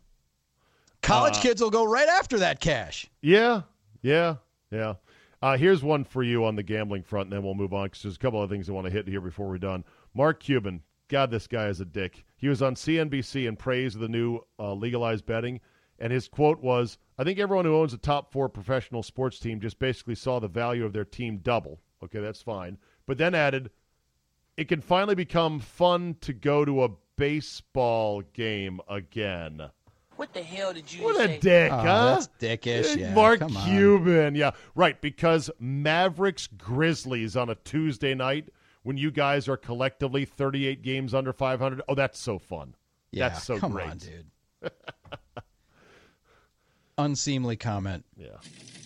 College 1.01 1.38
Uh, 1.38 1.40
kids 1.40 1.62
will 1.62 1.70
go 1.70 1.83
right 1.83 2.09
after 2.09 2.38
that 2.40 2.61
cash. 2.61 3.07
Yeah, 3.22 3.62
yeah, 4.03 4.37
yeah. 4.70 4.96
Uh, 5.40 5.57
here's 5.57 5.83
one 5.83 6.05
for 6.05 6.22
you 6.22 6.44
on 6.44 6.57
the 6.57 6.62
gambling 6.62 7.05
front, 7.05 7.29
and 7.29 7.33
then 7.33 7.42
we'll 7.42 7.55
move 7.55 7.72
on 7.72 7.87
because 7.87 8.03
there's 8.03 8.16
a 8.16 8.18
couple 8.18 8.42
of 8.42 8.51
things 8.51 8.68
I 8.68 8.75
want 8.75 8.87
to 8.87 8.92
hit 8.92 9.09
here 9.09 9.22
before 9.22 9.48
we're 9.48 9.57
done. 9.57 9.83
Mark 10.12 10.40
Cuban, 10.40 10.83
God, 11.09 11.31
this 11.31 11.46
guy 11.46 11.68
is 11.68 11.81
a 11.81 11.87
dick. 11.87 12.22
He 12.37 12.48
was 12.48 12.61
on 12.61 12.75
CNBC 12.75 13.48
in 13.48 13.57
praise 13.57 13.94
of 13.94 14.03
the 14.03 14.09
new 14.09 14.40
uh, 14.59 14.75
legalized 14.75 15.25
betting, 15.25 15.59
and 15.98 16.12
his 16.12 16.29
quote 16.29 16.61
was, 16.61 16.98
"I 17.16 17.25
think 17.25 17.38
everyone 17.38 17.64
who 17.64 17.77
owns 17.77 17.94
a 17.94 17.96
top 17.96 18.31
four 18.31 18.51
professional 18.51 19.03
sports 19.03 19.38
team 19.38 19.59
just 19.59 19.79
basically 19.79 20.16
saw 20.16 20.38
the 20.38 20.48
value 20.48 20.85
of 20.85 20.92
their 20.92 21.07
team 21.07 21.38
double. 21.38 21.81
Okay, 22.05 22.20
that's 22.20 22.42
fine, 22.42 22.77
but 23.07 23.16
then 23.16 23.35
added." 23.35 23.70
It 24.56 24.68
can 24.68 24.80
finally 24.80 25.14
become 25.14 25.60
fun 25.60 26.16
to 26.20 26.32
go 26.32 26.64
to 26.64 26.84
a 26.84 26.88
baseball 27.16 28.22
game 28.32 28.80
again. 28.88 29.70
What 30.16 30.34
the 30.34 30.42
hell 30.42 30.72
did 30.74 30.92
you 30.92 31.04
What 31.04 31.16
just 31.16 31.24
a 31.24 31.32
say? 31.32 31.38
dick, 31.40 31.72
Oh, 31.72 31.76
huh? 31.78 32.04
that's 32.14 32.28
dickish, 32.38 32.96
yeah, 32.96 33.14
Mark 33.14 33.40
come 33.40 33.56
on. 33.56 33.64
Cuban, 33.66 34.34
yeah, 34.34 34.50
right. 34.74 35.00
Because 35.00 35.50
Mavericks 35.58 36.46
Grizzlies 36.46 37.34
on 37.34 37.48
a 37.48 37.54
Tuesday 37.54 38.14
night 38.14 38.50
when 38.82 38.96
you 38.98 39.10
guys 39.10 39.48
are 39.48 39.56
collectively 39.56 40.24
38 40.26 40.82
games 40.82 41.14
under 41.14 41.32
500. 41.32 41.80
Oh, 41.88 41.94
that's 41.94 42.20
so 42.20 42.38
fun. 42.38 42.74
Yeah, 43.10 43.30
that's 43.30 43.42
so 43.44 43.58
come 43.58 43.72
great. 43.72 43.90
on, 43.90 43.98
dude. 43.98 44.26
Unseemly 46.98 47.56
comment. 47.56 48.04
Yeah, 48.16 48.36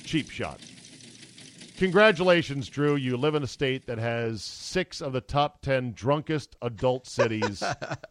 cheap 0.05 0.31
shot. 0.31 0.61
Congratulations, 1.77 2.71
Drew. 2.71 2.97
You 2.97 3.19
live 3.19 3.35
in 3.35 3.43
a 3.43 3.47
state 3.47 3.87
that 3.87 3.99
has 3.99 4.43
six 4.43 5.03
of 5.03 5.12
the 5.12 5.21
top 5.21 5.61
10 5.61 5.93
drunkest 5.93 6.57
adult 6.62 7.07
cities 7.07 7.62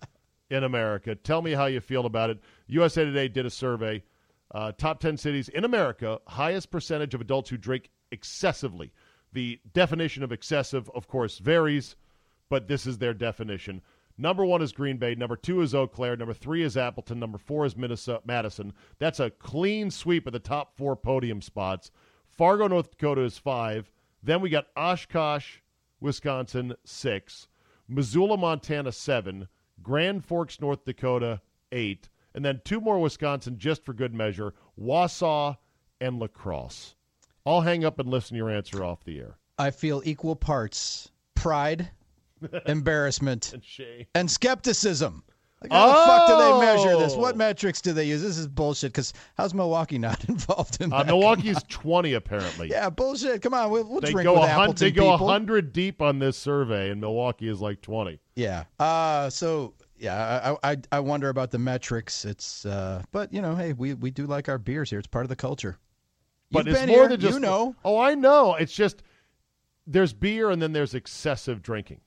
in 0.52 0.64
America. 0.64 1.16
Tell 1.16 1.42
me 1.42 1.54
how 1.54 1.66
you 1.66 1.80
feel 1.80 2.06
about 2.06 2.30
it. 2.30 2.40
USA 2.68 3.04
Today 3.04 3.28
did 3.28 3.48
a 3.48 3.50
survey. 3.50 4.04
Uh, 4.54 4.72
top 4.72 5.00
10 5.00 5.18
cities 5.18 5.50
in 5.50 5.66
America, 5.66 6.20
highest 6.28 6.70
percentage 6.70 7.16
of 7.16 7.22
adults 7.22 7.50
who 7.50 7.58
drink 7.58 7.90
excessively. 8.12 8.94
The 9.34 9.60
definition 9.74 10.22
of 10.22 10.32
excessive, 10.32 10.88
of 10.94 11.08
course, 11.08 11.40
varies, 11.40 11.96
but 12.50 12.68
this 12.68 12.86
is 12.86 13.00
their 13.00 13.16
definition. 13.16 13.82
Number 14.16 14.46
one 14.46 14.62
is 14.62 14.72
Green 14.72 14.98
Bay. 14.98 15.16
Number 15.16 15.36
two 15.36 15.62
is 15.62 15.74
Eau 15.74 15.88
Claire. 15.88 16.16
Number 16.16 16.36
three 16.36 16.62
is 16.62 16.78
Appleton. 16.78 17.20
Number 17.20 17.40
four 17.40 17.66
is 17.66 17.76
Minnesota, 17.76 18.22
Madison. 18.26 18.74
That's 19.00 19.20
a 19.20 19.32
clean 19.32 19.90
sweep 19.90 20.28
of 20.28 20.34
the 20.34 20.40
top 20.40 20.78
four 20.78 20.96
podium 20.96 21.42
spots. 21.42 21.90
Fargo, 22.38 22.68
North 22.68 22.92
Dakota 22.92 23.22
is 23.22 23.38
five. 23.38 23.92
Then 24.22 24.42
we 24.42 24.50
got 24.50 24.68
Oshkosh, 24.76 25.58
Wisconsin, 26.00 26.74
six. 26.84 27.48
Missoula, 27.88 28.38
Montana, 28.38 28.92
seven. 28.92 29.48
Grand 29.82 30.26
Forks, 30.26 30.60
North 30.60 30.84
Dakota, 30.86 31.42
eight. 31.72 32.10
And 32.34 32.44
then 32.44 32.62
two 32.66 32.82
more 32.82 33.00
Wisconsin 33.00 33.58
just 33.58 33.86
for 33.86 33.94
good 33.94 34.14
measure 34.14 34.54
Wausau 34.80 35.58
and 36.02 36.20
La 36.20 36.28
Crosse. 36.28 36.96
I'll 37.46 37.62
hang 37.62 37.86
up 37.86 38.00
and 38.00 38.10
listen 38.10 38.36
to 38.36 38.38
your 38.38 38.50
answer 38.50 38.84
off 38.84 39.04
the 39.04 39.20
air. 39.20 39.38
I 39.58 39.72
feel 39.72 40.02
equal 40.04 40.36
parts 40.36 41.12
pride, 41.36 41.90
embarrassment, 42.66 43.54
And 43.54 44.08
and 44.14 44.30
skepticism. 44.32 45.24
Like, 45.62 45.72
how 45.72 45.88
the 45.88 45.94
fuck 45.94 46.28
do 46.28 46.38
they 46.38 46.60
measure 46.66 46.98
this? 47.00 47.14
Oh! 47.14 47.20
What 47.20 47.38
metrics 47.38 47.82
do 47.82 47.94
they 47.94 48.04
use? 48.06 48.22
This 48.22 48.38
is 48.38 48.48
bullshit. 48.48 48.92
Because 48.92 49.14
how's 49.38 49.54
Milwaukee 49.54 49.98
not 49.98 50.24
involved 50.30 50.82
in 50.82 50.92
Uh, 50.94 50.98
that? 51.00 51.08
Milwaukee's 51.08 51.64
20, 51.70 52.14
apparently. 52.14 52.70
Yeah, 52.70 52.90
bullshit. 52.90 53.42
Come 53.42 53.54
on, 53.54 53.72
we'll, 53.72 53.84
we'll 53.86 54.02
They 54.02 54.12
drink 54.12 54.26
go, 54.26 54.34
with 54.34 54.44
a 54.44 54.48
hun- 54.54 54.62
Appleton 54.64 54.86
they 54.88 54.92
go. 54.92 55.10
100 55.12 55.74
deep 55.74 56.02
on 56.02 56.20
this 56.20 56.38
survey, 56.38 56.90
and 56.92 57.00
Milwaukee 57.02 57.48
is 57.48 57.62
like 57.62 57.82
20. 57.82 58.20
Yeah. 58.36 58.66
Uh, 58.80 59.30
so 59.30 59.74
yeah, 59.98 60.56
I, 60.62 60.72
I 60.74 60.78
I 60.92 61.00
wonder 61.00 61.30
about 61.30 61.52
the 61.52 61.58
metrics. 61.58 62.26
It's 62.26 62.66
uh, 62.66 63.02
but 63.14 63.32
you 63.34 63.42
know, 63.42 63.56
hey, 63.56 63.72
we 63.72 63.94
we 63.94 64.12
do 64.12 64.28
like 64.28 64.50
our 64.50 64.58
beers 64.58 64.90
here. 64.90 65.00
It's 65.00 65.08
part 65.08 65.24
of 65.24 65.30
the 65.30 65.38
culture. 65.38 65.78
But 66.52 66.66
You've 66.68 66.76
it's 66.76 66.86
more 66.88 66.98
here, 67.00 67.08
than 67.08 67.20
just. 67.22 67.34
you 67.34 67.40
know. 67.40 67.76
Oh, 67.86 67.98
I 67.98 68.14
know. 68.14 68.56
It's 68.56 68.74
just 68.76 69.04
there's 69.88 70.12
beer 70.14 70.50
and 70.52 70.62
then 70.62 70.74
there's 70.74 70.94
excessive 70.94 71.62
drinking. 71.62 72.02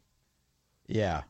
Yeah. 0.87 1.23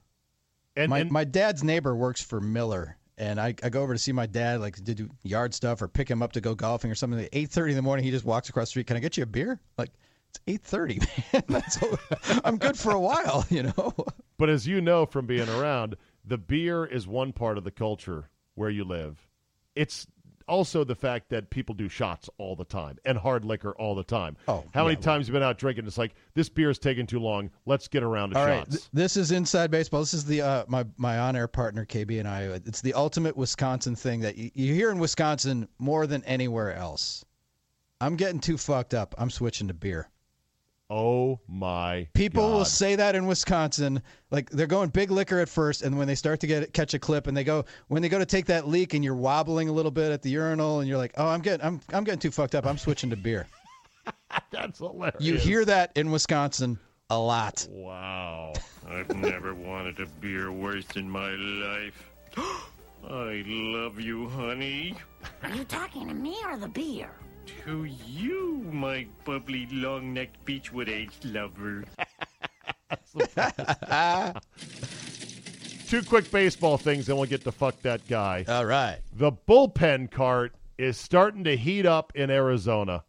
And, 0.79 0.91
my 0.91 0.99
and 1.01 1.11
my 1.11 1.25
dad's 1.25 1.65
neighbor 1.65 1.95
works 1.95 2.23
for 2.23 2.41
Miller, 2.41 2.97
and 3.17 3.41
I, 3.41 3.55
I 3.65 3.69
go 3.69 3.83
over 3.83 3.95
to 3.95 3.99
see 3.99 4.13
my 4.13 4.27
dad, 4.27 4.61
like 4.61 4.77
to 4.77 4.95
do 4.95 5.11
yard 5.25 5.53
stuff 5.53 5.83
or 5.83 5.89
pick 5.89 6.09
him 6.09 6.23
up 6.23 6.33
to 6.33 6.41
go 6.41 6.55
golfing 6.55 6.91
or 6.91 6.95
something. 6.95 7.19
At 7.19 7.31
eight 7.33 7.51
thirty 7.51 7.73
in 7.73 7.77
the 7.77 7.83
morning, 7.83 8.05
he 8.05 8.13
just 8.13 8.25
walks 8.25 8.49
across 8.49 8.69
the 8.69 8.71
street. 8.71 8.87
Can 8.87 8.97
I 8.97 9.01
get 9.01 9.17
you 9.17 9.25
a 9.25 9.27
beer? 9.27 9.61
Like 9.77 9.91
it's 10.31 10.41
eight 10.47 10.63
thirty, 10.63 11.01
man. 11.33 11.43
That's 11.49 11.79
I'm 12.45 12.59
good 12.59 12.79
for 12.79 12.93
a 12.93 13.01
while, 13.01 13.45
you 13.51 13.65
know. 13.65 13.95
But 14.39 14.51
as 14.51 14.69
you 14.69 14.81
know 14.81 15.05
from 15.05 15.27
being 15.27 15.49
around, 15.49 15.97
the 16.25 16.39
beer 16.39 16.85
is 16.85 17.09
one 17.09 17.33
part 17.33 17.59
of 17.59 17.65
the 17.65 17.73
culture 17.73 18.31
where 18.55 18.71
you 18.71 18.85
live. 18.85 19.27
It's 19.75 20.07
also 20.49 20.85
the 20.85 20.95
fact 20.95 21.29
that 21.31 21.51
people 21.51 21.75
do 21.75 21.89
shots 21.89 22.29
all 22.39 22.57
the 22.57 22.65
time 22.65 22.99
and 23.05 23.17
hard 23.19 23.45
liquor 23.45 23.73
all 23.73 23.95
the 23.95 24.03
time. 24.05 24.37
Oh, 24.49 24.65
how 24.73 24.85
many 24.85 24.95
yeah, 24.95 24.99
well- 24.99 25.03
times 25.03 25.29
you 25.29 25.33
been 25.33 25.43
out 25.43 25.59
drinking? 25.59 25.87
It's 25.87 25.99
like 25.99 26.15
this 26.35 26.49
beer 26.49 26.71
is 26.71 26.79
taking 26.79 27.07
too 27.07 27.21
long. 27.21 27.51
Let's 27.67 27.89
get 27.89 28.03
around 28.03 28.31
to 28.31 28.39
All 28.39 28.47
right, 28.47 28.59
shots. 28.61 28.71
th- 28.71 28.89
this 28.93 29.17
is 29.17 29.31
inside 29.31 29.71
baseball. 29.71 30.01
This 30.01 30.15
is 30.15 30.25
the 30.25 30.43
uh, 30.43 30.65
my 30.69 30.85
my 30.97 31.19
on-air 31.19 31.49
partner 31.49 31.85
KB 31.85 32.19
and 32.19 32.29
I. 32.29 32.43
It's 32.43 32.81
the 32.81 32.95
ultimate 32.95 33.37
Wisconsin 33.37 33.95
thing 33.95 34.21
that 34.21 34.37
you, 34.37 34.51
you 34.55 34.75
hear 34.75 34.91
in 34.91 34.99
Wisconsin 34.99 35.69
more 35.79 36.07
than 36.07 36.25
anywhere 36.25 36.73
else. 36.75 37.25
I'm 38.01 38.17
getting 38.17 38.39
too 38.41 38.57
fucked 38.57 38.95
up. 38.95 39.15
I'm 39.19 39.31
switching 39.31 39.69
to 39.69 39.75
beer. 39.75 40.09
Oh 40.91 41.39
my! 41.49 42.09
People 42.15 42.51
will 42.51 42.65
say 42.65 42.97
that 42.97 43.15
in 43.15 43.27
Wisconsin, 43.27 44.03
like 44.31 44.49
they're 44.49 44.67
going 44.67 44.89
big 44.89 45.11
liquor 45.11 45.39
at 45.39 45.49
first, 45.49 45.83
and 45.83 45.99
when 45.99 46.09
they 46.09 46.15
start 46.15 46.41
to 46.41 46.47
get 46.47 46.73
catch 46.73 46.95
a 46.95 46.99
clip, 46.99 47.27
and 47.27 47.37
they 47.37 47.45
go 47.45 47.67
when 47.89 48.01
they 48.01 48.09
go 48.09 48.19
to 48.19 48.25
take 48.25 48.47
that 48.47 48.67
leak, 48.67 48.95
and 48.95 49.05
you're 49.05 49.15
wobbling 49.15 49.69
a 49.69 49.73
little 49.73 49.91
bit 49.91 50.11
at 50.13 50.23
the 50.23 50.31
urinal, 50.31 50.81
and 50.81 50.89
you're 50.89 50.97
like, 50.97 51.13
"Oh, 51.19 51.27
I'm 51.27 51.43
getting, 51.43 51.67
I'm, 51.67 51.81
I'm 51.93 52.05
getting 52.05 52.21
too 52.21 52.31
fucked 52.31 52.55
up. 52.55 52.65
I'm 52.65 52.79
switching 52.79 53.11
to 53.11 53.17
beer." 53.17 53.47
That's 54.51 54.79
hilarious. 54.79 55.21
You 55.21 55.35
hear 55.35 55.67
that 55.67 55.93
in 55.95 56.11
Wisconsin 56.11 56.79
a 57.11 57.19
lot. 57.19 57.67
Wow. 57.71 58.55
I've 58.89 59.15
never 59.15 59.55
wanted 59.55 60.01
a 60.01 60.07
beer 60.21 60.51
worse 60.51 60.97
in 60.97 61.11
my 61.11 61.31
life. 61.31 62.11
I 63.09 63.45
love 63.47 64.01
you, 64.01 64.29
honey. 64.31 64.95
Are 65.43 65.51
you 65.51 65.65
talking 65.65 66.09
to 66.09 66.15
me 66.15 66.37
or 66.47 66.57
the 66.57 66.69
beer? 66.69 67.11
To 67.65 67.85
you, 68.07 68.67
my 68.73 69.07
bubbly, 69.25 69.67
long-necked 69.71 70.45
Beechwood 70.45 70.89
age 70.89 71.13
lover. 71.25 71.85
Two 75.89 76.03
quick 76.03 76.31
baseball 76.31 76.77
things, 76.77 77.07
then 77.07 77.17
we'll 77.17 77.27
get 77.27 77.45
to 77.45 77.53
fuck 77.53 77.81
that 77.83 78.07
guy. 78.09 78.45
All 78.49 78.67
right. 78.67 78.99
The 79.13 79.33
bullpen 79.33 80.11
cart 80.11 80.55
is 80.77 80.97
starting 80.97 81.45
to 81.45 81.57
heat 81.57 81.87
up 81.87 82.13
in 82.15 82.31
Arizona. 82.31 83.05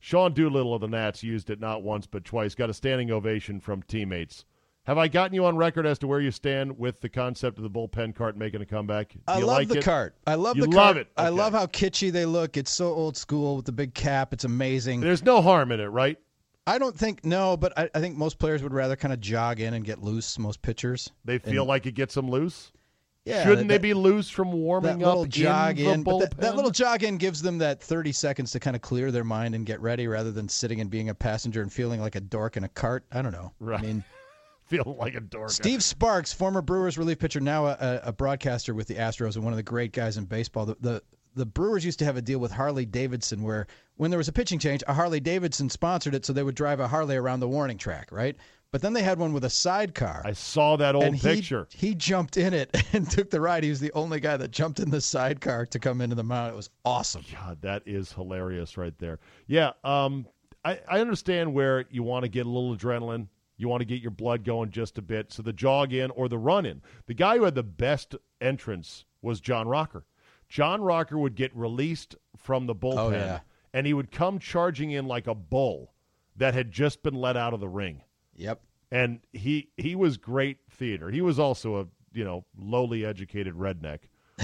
Sean 0.00 0.32
Doolittle 0.32 0.74
of 0.74 0.80
the 0.80 0.88
Nats 0.88 1.22
used 1.22 1.50
it 1.50 1.60
not 1.60 1.82
once 1.82 2.06
but 2.06 2.24
twice. 2.24 2.54
Got 2.54 2.70
a 2.70 2.74
standing 2.74 3.10
ovation 3.10 3.60
from 3.60 3.82
teammates. 3.82 4.44
Have 4.84 4.98
I 4.98 5.06
gotten 5.06 5.32
you 5.34 5.44
on 5.46 5.56
record 5.56 5.86
as 5.86 5.98
to 6.00 6.08
where 6.08 6.18
you 6.20 6.32
stand 6.32 6.76
with 6.76 7.00
the 7.00 7.08
concept 7.08 7.56
of 7.58 7.62
the 7.62 7.70
bullpen 7.70 8.16
cart 8.16 8.36
making 8.36 8.62
a 8.62 8.66
comeback? 8.66 9.12
Do 9.12 9.20
I 9.28 9.38
love 9.38 9.46
like 9.46 9.68
the 9.68 9.78
it? 9.78 9.84
cart. 9.84 10.16
I 10.26 10.34
love 10.34 10.56
You 10.56 10.62
the 10.64 10.70
love 10.70 10.94
cart. 10.94 10.96
it. 10.96 11.08
I 11.16 11.28
love 11.28 11.52
how 11.52 11.66
kitschy 11.66 12.10
they 12.10 12.26
look. 12.26 12.56
It's 12.56 12.72
so 12.72 12.86
old 12.86 13.16
school 13.16 13.54
with 13.56 13.64
the 13.64 13.72
big 13.72 13.94
cap. 13.94 14.32
It's 14.32 14.42
amazing. 14.44 15.00
There's 15.00 15.22
no 15.22 15.40
harm 15.40 15.70
in 15.70 15.78
it, 15.78 15.86
right? 15.86 16.18
I 16.66 16.78
don't 16.78 16.96
think 16.96 17.24
no, 17.24 17.56
but 17.56 17.76
I, 17.78 17.90
I 17.94 18.00
think 18.00 18.16
most 18.16 18.38
players 18.38 18.62
would 18.62 18.72
rather 18.74 18.96
kind 18.96 19.12
of 19.14 19.20
jog 19.20 19.60
in 19.60 19.74
and 19.74 19.84
get 19.84 20.02
loose. 20.02 20.36
Most 20.38 20.62
pitchers. 20.62 21.10
They 21.24 21.38
feel 21.38 21.64
like 21.64 21.86
it 21.86 21.92
gets 21.92 22.14
them 22.14 22.28
loose. 22.28 22.72
Yeah, 23.24 23.44
Shouldn't 23.44 23.68
that- 23.68 23.74
they 23.74 23.78
be 23.78 23.94
loose 23.94 24.28
from 24.28 24.50
that 24.50 24.56
warming 24.56 24.98
little 24.98 25.22
up 25.22 25.28
jog 25.28 25.78
in 25.78 26.02
the 26.02 26.10
in, 26.10 26.18
that, 26.18 26.36
that 26.38 26.56
little 26.56 26.72
jog 26.72 27.04
in 27.04 27.18
gives 27.18 27.40
them 27.40 27.58
that 27.58 27.80
30 27.80 28.10
seconds 28.10 28.50
to 28.50 28.58
kind 28.58 28.74
of 28.74 28.82
clear 28.82 29.12
their 29.12 29.22
mind 29.22 29.54
and 29.54 29.64
get 29.64 29.80
ready 29.80 30.08
rather 30.08 30.32
than 30.32 30.48
sitting 30.48 30.80
and 30.80 30.90
being 30.90 31.08
a 31.08 31.14
passenger 31.14 31.62
and 31.62 31.72
feeling 31.72 32.00
like 32.00 32.16
a 32.16 32.20
dork 32.20 32.56
in 32.56 32.64
a 32.64 32.68
cart. 32.68 33.04
I 33.12 33.22
don't 33.22 33.30
know. 33.30 33.52
Right. 33.60 33.78
I 33.78 33.82
mean, 33.82 34.04
feel 34.72 34.96
like 34.98 35.14
a 35.14 35.20
dork. 35.20 35.50
Steve 35.50 35.82
Sparks, 35.82 36.32
former 36.32 36.62
Brewers 36.62 36.98
relief 36.98 37.18
pitcher, 37.18 37.40
now 37.40 37.66
a, 37.66 38.00
a 38.04 38.12
broadcaster 38.12 38.74
with 38.74 38.88
the 38.88 38.94
Astros 38.94 39.36
and 39.36 39.44
one 39.44 39.52
of 39.52 39.56
the 39.56 39.62
great 39.62 39.92
guys 39.92 40.16
in 40.16 40.24
baseball. 40.24 40.66
The, 40.66 40.76
the 40.80 41.02
the 41.34 41.46
Brewers 41.46 41.84
used 41.84 41.98
to 42.00 42.04
have 42.04 42.18
a 42.18 42.22
deal 42.22 42.38
with 42.38 42.52
Harley 42.52 42.84
Davidson 42.84 43.42
where 43.42 43.66
when 43.96 44.10
there 44.10 44.18
was 44.18 44.28
a 44.28 44.32
pitching 44.32 44.58
change, 44.58 44.82
a 44.86 44.92
Harley 44.92 45.20
Davidson 45.20 45.70
sponsored 45.70 46.14
it, 46.14 46.26
so 46.26 46.32
they 46.32 46.42
would 46.42 46.54
drive 46.54 46.78
a 46.78 46.86
Harley 46.86 47.16
around 47.16 47.40
the 47.40 47.48
warning 47.48 47.78
track, 47.78 48.12
right? 48.12 48.36
But 48.70 48.82
then 48.82 48.92
they 48.92 49.02
had 49.02 49.18
one 49.18 49.32
with 49.32 49.44
a 49.44 49.50
sidecar. 49.50 50.22
I 50.24 50.32
saw 50.32 50.76
that 50.76 50.94
old 50.94 51.04
and 51.04 51.16
he, 51.16 51.36
picture. 51.36 51.68
he 51.70 51.94
jumped 51.94 52.36
in 52.36 52.54
it 52.54 52.74
and 52.92 53.10
took 53.10 53.30
the 53.30 53.40
ride. 53.40 53.64
He 53.64 53.70
was 53.70 53.80
the 53.80 53.92
only 53.92 54.20
guy 54.20 54.36
that 54.36 54.50
jumped 54.50 54.80
in 54.80 54.90
the 54.90 55.00
sidecar 55.00 55.66
to 55.66 55.78
come 55.78 56.00
into 56.00 56.16
the 56.16 56.24
mound. 56.24 56.52
It 56.52 56.56
was 56.56 56.70
awesome. 56.84 57.24
God, 57.32 57.62
that 57.62 57.82
is 57.86 58.12
hilarious 58.12 58.76
right 58.76 58.94
there. 58.98 59.18
Yeah, 59.46 59.72
um, 59.84 60.26
I, 60.64 60.80
I 60.88 61.00
understand 61.00 61.52
where 61.52 61.84
you 61.90 62.02
want 62.02 62.24
to 62.24 62.28
get 62.28 62.46
a 62.46 62.48
little 62.48 62.76
adrenaline. 62.76 63.28
You 63.62 63.68
want 63.68 63.80
to 63.80 63.86
get 63.86 64.02
your 64.02 64.10
blood 64.10 64.44
going 64.44 64.70
just 64.70 64.98
a 64.98 65.02
bit. 65.02 65.32
So 65.32 65.40
the 65.42 65.52
jog 65.52 65.92
in 65.92 66.10
or 66.10 66.28
the 66.28 66.36
run 66.36 66.66
in. 66.66 66.82
The 67.06 67.14
guy 67.14 67.36
who 67.38 67.44
had 67.44 67.54
the 67.54 67.62
best 67.62 68.14
entrance 68.40 69.04
was 69.22 69.40
John 69.40 69.68
Rocker. 69.68 70.04
John 70.48 70.82
Rocker 70.82 71.16
would 71.16 71.36
get 71.36 71.54
released 71.56 72.16
from 72.36 72.66
the 72.66 72.74
bullpen 72.74 72.98
Oh, 72.98 73.10
yeah. 73.10 73.40
and 73.72 73.86
he 73.86 73.94
would 73.94 74.10
come 74.10 74.38
charging 74.38 74.90
in 74.90 75.06
like 75.06 75.26
a 75.26 75.34
bull 75.34 75.94
that 76.36 76.54
had 76.54 76.70
just 76.72 77.02
been 77.02 77.14
let 77.14 77.36
out 77.36 77.54
of 77.54 77.60
the 77.60 77.68
ring. 77.68 78.02
Yep. 78.34 78.60
and 78.90 79.20
he 79.32 79.70
he 79.76 79.94
was 79.94 80.16
great 80.16 80.58
theater. 80.70 81.10
He 81.10 81.20
was 81.20 81.38
also 81.38 81.76
a 81.80 81.86
you 82.12 82.24
know 82.24 82.44
lowly 82.58 83.04
educated 83.04 83.54
redneck 83.54 84.00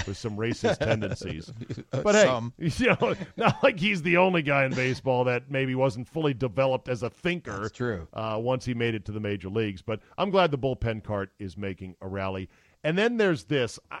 with 0.07 0.17
some 0.17 0.37
racist 0.37 0.77
tendencies. 0.85 1.51
But 1.91 2.15
hey, 2.15 2.25
some. 2.25 2.53
you 2.57 2.87
know, 2.87 3.15
not 3.37 3.63
like 3.63 3.79
he's 3.79 4.01
the 4.01 4.17
only 4.17 4.41
guy 4.41 4.65
in 4.65 4.73
baseball 4.73 5.23
that 5.25 5.49
maybe 5.49 5.75
wasn't 5.75 6.07
fully 6.07 6.33
developed 6.33 6.89
as 6.89 7.03
a 7.03 7.09
thinker. 7.09 7.61
That's 7.61 7.71
true. 7.71 8.07
Uh, 8.13 8.37
once 8.41 8.65
he 8.65 8.73
made 8.73 8.95
it 8.95 9.05
to 9.05 9.11
the 9.11 9.19
major 9.19 9.49
leagues, 9.49 9.81
but 9.81 9.99
I'm 10.17 10.29
glad 10.29 10.51
the 10.51 10.57
bullpen 10.57 11.03
cart 11.03 11.31
is 11.39 11.57
making 11.57 11.95
a 12.01 12.07
rally. 12.07 12.49
And 12.83 12.97
then 12.97 13.17
there's 13.17 13.43
this. 13.45 13.79
I, 13.91 13.99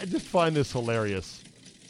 I 0.00 0.04
just 0.04 0.26
find 0.26 0.54
this 0.54 0.72
hilarious. 0.72 1.42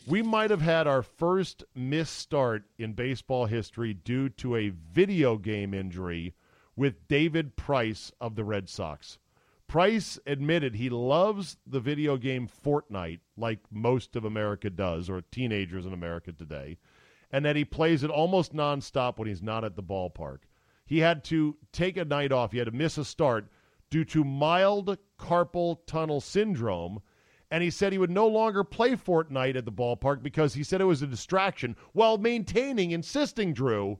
We 0.06 0.22
might 0.22 0.50
have 0.50 0.60
had 0.62 0.86
our 0.86 1.02
first 1.02 1.64
missed 1.74 2.16
start 2.16 2.64
in 2.78 2.92
baseball 2.92 3.46
history 3.46 3.92
due 3.92 4.28
to 4.30 4.54
a 4.54 4.68
video 4.68 5.36
game 5.36 5.74
injury 5.74 6.34
with 6.76 7.08
David 7.08 7.56
Price 7.56 8.12
of 8.20 8.36
the 8.36 8.44
Red 8.44 8.68
Sox. 8.68 9.18
Price 9.68 10.18
admitted 10.26 10.74
he 10.74 10.88
loves 10.88 11.56
the 11.66 11.80
video 11.80 12.16
game 12.16 12.48
Fortnite 12.48 13.20
like 13.36 13.58
most 13.70 14.14
of 14.14 14.24
America 14.24 14.70
does, 14.70 15.10
or 15.10 15.22
teenagers 15.22 15.86
in 15.86 15.92
America 15.92 16.32
today, 16.32 16.78
and 17.32 17.44
that 17.44 17.56
he 17.56 17.64
plays 17.64 18.04
it 18.04 18.10
almost 18.10 18.54
nonstop 18.54 19.18
when 19.18 19.28
he's 19.28 19.42
not 19.42 19.64
at 19.64 19.74
the 19.74 19.82
ballpark. 19.82 20.38
He 20.86 21.00
had 21.00 21.24
to 21.24 21.56
take 21.72 21.96
a 21.96 22.04
night 22.04 22.30
off. 22.30 22.52
He 22.52 22.58
had 22.58 22.66
to 22.66 22.70
miss 22.70 22.96
a 22.96 23.04
start 23.04 23.50
due 23.90 24.04
to 24.04 24.24
mild 24.24 24.96
carpal 25.18 25.78
tunnel 25.86 26.20
syndrome. 26.20 27.00
And 27.50 27.62
he 27.62 27.70
said 27.70 27.92
he 27.92 27.98
would 27.98 28.10
no 28.10 28.26
longer 28.26 28.64
play 28.64 28.92
Fortnite 28.92 29.56
at 29.56 29.64
the 29.64 29.72
ballpark 29.72 30.22
because 30.22 30.54
he 30.54 30.64
said 30.64 30.80
it 30.80 30.84
was 30.84 31.02
a 31.02 31.06
distraction 31.06 31.76
while 31.92 32.18
maintaining, 32.18 32.90
insisting, 32.90 33.52
Drew, 33.52 33.98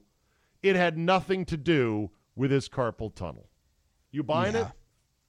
it 0.63 0.75
had 0.75 0.97
nothing 0.97 1.45
to 1.45 1.57
do 1.57 2.11
with 2.35 2.51
his 2.51 2.67
carpal 2.67 3.13
tunnel. 3.13 3.49
You 4.11 4.23
buying 4.23 4.55
it? 4.55 4.67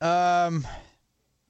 Um, 0.01 0.67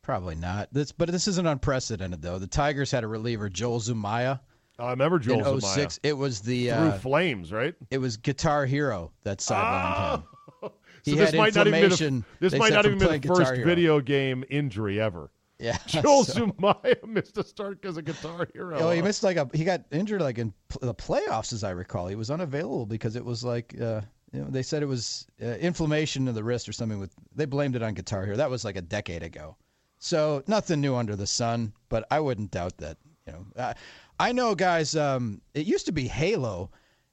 probably 0.02 0.34
not. 0.34 0.68
This, 0.72 0.92
but 0.92 1.10
this 1.10 1.28
isn't 1.28 1.46
unprecedented 1.46 2.22
though. 2.22 2.38
The 2.38 2.46
Tigers 2.46 2.90
had 2.90 3.04
a 3.04 3.08
reliever, 3.08 3.48
Joel 3.48 3.80
Zumaya, 3.80 4.40
I 4.78 4.90
remember 4.90 5.18
Joel 5.18 5.38
in 5.38 5.60
Zumaya. 5.60 5.74
06. 5.74 6.00
It 6.02 6.12
was 6.16 6.40
the 6.40 6.68
Through 6.68 6.76
uh, 6.76 6.98
flames, 6.98 7.52
right? 7.52 7.74
it 7.90 7.98
was 7.98 8.16
Guitar 8.16 8.64
Hero 8.64 9.12
that 9.24 9.38
sidelined 9.38 10.16
him. 10.16 10.22
So 11.04 11.12
He 11.12 11.16
this 11.16 11.32
might 11.32 11.54
not 11.54 11.68
even 11.68 11.88
be 11.88 11.94
the, 11.94 12.24
this 12.40 12.54
might 12.54 12.72
not 12.72 12.84
even 12.84 12.98
be 12.98 13.06
playing 13.06 13.20
the 13.20 13.28
first 13.28 13.54
video 13.62 14.00
game 14.00 14.44
injury 14.50 15.00
ever. 15.00 15.30
Yeah. 15.60 15.76
Joel 15.86 16.24
so- 16.24 16.46
Zumaya 16.46 17.04
missed 17.04 17.36
a 17.36 17.42
start 17.42 17.80
because 17.80 17.96
of 17.96 18.04
Guitar 18.04 18.48
Hero. 18.52 18.78
Oh, 18.78 18.90
he 18.90 19.02
missed 19.02 19.24
like 19.24 19.36
a. 19.36 19.48
He 19.52 19.64
got 19.64 19.82
injured 19.90 20.20
like 20.20 20.38
in 20.38 20.52
pl- 20.68 20.80
the 20.82 20.94
playoffs, 20.94 21.52
as 21.52 21.64
I 21.64 21.70
recall. 21.70 22.06
He 22.06 22.14
was 22.14 22.30
unavailable 22.30 22.86
because 22.86 23.16
it 23.16 23.24
was 23.24 23.42
like, 23.42 23.74
uh, 23.80 24.02
you 24.32 24.40
know, 24.40 24.46
they 24.50 24.62
said 24.62 24.82
it 24.82 24.86
was 24.86 25.26
uh, 25.42 25.46
inflammation 25.46 26.28
of 26.28 26.34
the 26.34 26.44
wrist 26.44 26.68
or 26.68 26.72
something. 26.72 26.98
With 26.98 27.14
they 27.34 27.46
blamed 27.46 27.76
it 27.76 27.82
on 27.82 27.94
Guitar 27.94 28.24
Hero. 28.24 28.36
That 28.36 28.50
was 28.50 28.64
like 28.64 28.76
a 28.76 28.82
decade 28.82 29.22
ago. 29.22 29.56
So 29.98 30.42
nothing 30.46 30.80
new 30.80 30.94
under 30.94 31.16
the 31.16 31.26
sun. 31.26 31.72
But 31.88 32.06
I 32.10 32.20
wouldn't 32.20 32.50
doubt 32.50 32.76
that. 32.78 32.98
You 33.26 33.32
know, 33.56 33.72
I 34.20 34.32
know 34.32 34.54
guys. 34.54 34.96
Um, 34.96 35.40
it 35.54 35.66
used 35.66 35.86
to 35.86 35.92
be 35.92 36.08
Halo. 36.08 36.70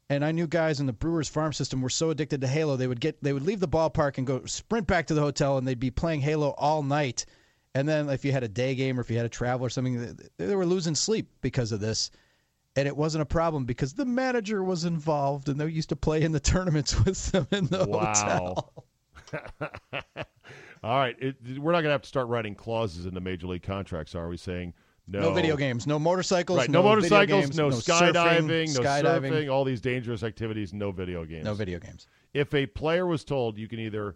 And 0.07 0.23
I 0.23 0.31
knew 0.31 0.45
guys 0.45 0.79
in 0.79 0.85
the 0.85 0.93
Brewers 0.93 1.27
farm 1.27 1.51
system 1.51 1.81
were 1.81 1.89
so 1.89 2.11
addicted 2.11 2.39
to 2.41 2.47
Halo 2.47 2.75
they 2.75 2.85
would 2.85 2.99
get 3.01 3.17
they 3.23 3.33
would 3.33 3.41
leave 3.41 3.59
the 3.59 3.67
ballpark 3.67 4.19
and 4.19 4.27
go 4.27 4.45
sprint 4.45 4.85
back 4.85 5.07
to 5.07 5.15
the 5.15 5.21
hotel 5.21 5.57
and 5.57 5.67
they'd 5.67 5.79
be 5.79 5.89
playing 5.89 6.21
Halo 6.21 6.51
all 6.59 6.83
night. 6.83 7.25
And 7.73 7.89
then 7.89 8.07
if 8.09 8.23
you 8.23 8.31
had 8.31 8.43
a 8.43 8.47
day 8.47 8.75
game 8.75 8.99
or 8.99 9.01
if 9.01 9.09
you 9.09 9.17
had 9.17 9.23
to 9.23 9.29
travel 9.29 9.65
or 9.65 9.69
something, 9.69 10.15
they- 10.37 10.45
they 10.45 10.55
were 10.55 10.65
losing 10.65 10.93
sleep 10.93 11.27
because 11.41 11.71
of 11.71 11.79
this. 11.79 12.11
And 12.77 12.87
it 12.87 12.97
wasn't 12.97 13.21
a 13.21 13.25
problem 13.25 13.63
because 13.65 13.93
the 13.93 14.05
manager 14.05 14.63
was 14.63 14.83
involved 14.83 15.47
and 15.47 15.59
they 15.59 15.67
used 15.69 15.89
to 15.89 15.95
play 15.95 16.21
in 16.21 16.31
the 16.33 16.39
tournaments 16.41 16.99
with 17.05 17.31
them 17.31 17.47
in 17.51 17.67
the 17.67 17.85
Wow. 17.85 18.55
hotel. 18.55 18.73
All 20.83 20.97
right, 20.97 21.15
it, 21.19 21.35
we're 21.57 21.71
not 21.71 21.79
going 21.79 21.85
to 21.85 21.91
have 21.91 22.01
to 22.03 22.07
start 22.07 22.27
writing 22.27 22.53
clauses 22.53 23.05
in 23.07 23.13
the 23.13 23.21
major 23.21 23.47
league 23.47 23.63
contracts, 23.63 24.13
are 24.13 24.27
we? 24.27 24.37
Saying 24.37 24.73
no, 25.07 25.21
No 25.21 25.33
video 25.33 25.55
games, 25.57 25.87
no 25.87 25.97
motorcycles, 25.97 26.59
right? 26.59 26.69
No, 26.69 26.81
video 26.81 26.95
motorcycles, 26.95 27.41
games, 27.45 27.57
no, 27.57 27.69
surfing, 27.69 28.11
skydiving, 28.13 28.75
no 28.75 28.81
skydiving, 28.81 29.31
surfing, 29.31 29.51
all 29.51 29.63
these 29.63 29.81
dangerous 29.81 30.21
activities, 30.21 30.73
no 30.73 30.91
video 30.91 31.25
games. 31.25 31.45
no 31.45 31.53
video 31.55 31.79
games. 31.79 32.07
if 32.33 32.53
a 32.53 32.65
player 32.67 33.07
was 33.07 33.23
told 33.23 33.57
you 33.57 33.67
can 33.67 33.79
either 33.79 34.15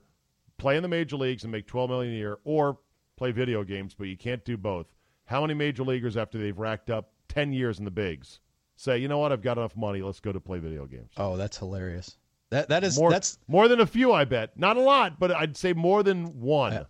play 0.58 0.76
in 0.76 0.84
the 0.84 0.90
major 0.90 1.16
leagues 1.16 1.44
and 1.44 1.52
make 1.52 1.66
12 1.66 1.90
million 1.90 2.14
a 2.14 2.18
year 2.18 2.38
or 2.44 2.78
play 3.16 3.32
video 3.32 3.64
games 3.64 3.96
but 3.98 4.06
you 4.08 4.18
can't 4.18 4.44
do 4.46 4.58
both 4.58 4.88
how 5.26 5.42
many 5.42 5.54
major 5.54 5.84
leaguers 5.84 6.18
after 6.18 6.38
they've 6.38 6.58
racked 6.60 6.90
up 6.90 7.12
10 7.30 7.54
years 7.54 7.80
in 7.80 7.86
the 7.86 7.92
bigs 7.92 8.40
say 8.80 8.98
you 8.98 9.08
know 9.08 9.18
what? 9.18 9.32
I've 9.32 9.42
got 9.42 9.58
enough 9.58 9.76
money. 9.76 10.02
Let's 10.02 10.20
go 10.20 10.32
to 10.32 10.40
play 10.40 10.60
video 10.60 10.86
games. 10.86 11.12
Oh, 11.18 11.38
that's 11.38 11.58
hilarious. 11.58 12.18
That 12.50 12.70
that 12.70 12.84
is 12.84 12.98
more, 12.98 13.12
that's 13.12 13.38
more 13.48 13.68
than 13.68 13.80
a 13.80 13.86
few 13.86 14.12
i 14.12 14.26
bet. 14.26 14.58
Not 14.58 14.78
a 14.78 14.82
lot 14.82 15.20
but 15.20 15.32
i'd 15.32 15.56
say 15.56 15.74
more 15.74 16.02
than 16.02 16.40
one. 16.40 16.86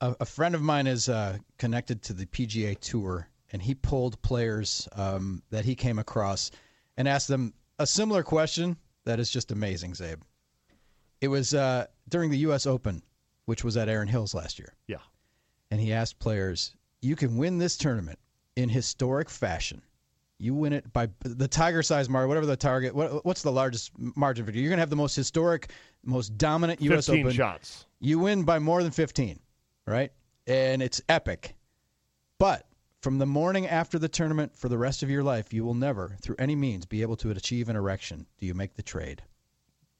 A, 0.00 0.16
a 0.20 0.26
friend 0.26 0.54
of 0.54 0.62
mine 0.62 0.86
is 0.86 1.08
uh, 1.08 1.38
connected 1.56 2.02
to 2.02 2.12
the 2.12 2.26
PGA 2.26 2.78
Tour, 2.78 3.28
and 3.52 3.62
he 3.62 3.74
pulled 3.74 4.20
players 4.22 4.88
um, 4.92 5.42
that 5.50 5.64
he 5.64 5.76
came 5.76 6.00
across 6.00 6.50
and 6.96 7.06
asked 7.06 7.28
them 7.28 7.54
a 7.78 7.86
similar 7.86 8.24
question 8.24 8.76
that 9.04 9.20
is 9.20 9.30
just 9.30 9.52
amazing, 9.52 9.92
Czabe. 9.92 10.20
It 11.20 11.28
was 11.28 11.54
uh, 11.54 11.86
during 12.08 12.30
the 12.30 12.38
U.S. 12.38 12.66
Open, 12.66 13.02
which 13.44 13.62
was 13.62 13.76
at 13.76 13.88
Erin 13.88 14.08
Hills 14.08 14.34
last 14.34 14.58
year, 14.58 14.74
yeah. 14.88 14.98
And 15.70 15.80
he 15.80 15.92
asked 15.92 16.18
players, 16.18 16.74
"You 17.00 17.14
can 17.14 17.36
win 17.36 17.58
this 17.58 17.76
tournament 17.76 18.18
in 18.56 18.68
historic 18.68 19.30
fashion, 19.30 19.80
You 20.38 20.54
win 20.54 20.72
it 20.72 20.92
by 20.92 21.08
the 21.20 21.46
tiger 21.48 21.82
size 21.82 22.08
margin, 22.08 22.28
whatever 22.28 22.46
the 22.46 22.56
target. 22.56 22.94
What, 22.94 23.24
what's 23.24 23.42
the 23.42 23.52
largest 23.52 23.92
margin 24.16 24.44
for 24.44 24.50
you? 24.50 24.60
You're 24.60 24.70
going 24.70 24.78
to 24.78 24.82
have 24.82 24.90
the 24.90 24.96
most 24.96 25.14
historic, 25.14 25.70
most 26.04 26.36
dominant 26.36 26.82
U.S. 26.82 27.06
15 27.06 27.24
Open. 27.24 27.36
shots. 27.36 27.86
You 28.00 28.18
win 28.18 28.42
by 28.42 28.58
more 28.58 28.82
than 28.82 28.90
15, 28.92 29.38
right? 29.86 30.10
And 30.46 30.82
it's 30.82 31.00
epic. 31.08 31.54
But 32.38 32.66
from 33.00 33.18
the 33.18 33.26
morning 33.26 33.66
after 33.68 33.98
the 33.98 34.08
tournament 34.08 34.56
for 34.56 34.68
the 34.68 34.76
rest 34.78 35.02
of 35.02 35.10
your 35.10 35.22
life, 35.22 35.52
you 35.52 35.64
will 35.64 35.74
never, 35.74 36.16
through 36.20 36.36
any 36.38 36.56
means, 36.56 36.84
be 36.84 37.02
able 37.02 37.16
to 37.16 37.30
achieve 37.30 37.68
an 37.68 37.76
erection. 37.76 38.26
Do 38.38 38.46
you 38.46 38.54
make 38.54 38.74
the 38.74 38.82
trade? 38.82 39.22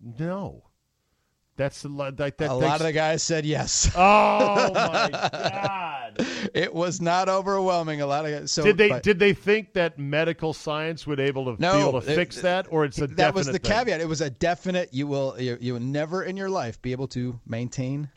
No. 0.00 0.64
That's 1.56 1.84
a 1.84 1.88
lot. 1.88 2.16
that. 2.16 2.36
that 2.38 2.50
a 2.50 2.54
lot 2.54 2.80
of 2.80 2.86
the 2.86 2.92
guys 2.92 3.22
said 3.22 3.46
yes. 3.46 3.90
Oh 3.94 4.70
my 4.74 5.08
god! 5.12 5.93
it 6.54 6.74
was 6.74 7.00
not 7.00 7.28
overwhelming. 7.28 8.00
A 8.00 8.06
lot 8.06 8.26
of. 8.26 8.50
So 8.50 8.62
did 8.62 8.76
they 8.76 8.88
but- 8.88 9.02
did 9.02 9.18
they 9.18 9.32
think 9.32 9.72
that 9.74 9.98
medical 9.98 10.52
science 10.52 11.06
would 11.06 11.20
able 11.20 11.54
to 11.54 11.60
No, 11.60 11.72
be 11.74 11.88
able 11.88 12.00
to 12.00 12.10
it- 12.12 12.14
fix 12.14 12.40
that, 12.42 12.66
or 12.70 12.84
it's 12.84 13.00
a 13.00 13.06
that 13.08 13.34
was 13.34 13.46
the 13.46 13.52
thing? 13.54 13.60
caveat. 13.70 14.00
It 14.00 14.08
was 14.08 14.20
a 14.20 14.30
definite. 14.30 14.92
You 14.92 15.06
will 15.06 15.36
you, 15.38 15.56
you 15.60 15.72
will 15.74 15.80
never 15.80 16.22
in 16.22 16.36
your 16.36 16.50
life 16.50 16.80
be 16.82 16.92
able 16.92 17.08
to 17.08 17.40
maintain 17.46 18.08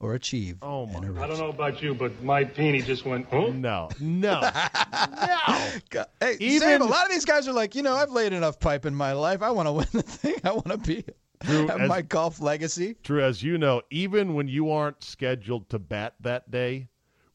or 0.00 0.14
achieve. 0.14 0.58
Oh 0.62 0.86
my! 0.86 0.98
an. 1.00 1.18
I 1.18 1.26
don't 1.26 1.38
know 1.38 1.48
about 1.48 1.82
you, 1.82 1.92
but 1.94 2.22
my 2.22 2.44
peenie 2.44 2.82
just 2.82 3.04
went, 3.04 3.26
huh? 3.30 3.50
No, 3.52 3.88
no, 4.00 4.40
no. 4.40 5.68
God, 5.90 6.06
Hey, 6.20 6.36
Even- 6.40 6.60
Sam, 6.60 6.82
a 6.82 6.84
lot 6.84 7.04
of 7.06 7.10
these 7.12 7.24
guys 7.24 7.48
are 7.48 7.52
like, 7.52 7.74
you 7.74 7.82
know, 7.82 7.94
I've 7.96 8.10
laid 8.12 8.32
enough 8.32 8.60
pipe 8.60 8.86
in 8.86 8.94
my 8.94 9.12
life. 9.12 9.42
I 9.42 9.50
want 9.50 9.66
to 9.66 9.72
win 9.80 9.86
the 9.92 10.02
thing. 10.02 10.36
I 10.44 10.52
want 10.52 10.68
to 10.68 10.78
be 10.78 11.04
Drew, 11.40 11.66
have 11.66 11.80
as- 11.80 11.88
my 11.88 12.02
golf 12.02 12.40
legacy. 12.40 12.94
True, 13.02 13.22
as 13.24 13.42
you 13.42 13.58
know, 13.58 13.82
even 13.90 14.34
when 14.34 14.46
you 14.48 14.70
aren't 14.70 15.02
scheduled 15.02 15.68
to 15.70 15.78
bat 15.78 16.14
that 16.20 16.50
day, 16.50 16.88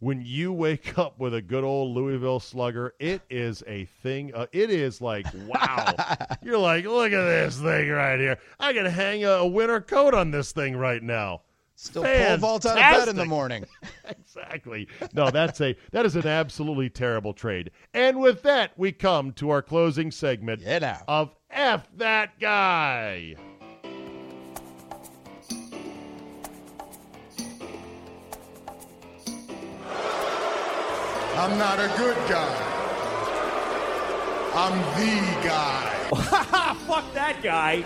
when 0.03 0.21
you 0.25 0.51
wake 0.51 0.97
up 0.99 1.17
with 1.17 1.33
a 1.33 1.41
good 1.41 1.63
old 1.63 1.95
Louisville 1.95 2.39
slugger, 2.39 2.93
it 2.99 3.21
is 3.29 3.63
a 3.67 3.85
thing. 4.03 4.33
Uh, 4.35 4.47
it 4.51 4.69
is 4.69 4.99
like, 4.99 5.25
wow. 5.47 5.95
You're 6.43 6.57
like, 6.57 6.85
look 6.85 7.13
at 7.13 7.25
this 7.25 7.57
thing 7.57 7.89
right 7.89 8.19
here. 8.19 8.37
I 8.59 8.73
can 8.73 8.85
hang 8.85 9.23
a, 9.23 9.29
a 9.29 9.47
winter 9.47 9.79
coat 9.79 10.13
on 10.13 10.31
this 10.31 10.51
thing 10.51 10.75
right 10.75 11.01
now. 11.01 11.41
Still 11.75 12.03
pole 12.03 12.37
vault 12.37 12.65
out 12.65 12.77
of 12.77 13.05
bed 13.05 13.07
in 13.07 13.15
the 13.15 13.25
morning. 13.25 13.65
exactly. 14.05 14.87
No, 15.13 15.31
that's 15.31 15.59
a 15.59 15.75
that 15.91 16.05
is 16.05 16.15
an 16.15 16.27
absolutely 16.27 16.89
terrible 16.89 17.33
trade. 17.33 17.71
And 17.93 18.19
with 18.19 18.43
that, 18.43 18.71
we 18.77 18.91
come 18.91 19.31
to 19.33 19.49
our 19.49 19.61
closing 19.61 20.11
segment 20.11 20.61
Yeah, 20.61 21.01
of 21.07 21.35
F 21.49 21.87
that 21.97 22.39
guy. 22.39 23.35
I'm 31.43 31.57
not 31.57 31.77
a 31.77 31.89
good 31.97 32.15
guy. 32.29 32.69
I'm 34.55 34.77
the 34.97 35.45
guy. 35.45 35.89
Fuck 36.87 37.13
that 37.13 37.43
guy. 37.43 37.81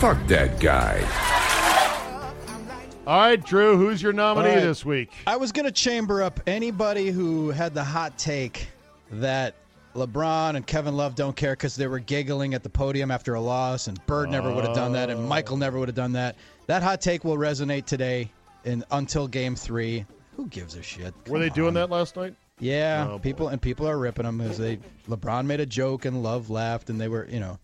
Fuck 0.00 0.26
that 0.26 0.58
guy. 0.58 0.98
All 3.06 3.20
right, 3.20 3.44
Drew, 3.44 3.76
who's 3.76 4.02
your 4.02 4.12
nominee 4.12 4.48
All 4.48 4.54
right. 4.56 4.60
this 4.60 4.84
week? 4.84 5.12
I 5.24 5.36
was 5.36 5.52
going 5.52 5.66
to 5.66 5.70
chamber 5.70 6.20
up 6.20 6.40
anybody 6.48 7.10
who 7.12 7.50
had 7.50 7.74
the 7.74 7.84
hot 7.84 8.18
take 8.18 8.66
that 9.12 9.54
LeBron 9.94 10.56
and 10.56 10.66
Kevin 10.66 10.96
Love 10.96 11.14
don't 11.14 11.36
care 11.36 11.52
because 11.52 11.76
they 11.76 11.86
were 11.86 12.00
giggling 12.00 12.54
at 12.54 12.64
the 12.64 12.70
podium 12.70 13.12
after 13.12 13.36
a 13.36 13.40
loss, 13.40 13.86
and 13.86 14.04
Bird 14.06 14.30
never 14.30 14.52
would 14.52 14.64
have 14.64 14.74
done 14.74 14.90
that, 14.94 15.10
and 15.10 15.20
oh. 15.20 15.28
Michael 15.28 15.58
never 15.58 15.78
would 15.78 15.86
have 15.86 15.94
done 15.94 16.10
that. 16.14 16.34
That 16.66 16.82
hot 16.82 17.00
take 17.00 17.22
will 17.22 17.36
resonate 17.36 17.86
today 17.86 18.32
in, 18.64 18.82
until 18.90 19.28
Game 19.28 19.54
Three. 19.54 20.04
Who 20.36 20.46
gives 20.48 20.74
a 20.76 20.82
shit? 20.82 21.14
Were 21.28 21.38
they 21.38 21.48
Come 21.48 21.54
doing 21.56 21.68
on. 21.68 21.74
that 21.74 21.90
last 21.90 22.16
night? 22.16 22.34
Yeah, 22.58 23.06
Oh, 23.08 23.12
boy. 23.18 23.22
people 23.22 23.48
and 23.48 23.60
people 23.60 23.88
are 23.88 23.98
ripping 23.98 24.24
them 24.24 24.40
as 24.40 24.56
they. 24.58 24.78
LeBron 25.08 25.46
made 25.46 25.60
a 25.60 25.66
joke 25.66 26.04
and 26.04 26.22
Love 26.22 26.48
laughed, 26.50 26.88
and 26.90 27.00
they 27.00 27.08
were, 27.08 27.26
you 27.30 27.40
know, 27.40 27.58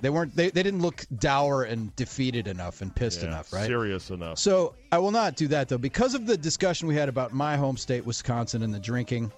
they 0.00 0.10
weren't. 0.10 0.34
They, 0.36 0.50
they 0.50 0.62
didn't 0.62 0.80
look 0.82 1.04
dour 1.18 1.62
and 1.64 1.94
defeated 1.96 2.46
enough 2.48 2.82
and 2.82 2.94
pissed 2.94 3.22
Yeah, 3.22 3.28
enough, 3.28 3.52
right? 3.52 3.66
Serious 3.66 4.10
enough. 4.10 4.38
So 4.38 4.74
I 4.90 4.98
will 4.98 5.10
not 5.12 5.36
do 5.36 5.48
that 5.48 5.68
though 5.68 5.78
because 5.78 6.14
of 6.14 6.26
the 6.26 6.36
discussion 6.36 6.86
we 6.88 6.94
had 6.96 7.08
about 7.08 7.32
my 7.32 7.56
home 7.56 7.76
state, 7.76 8.04
Wisconsin, 8.06 8.62
and 8.62 8.72
the 8.74 8.80
drinking. 8.80 9.30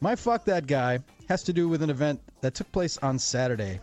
My 0.00 0.16
fuck 0.16 0.44
that 0.46 0.66
guy 0.66 0.98
has 1.28 1.42
to 1.44 1.52
do 1.52 1.68
with 1.68 1.82
an 1.82 1.90
event 1.90 2.20
that 2.40 2.54
took 2.54 2.70
place 2.72 2.98
on 2.98 3.18
Saturday 3.18 3.80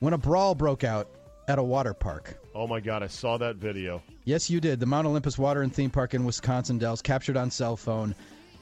when 0.00 0.12
a 0.14 0.18
brawl 0.18 0.54
broke 0.54 0.82
out 0.84 1.08
at 1.48 1.58
a 1.58 1.62
water 1.62 1.94
park. 1.94 2.38
Oh 2.54 2.66
my 2.66 2.78
God, 2.80 3.02
I 3.02 3.06
saw 3.08 3.38
that 3.38 3.56
video. 3.56 4.02
Yes, 4.24 4.48
you 4.50 4.60
did. 4.60 4.78
The 4.80 4.86
Mount 4.86 5.06
Olympus 5.06 5.38
Water 5.38 5.62
and 5.62 5.74
Theme 5.74 5.90
Park 5.90 6.14
in 6.14 6.24
Wisconsin 6.24 6.78
Dells 6.78 7.02
captured 7.02 7.36
on 7.36 7.50
cell 7.50 7.76
phone. 7.76 8.14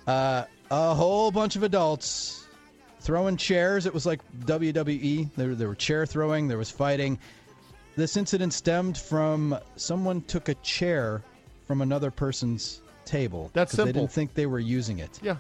Uh, 0.07 0.45
a 0.71 0.95
whole 0.95 1.31
bunch 1.31 1.57
of 1.57 1.63
adults 1.65 2.47
throwing 3.01 3.37
chairs. 3.37 3.87
It 3.87 3.93
was 3.95 4.07
like 4.07 4.21
WWE. 4.45 5.29
There, 5.37 5.55
there 5.55 5.69
were 5.69 5.75
chair 5.75 6.07
throwing. 6.07 6.49
There 6.49 6.59
was 6.59 6.71
fighting. 6.71 7.19
This 7.97 8.17
incident 8.17 8.53
stemmed 8.53 8.97
from 8.97 9.59
someone 9.77 10.23
took 10.23 10.49
a 10.49 10.55
chair 10.57 11.23
from 11.67 11.81
another 11.83 12.11
person's 12.11 12.83
table. 13.05 13.51
That's 13.53 13.75
'cause 13.75 13.87
They 13.87 13.93
didn't 13.93 14.13
think 14.13 14.35
they 14.35 14.47
were 14.47 14.61
using 14.61 14.99
it. 15.01 15.19
Yeah. 15.23 15.37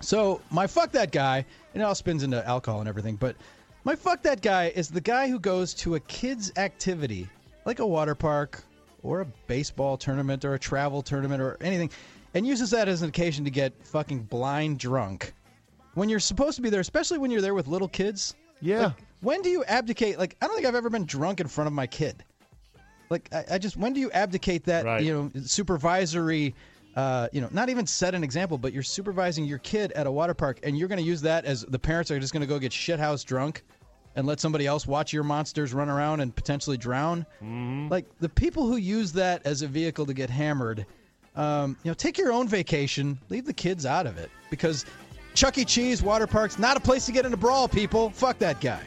So 0.00 0.40
my 0.50 0.66
fuck 0.66 0.92
that 0.92 1.12
guy, 1.12 1.44
and 1.74 1.82
it 1.82 1.84
all 1.84 1.94
spins 1.94 2.22
into 2.22 2.46
alcohol 2.46 2.80
and 2.80 2.88
everything, 2.88 3.16
but 3.16 3.36
my 3.84 3.96
fuck 3.96 4.22
that 4.22 4.42
guy 4.42 4.72
is 4.74 4.88
the 4.88 5.00
guy 5.00 5.28
who 5.28 5.38
goes 5.38 5.74
to 5.74 5.96
a 5.96 6.00
kid's 6.00 6.52
activity, 6.56 7.28
like 7.64 7.78
a 7.78 7.86
water 7.86 8.14
park 8.14 8.62
or 9.02 9.22
a 9.22 9.26
baseball 9.46 9.96
tournament 9.96 10.44
or 10.44 10.54
a 10.54 10.58
travel 10.58 11.02
tournament 11.02 11.42
or 11.42 11.56
anything, 11.60 11.90
and 12.34 12.46
uses 12.46 12.70
that 12.70 12.88
as 12.88 13.02
an 13.02 13.08
occasion 13.08 13.44
to 13.44 13.50
get 13.50 13.72
fucking 13.84 14.22
blind 14.22 14.78
drunk. 14.78 15.32
When 15.94 16.08
you're 16.08 16.20
supposed 16.20 16.56
to 16.56 16.62
be 16.62 16.70
there, 16.70 16.80
especially 16.80 17.18
when 17.18 17.30
you're 17.30 17.42
there 17.42 17.54
with 17.54 17.66
little 17.66 17.88
kids. 17.88 18.34
Yeah. 18.60 18.86
like, 18.86 19.04
when 19.20 19.42
do 19.42 19.50
you 19.50 19.64
abdicate? 19.64 20.18
Like, 20.18 20.36
I 20.40 20.46
don't 20.46 20.54
think 20.54 20.66
I've 20.66 20.74
ever 20.74 20.88
been 20.88 21.04
drunk 21.04 21.40
in 21.40 21.48
front 21.48 21.66
of 21.66 21.74
my 21.74 21.86
kid. 21.86 22.24
Like, 23.10 23.28
I, 23.32 23.44
I 23.52 23.58
just 23.58 23.76
when 23.76 23.92
do 23.92 24.00
you 24.00 24.10
abdicate 24.12 24.64
that? 24.64 24.84
Right. 24.84 25.02
You 25.02 25.30
know, 25.34 25.42
supervisory. 25.42 26.54
Uh, 26.94 27.28
you 27.32 27.40
know, 27.40 27.48
not 27.52 27.70
even 27.70 27.86
set 27.86 28.14
an 28.14 28.22
example, 28.22 28.58
but 28.58 28.72
you're 28.72 28.82
supervising 28.82 29.44
your 29.44 29.58
kid 29.58 29.92
at 29.92 30.06
a 30.06 30.10
water 30.10 30.34
park, 30.34 30.60
and 30.62 30.76
you're 30.76 30.88
going 30.88 30.98
to 30.98 31.04
use 31.04 31.22
that 31.22 31.44
as 31.44 31.62
the 31.62 31.78
parents 31.78 32.10
are 32.10 32.20
just 32.20 32.32
going 32.32 32.42
to 32.42 32.46
go 32.46 32.58
get 32.58 32.72
shithouse 32.72 33.24
drunk, 33.24 33.64
and 34.14 34.26
let 34.26 34.40
somebody 34.40 34.66
else 34.66 34.86
watch 34.86 35.12
your 35.12 35.24
monsters 35.24 35.72
run 35.72 35.88
around 35.88 36.20
and 36.20 36.36
potentially 36.36 36.76
drown. 36.76 37.24
Mm-hmm. 37.42 37.88
Like 37.88 38.04
the 38.18 38.28
people 38.28 38.66
who 38.66 38.76
use 38.76 39.12
that 39.12 39.40
as 39.46 39.62
a 39.62 39.66
vehicle 39.66 40.04
to 40.04 40.12
get 40.12 40.28
hammered, 40.28 40.84
um, 41.34 41.78
you 41.82 41.90
know, 41.90 41.94
take 41.94 42.18
your 42.18 42.30
own 42.30 42.46
vacation, 42.46 43.18
leave 43.30 43.46
the 43.46 43.54
kids 43.54 43.86
out 43.86 44.06
of 44.06 44.18
it, 44.18 44.30
because 44.50 44.84
Chuck 45.34 45.56
E. 45.56 45.64
Cheese, 45.64 46.02
water 46.02 46.26
parks, 46.26 46.58
not 46.58 46.76
a 46.76 46.80
place 46.80 47.06
to 47.06 47.12
get 47.12 47.24
in 47.24 47.32
a 47.32 47.38
brawl. 47.38 47.68
People, 47.68 48.10
fuck 48.10 48.38
that 48.38 48.60
guy. 48.60 48.82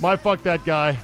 My 0.00 0.16
fuck 0.16 0.42
that 0.44 0.64
guy 0.64 0.98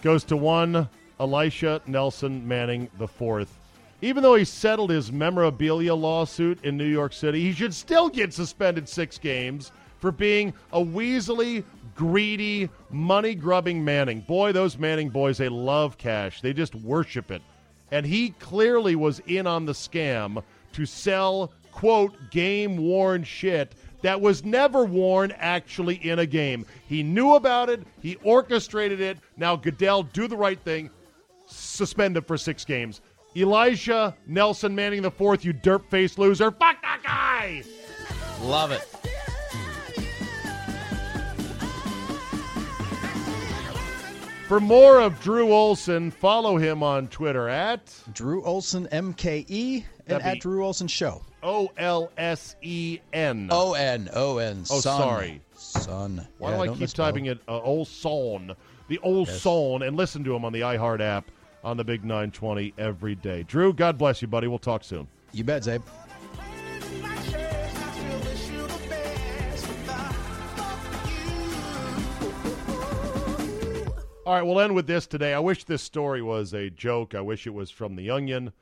goes 0.00 0.22
to 0.24 0.36
one 0.36 0.88
Elisha 1.18 1.82
Nelson 1.88 2.46
Manning 2.46 2.88
the 2.98 3.08
fourth. 3.08 3.58
Even 4.00 4.22
though 4.22 4.36
he 4.36 4.44
settled 4.44 4.90
his 4.90 5.10
memorabilia 5.10 5.92
lawsuit 5.92 6.64
in 6.64 6.76
New 6.76 6.86
York 6.86 7.12
City, 7.12 7.40
he 7.40 7.52
should 7.52 7.74
still 7.74 8.08
get 8.08 8.32
suspended 8.32 8.88
six 8.88 9.18
games 9.18 9.72
for 9.98 10.12
being 10.12 10.54
a 10.72 10.78
weaselly, 10.78 11.64
greedy, 11.96 12.68
money 12.90 13.34
grubbing 13.34 13.84
Manning. 13.84 14.20
Boy, 14.20 14.52
those 14.52 14.78
Manning 14.78 15.08
boys, 15.08 15.38
they 15.38 15.48
love 15.48 15.98
cash. 15.98 16.40
They 16.40 16.52
just 16.52 16.76
worship 16.76 17.32
it. 17.32 17.42
And 17.90 18.06
he 18.06 18.30
clearly 18.38 18.94
was 18.94 19.18
in 19.26 19.48
on 19.48 19.66
the 19.66 19.72
scam 19.72 20.44
to 20.74 20.86
sell, 20.86 21.52
quote, 21.72 22.14
game 22.30 22.76
worn 22.76 23.24
shit 23.24 23.74
that 24.02 24.20
was 24.20 24.44
never 24.44 24.84
worn 24.84 25.32
actually 25.36 25.96
in 25.96 26.18
a 26.18 26.26
game. 26.26 26.66
He 26.88 27.02
knew 27.02 27.34
about 27.34 27.68
it, 27.70 27.82
he 28.00 28.16
orchestrated 28.22 29.00
it. 29.00 29.18
Now, 29.36 29.56
Goodell, 29.56 30.04
do 30.04 30.28
the 30.28 30.36
right 30.36 30.60
thing, 30.60 30.90
suspend 31.46 32.16
him 32.16 32.24
for 32.24 32.36
six 32.36 32.64
games. 32.64 33.00
Elijah 33.36 34.16
Nelson 34.26 34.74
Manning 34.74 35.02
the 35.02 35.10
fourth, 35.10 35.44
you 35.44 35.52
derp 35.52 35.88
face 35.90 36.16
loser. 36.16 36.50
Fuck 36.50 36.80
that 36.82 37.00
guy! 37.04 37.62
Love 38.42 38.70
it. 38.72 38.82
For 44.48 44.60
more 44.60 45.00
of 45.00 45.20
Drew 45.20 45.52
Olson, 45.52 46.12
follow 46.12 46.56
him 46.56 46.80
on 46.80 47.08
Twitter 47.08 47.48
at 47.48 47.92
Drew 48.12 48.44
Olson, 48.44 48.86
MKE, 48.92 49.84
and 50.06 50.22
be- 50.22 50.24
at 50.24 50.38
Drew 50.38 50.64
Olson 50.64 50.86
Show. 50.86 51.20
O 51.46 51.70
L 51.78 52.10
S 52.18 52.56
E 52.60 52.98
N. 53.12 53.48
O 53.52 53.74
N 53.74 54.10
O 54.12 54.38
N. 54.38 54.64
Oh, 54.68 54.80
son. 54.80 54.98
sorry. 55.00 55.40
son. 55.54 56.26
Why 56.38 56.50
Yeah, 56.50 56.56
do 56.56 56.62
I 56.62 56.68
keep 56.68 56.80
misspell. 56.80 57.06
typing 57.06 57.26
it? 57.26 57.38
Uh, 57.46 57.60
old 57.60 57.86
Son, 57.86 58.52
the 58.88 58.98
old 58.98 59.28
Son, 59.28 59.82
and 59.82 59.96
listen 59.96 60.24
to 60.24 60.34
him 60.34 60.44
on 60.44 60.52
the 60.52 60.62
iHeart 60.62 61.00
app 61.00 61.30
on 61.62 61.76
the 61.76 61.84
Big 61.84 62.04
920 62.04 62.74
every 62.76 63.14
day. 63.14 63.44
Drew, 63.44 63.72
God 63.72 63.96
bless 63.96 64.20
you, 64.20 64.26
buddy. 64.28 64.48
We'll 64.48 64.58
talk 64.58 64.82
soon. 64.82 65.06
You 65.32 65.44
bet, 65.44 65.62
Czabe. 65.62 65.82
All 74.24 74.34
right, 74.34 74.42
we'll 74.42 74.58
end 74.58 74.74
with 74.74 74.88
this 74.88 75.06
today. 75.06 75.32
I 75.34 75.38
wish 75.38 75.62
this 75.64 75.82
story 75.84 76.20
was 76.20 76.52
a 76.52 76.68
joke. 76.68 77.14
I 77.14 77.20
wish 77.20 77.46
it 77.46 77.54
was 77.54 77.70
from 77.70 77.94
The 77.94 78.10
Onion. 78.10 78.52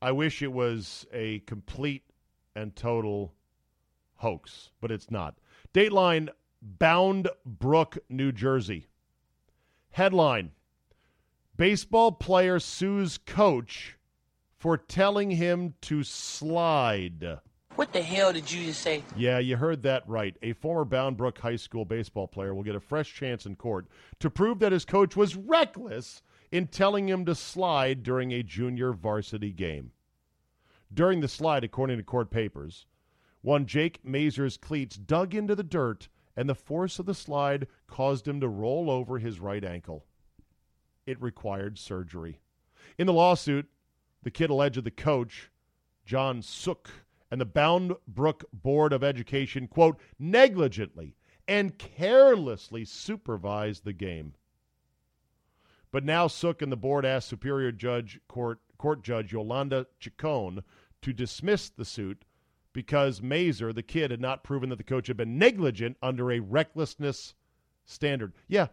I 0.00 0.12
wish 0.12 0.42
it 0.42 0.52
was 0.52 1.06
a 1.12 1.40
complete 1.40 2.04
and 2.58 2.74
total 2.74 3.34
hoax, 4.16 4.70
but 4.80 4.90
it's 4.90 5.10
not. 5.10 5.38
Dateline 5.72 6.28
Bound 6.60 7.28
Brook, 7.46 7.98
New 8.08 8.32
Jersey. 8.32 8.88
Headline 9.90 10.52
Baseball 11.56 12.12
player 12.12 12.60
sues 12.60 13.18
coach 13.18 13.96
for 14.56 14.76
telling 14.76 15.30
him 15.32 15.74
to 15.82 16.02
slide. 16.02 17.38
What 17.74 17.92
the 17.92 18.02
hell 18.02 18.32
did 18.32 18.50
you 18.50 18.66
just 18.66 18.80
say? 18.80 19.04
Yeah, 19.16 19.38
you 19.38 19.56
heard 19.56 19.82
that 19.82 20.02
right. 20.08 20.36
A 20.42 20.52
former 20.52 20.84
Bound 20.84 21.16
Brook 21.16 21.38
High 21.38 21.56
School 21.56 21.84
baseball 21.84 22.26
player 22.26 22.54
will 22.54 22.64
get 22.64 22.74
a 22.74 22.80
fresh 22.80 23.14
chance 23.14 23.46
in 23.46 23.54
court 23.54 23.86
to 24.18 24.30
prove 24.30 24.58
that 24.58 24.72
his 24.72 24.84
coach 24.84 25.16
was 25.16 25.36
reckless 25.36 26.22
in 26.50 26.66
telling 26.66 27.08
him 27.08 27.24
to 27.24 27.34
slide 27.34 28.02
during 28.02 28.32
a 28.32 28.42
junior 28.42 28.92
varsity 28.92 29.52
game. 29.52 29.92
During 30.92 31.20
the 31.20 31.28
slide, 31.28 31.64
according 31.64 31.98
to 31.98 32.02
court 32.02 32.30
papers, 32.30 32.86
one 33.42 33.66
Jake 33.66 34.00
Mazur's 34.04 34.56
cleats 34.56 34.96
dug 34.96 35.34
into 35.34 35.54
the 35.54 35.62
dirt, 35.62 36.08
and 36.36 36.48
the 36.48 36.54
force 36.54 36.98
of 36.98 37.06
the 37.06 37.14
slide 37.14 37.66
caused 37.86 38.26
him 38.26 38.40
to 38.40 38.48
roll 38.48 38.90
over 38.90 39.18
his 39.18 39.40
right 39.40 39.64
ankle. 39.64 40.06
It 41.06 41.20
required 41.20 41.78
surgery. 41.78 42.40
In 42.96 43.06
the 43.06 43.12
lawsuit, 43.12 43.68
the 44.22 44.30
kid 44.30 44.50
alleged 44.50 44.82
the 44.82 44.90
coach, 44.90 45.50
John 46.04 46.42
Sook, 46.42 46.90
and 47.30 47.40
the 47.40 47.46
Bound 47.46 47.94
Brook 48.06 48.44
Board 48.52 48.92
of 48.92 49.04
Education, 49.04 49.68
quote, 49.68 50.00
negligently 50.18 51.14
and 51.46 51.78
carelessly 51.78 52.84
supervised 52.84 53.84
the 53.84 53.92
game. 53.92 54.34
But 55.90 56.04
now 56.04 56.26
Sook 56.26 56.60
and 56.60 56.70
the 56.70 56.76
board 56.76 57.06
asked 57.06 57.28
Superior 57.28 57.72
Judge 57.72 58.20
Court 58.28 58.60
Court 58.76 59.02
Judge 59.02 59.32
Yolanda 59.32 59.86
Ciccone 60.00 60.62
to 61.02 61.12
dismiss 61.12 61.68
the 61.68 61.84
suit 61.84 62.24
because 62.72 63.22
Mazur, 63.22 63.72
the 63.72 63.82
kid, 63.82 64.10
had 64.10 64.20
not 64.20 64.44
proven 64.44 64.68
that 64.70 64.76
the 64.76 64.84
coach 64.84 65.06
had 65.06 65.16
been 65.16 65.38
negligent 65.38 65.96
under 66.02 66.30
a 66.30 66.40
recklessness 66.40 67.34
standard. 67.84 68.32
Yeah, 68.46 68.68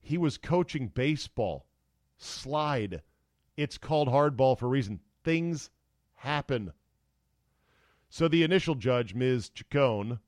he 0.00 0.18
was 0.18 0.38
coaching 0.38 0.88
baseball. 0.88 1.66
Slide. 2.16 3.02
It's 3.56 3.78
called 3.78 4.08
hardball 4.08 4.58
for 4.58 4.66
a 4.66 4.70
reason. 4.70 5.00
Things 5.24 5.70
happen. 6.14 6.72
So 8.08 8.28
the 8.28 8.44
initial 8.44 8.76
judge, 8.76 9.14
Ms. 9.14 9.50
Ciccone, 9.50 10.20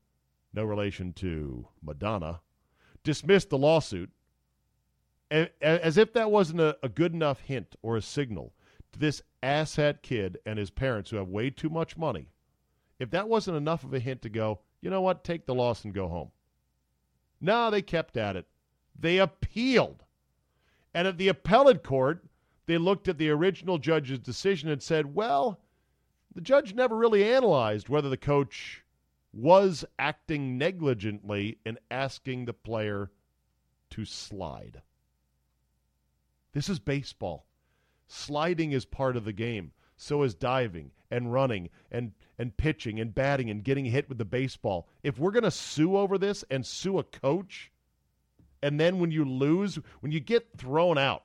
no 0.52 0.64
relation 0.64 1.12
to 1.14 1.68
Madonna, 1.82 2.40
dismissed 3.04 3.50
the 3.50 3.58
lawsuit 3.58 4.10
as 5.30 5.96
if 5.96 6.12
that 6.12 6.30
wasn't 6.30 6.60
a, 6.60 6.76
a, 6.82 6.88
good 6.88 7.12
enough 7.12 7.40
hint 7.40 7.76
or 7.82 7.96
a 7.96 8.02
signal 8.02 8.52
this 8.98 9.22
asshat 9.42 10.02
kid 10.02 10.38
and 10.46 10.58
his 10.58 10.70
parents 10.70 11.10
who 11.10 11.16
have 11.16 11.28
way 11.28 11.50
too 11.50 11.68
much 11.68 11.96
money. 11.96 12.30
If 12.98 13.10
that 13.10 13.28
wasn't 13.28 13.56
enough 13.56 13.84
of 13.84 13.92
a 13.92 13.98
hint 13.98 14.22
to 14.22 14.28
go, 14.28 14.60
you 14.80 14.90
know 14.90 15.02
what, 15.02 15.24
take 15.24 15.46
the 15.46 15.54
loss 15.54 15.84
and 15.84 15.94
go 15.94 16.08
home. 16.08 16.30
No, 17.40 17.70
they 17.70 17.82
kept 17.82 18.16
at 18.16 18.36
it. 18.36 18.46
They 18.98 19.18
appealed. 19.18 20.04
And 20.94 21.06
at 21.06 21.18
the 21.18 21.28
appellate 21.28 21.82
court, 21.82 22.24
they 22.66 22.78
looked 22.78 23.08
at 23.08 23.18
the 23.18 23.30
original 23.30 23.78
judge's 23.78 24.18
decision 24.18 24.68
and 24.70 24.82
said, 24.82 25.14
well, 25.14 25.60
the 26.34 26.40
judge 26.40 26.74
never 26.74 26.96
really 26.96 27.24
analyzed 27.24 27.88
whether 27.88 28.08
the 28.08 28.16
coach 28.16 28.82
was 29.32 29.84
acting 29.98 30.56
negligently 30.56 31.58
in 31.66 31.78
asking 31.90 32.44
the 32.44 32.52
player 32.52 33.10
to 33.90 34.04
slide. 34.04 34.80
This 36.52 36.68
is 36.70 36.78
baseball. 36.78 37.46
Sliding 38.06 38.72
is 38.72 38.84
part 38.84 39.16
of 39.16 39.24
the 39.24 39.32
game. 39.32 39.72
So 39.96 40.22
is 40.22 40.34
diving 40.34 40.90
and 41.10 41.32
running 41.32 41.70
and, 41.90 42.12
and 42.38 42.56
pitching 42.56 43.00
and 43.00 43.14
batting 43.14 43.50
and 43.50 43.64
getting 43.64 43.86
hit 43.86 44.08
with 44.08 44.18
the 44.18 44.24
baseball. 44.24 44.88
If 45.02 45.18
we're 45.18 45.30
going 45.30 45.44
to 45.44 45.50
sue 45.50 45.96
over 45.96 46.18
this 46.18 46.44
and 46.50 46.66
sue 46.66 46.98
a 46.98 47.04
coach, 47.04 47.72
and 48.62 48.78
then 48.78 48.98
when 48.98 49.10
you 49.10 49.24
lose, 49.24 49.78
when 50.00 50.12
you 50.12 50.20
get 50.20 50.48
thrown 50.56 50.98
out, 50.98 51.24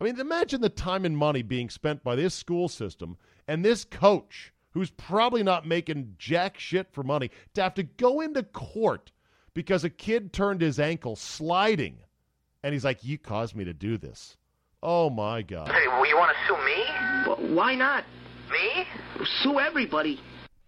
I 0.00 0.04
mean, 0.04 0.18
imagine 0.18 0.60
the 0.60 0.68
time 0.68 1.04
and 1.04 1.16
money 1.16 1.42
being 1.42 1.70
spent 1.70 2.04
by 2.04 2.16
this 2.16 2.34
school 2.34 2.68
system 2.68 3.16
and 3.48 3.64
this 3.64 3.84
coach, 3.84 4.52
who's 4.70 4.90
probably 4.90 5.42
not 5.42 5.66
making 5.66 6.16
jack 6.18 6.58
shit 6.58 6.92
for 6.92 7.02
money, 7.02 7.30
to 7.54 7.62
have 7.62 7.74
to 7.74 7.84
go 7.84 8.20
into 8.20 8.42
court 8.42 9.12
because 9.54 9.84
a 9.84 9.90
kid 9.90 10.32
turned 10.32 10.60
his 10.60 10.80
ankle 10.80 11.16
sliding. 11.16 11.98
And 12.62 12.72
he's 12.72 12.84
like, 12.84 13.04
You 13.04 13.18
caused 13.18 13.54
me 13.54 13.64
to 13.64 13.72
do 13.72 13.96
this. 13.96 14.36
Oh, 14.86 15.08
my 15.08 15.40
God. 15.40 15.68
Hey, 15.68 15.88
well, 15.88 16.06
you 16.06 16.14
want 16.14 16.36
to 16.36 16.46
sue 16.46 16.62
me? 16.62 16.84
Well, 17.26 17.54
why 17.54 17.74
not? 17.74 18.04
Me? 18.52 18.86
Sue 19.42 19.58
everybody. 19.58 20.20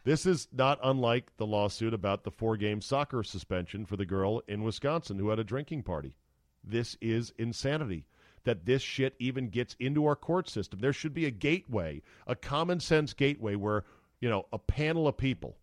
This 0.04 0.24
is 0.24 0.48
not 0.52 0.78
unlike 0.82 1.36
the 1.36 1.46
lawsuit 1.46 1.92
about 1.92 2.24
the 2.24 2.30
four 2.30 2.56
game 2.56 2.80
soccer 2.80 3.22
suspension 3.22 3.84
for 3.84 3.96
the 3.96 4.06
girl 4.06 4.40
in 4.48 4.62
Wisconsin 4.62 5.18
who 5.18 5.28
had 5.28 5.38
a 5.38 5.44
drinking 5.44 5.82
party. 5.82 6.16
This 6.64 6.96
is 7.02 7.34
insanity 7.36 8.06
that 8.44 8.64
this 8.64 8.80
shit 8.80 9.14
even 9.18 9.50
gets 9.50 9.76
into 9.78 10.06
our 10.06 10.16
court 10.16 10.48
system. 10.48 10.80
There 10.80 10.94
should 10.94 11.12
be 11.12 11.26
a 11.26 11.30
gateway, 11.30 12.00
a 12.26 12.34
common 12.34 12.80
sense 12.80 13.12
gateway 13.12 13.54
where, 13.54 13.84
you 14.20 14.30
know, 14.30 14.46
a 14.50 14.58
panel 14.58 15.06
of 15.06 15.18
people, 15.18 15.58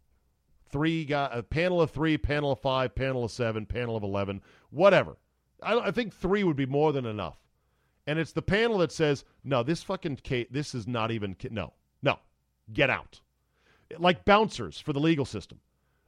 three 0.69 1.05
guy, 1.05 1.27
a 1.31 1.41
panel 1.41 1.81
of 1.81 1.89
three, 1.89 2.19
panel 2.19 2.51
of 2.51 2.59
five, 2.59 2.93
panel 2.93 3.23
of 3.23 3.31
seven, 3.31 3.65
panel 3.65 3.95
of 3.95 4.03
11, 4.03 4.41
whatever. 4.69 5.17
I, 5.63 5.79
I 5.79 5.91
think 5.91 6.13
three 6.13 6.43
would 6.43 6.57
be 6.57 6.67
more 6.67 6.91
than 6.93 7.07
enough. 7.07 7.37
And 8.05 8.19
it's 8.19 8.33
the 8.33 8.41
panel 8.41 8.79
that 8.79 8.91
says, 8.91 9.23
no, 9.43 9.63
this 9.63 9.83
fucking 9.83 10.17
case, 10.17 10.47
this 10.51 10.75
is 10.75 10.87
not 10.87 11.11
even, 11.11 11.35
no, 11.51 11.73
no, 12.01 12.19
get 12.71 12.89
out. 12.89 13.21
Like 13.97 14.25
bouncers 14.25 14.79
for 14.79 14.93
the 14.93 14.99
legal 14.99 15.25
system. 15.25 15.59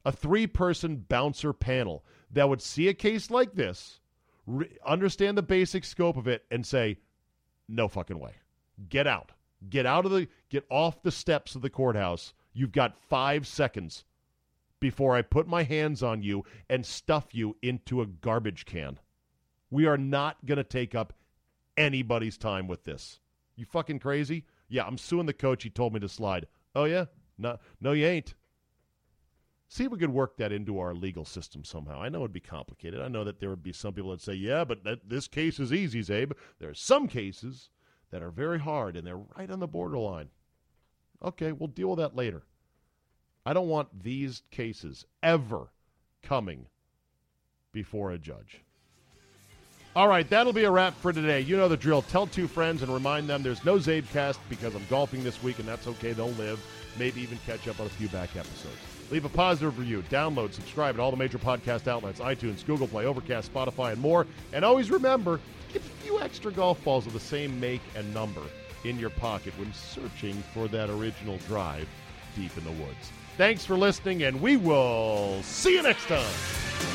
A 0.04 0.12
three 0.12 0.46
person 0.46 0.98
bouncer 0.98 1.54
panel 1.54 2.04
that 2.32 2.50
would 2.50 2.62
see 2.62 2.88
a 2.88 2.94
case 2.94 3.32
like 3.32 3.56
this 3.56 4.00
re- 4.46 4.78
understand 4.86 5.38
the 5.38 5.44
basic 5.44 5.86
scope 5.86 6.18
of 6.18 6.28
it 6.28 6.44
and 6.52 6.66
say, 6.66 6.98
no 7.68 7.88
fucking 7.88 8.20
way. 8.20 8.34
Get 8.90 9.08
out. 9.08 9.32
Get 9.70 9.86
out 9.86 10.06
of 10.06 10.12
the, 10.12 10.28
get 10.50 10.66
off 10.70 11.02
the 11.02 11.12
steps 11.12 11.56
of 11.56 11.62
the 11.62 11.70
courthouse. 11.70 12.34
You've 12.54 12.72
got 12.72 12.98
five 13.10 13.48
seconds 13.48 14.04
before 14.80 15.16
I 15.16 15.22
put 15.22 15.48
my 15.48 15.64
hands 15.64 16.04
on 16.04 16.22
you 16.22 16.44
and 16.70 16.86
stuff 16.86 17.34
you 17.34 17.56
into 17.62 18.02
a 18.02 18.06
garbage 18.06 18.66
can. 18.66 19.00
We 19.72 19.88
are 19.88 19.98
not 19.98 20.46
going 20.46 20.58
to 20.58 20.64
take 20.64 20.94
up 20.94 21.14
anybody's 21.78 22.38
time 22.38 22.68
with 22.68 22.84
this. 22.84 23.20
You 23.56 23.66
fucking 23.66 24.00
crazy? 24.00 24.46
Yeah, 24.68 24.86
I'm 24.86 24.98
suing 24.98 25.26
the 25.26 25.34
coach. 25.34 25.64
He 25.64 25.70
told 25.70 25.94
me 25.94 26.00
to 26.00 26.10
slide. 26.10 26.48
Oh, 26.74 26.86
yeah? 26.86 27.06
No, 27.38 27.58
no, 27.80 27.92
you 27.92 28.06
ain't. 28.06 28.34
See 29.68 29.86
if 29.86 29.92
we 29.92 29.98
could 29.98 30.14
work 30.14 30.38
that 30.38 30.52
into 30.52 30.80
our 30.80 30.94
legal 30.94 31.26
system 31.26 31.64
somehow. 31.64 32.02
I 32.02 32.10
know 32.10 32.20
it'd 32.20 32.34
be 32.34 32.40
complicated. 32.40 33.02
I 33.02 33.08
know 33.08 33.24
that 33.24 33.40
there 33.40 33.50
would 33.50 33.64
be 33.64 33.74
some 33.74 33.94
people 33.94 34.12
that 34.12 34.22
say, 34.22 34.34
yeah, 34.34 34.64
but 34.64 34.84
that, 34.84 35.10
this 35.10 35.28
case 35.28 35.60
is 35.60 35.74
easy, 35.74 36.02
Czabe. 36.02 36.34
There 36.60 36.70
are 36.70 36.76
some 36.76 37.08
cases 37.08 37.70
that 38.12 38.22
are 38.22 38.32
very 38.32 38.60
hard 38.60 38.96
and 38.96 39.06
they're 39.06 39.18
right 39.18 39.50
on 39.50 39.60
the 39.60 39.68
borderline. 39.68 40.30
Okay, 41.24 41.52
we'll 41.52 41.68
deal 41.68 41.90
with 41.90 42.00
that 42.00 42.16
later. 42.16 42.44
I 43.46 43.54
don't 43.54 43.68
want 43.68 44.04
these 44.04 44.44
cases 44.52 45.06
ever 45.22 45.72
coming 46.22 46.68
before 47.72 48.12
a 48.12 48.18
judge. 48.18 48.65
All 49.96 50.10
right, 50.10 50.30
that'll 50.30 50.52
be 50.52 50.66
a 50.66 50.72
wrap 50.72 50.94
for 51.00 51.14
today. 51.14 51.40
You 51.40 51.56
know 51.56 51.70
the 51.70 51.78
drill. 51.78 52.02
Tell 52.02 52.28
two 52.28 52.50
friends 52.50 52.82
and 52.82 52.94
remind 52.94 53.30
them 53.30 53.44
there's 53.44 53.64
no 53.64 53.78
CzabeCast 53.78 54.38
because 54.50 54.76
I'm 54.76 54.86
golfing 54.90 55.24
this 55.24 55.42
week, 55.42 55.58
and 55.60 55.68
that's 55.68 55.88
okay. 55.88 56.12
They'll 56.12 56.32
live. 56.32 56.60
Maybe 57.00 57.22
even 57.22 57.38
catch 57.46 57.66
up 57.70 57.80
on 57.80 57.86
a 57.86 57.90
few 57.90 58.10
back 58.10 58.36
episodes. 58.36 58.76
Leave 59.10 59.24
a 59.24 59.30
positive 59.30 59.80
review. 59.80 60.04
Download, 60.10 60.52
subscribe 60.52 60.96
at 60.96 61.00
all 61.00 61.12
the 61.12 61.18
major 61.18 61.38
podcast 61.38 61.88
outlets 61.88 62.20
iTunes, 62.20 62.66
Google 62.66 62.90
Play, 62.90 63.06
Overcast, 63.06 63.54
Spotify, 63.54 63.94
and 63.94 64.02
more. 64.02 64.28
And 64.52 64.66
always 64.66 64.92
remember 64.92 65.40
keep 65.72 65.82
a 65.82 66.04
few 66.04 66.20
extra 66.20 66.52
golf 66.52 66.84
balls 66.84 67.08
of 67.08 67.14
the 67.14 67.20
same 67.20 67.58
make 67.58 67.82
and 67.96 68.14
number 68.14 68.42
in 68.84 69.00
your 69.00 69.12
pocket 69.12 69.58
when 69.58 69.72
searching 69.74 70.34
for 70.54 70.68
that 70.68 70.90
original 70.90 71.38
drive 71.48 71.88
deep 72.36 72.52
in 72.58 72.66
the 72.66 72.84
woods. 72.84 73.12
Thanks 73.38 73.64
for 73.64 73.78
listening, 73.78 74.24
and 74.24 74.42
we 74.42 74.58
will 74.58 75.42
see 75.44 75.76
you 75.76 75.84
next 75.84 76.06
time. 76.08 76.95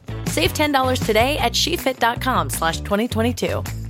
Save 0.31 0.53
$10 0.53 1.05
today 1.05 1.37
at 1.37 1.51
SheFit.com 1.53 2.49
slash 2.49 2.79
2022. 2.81 3.80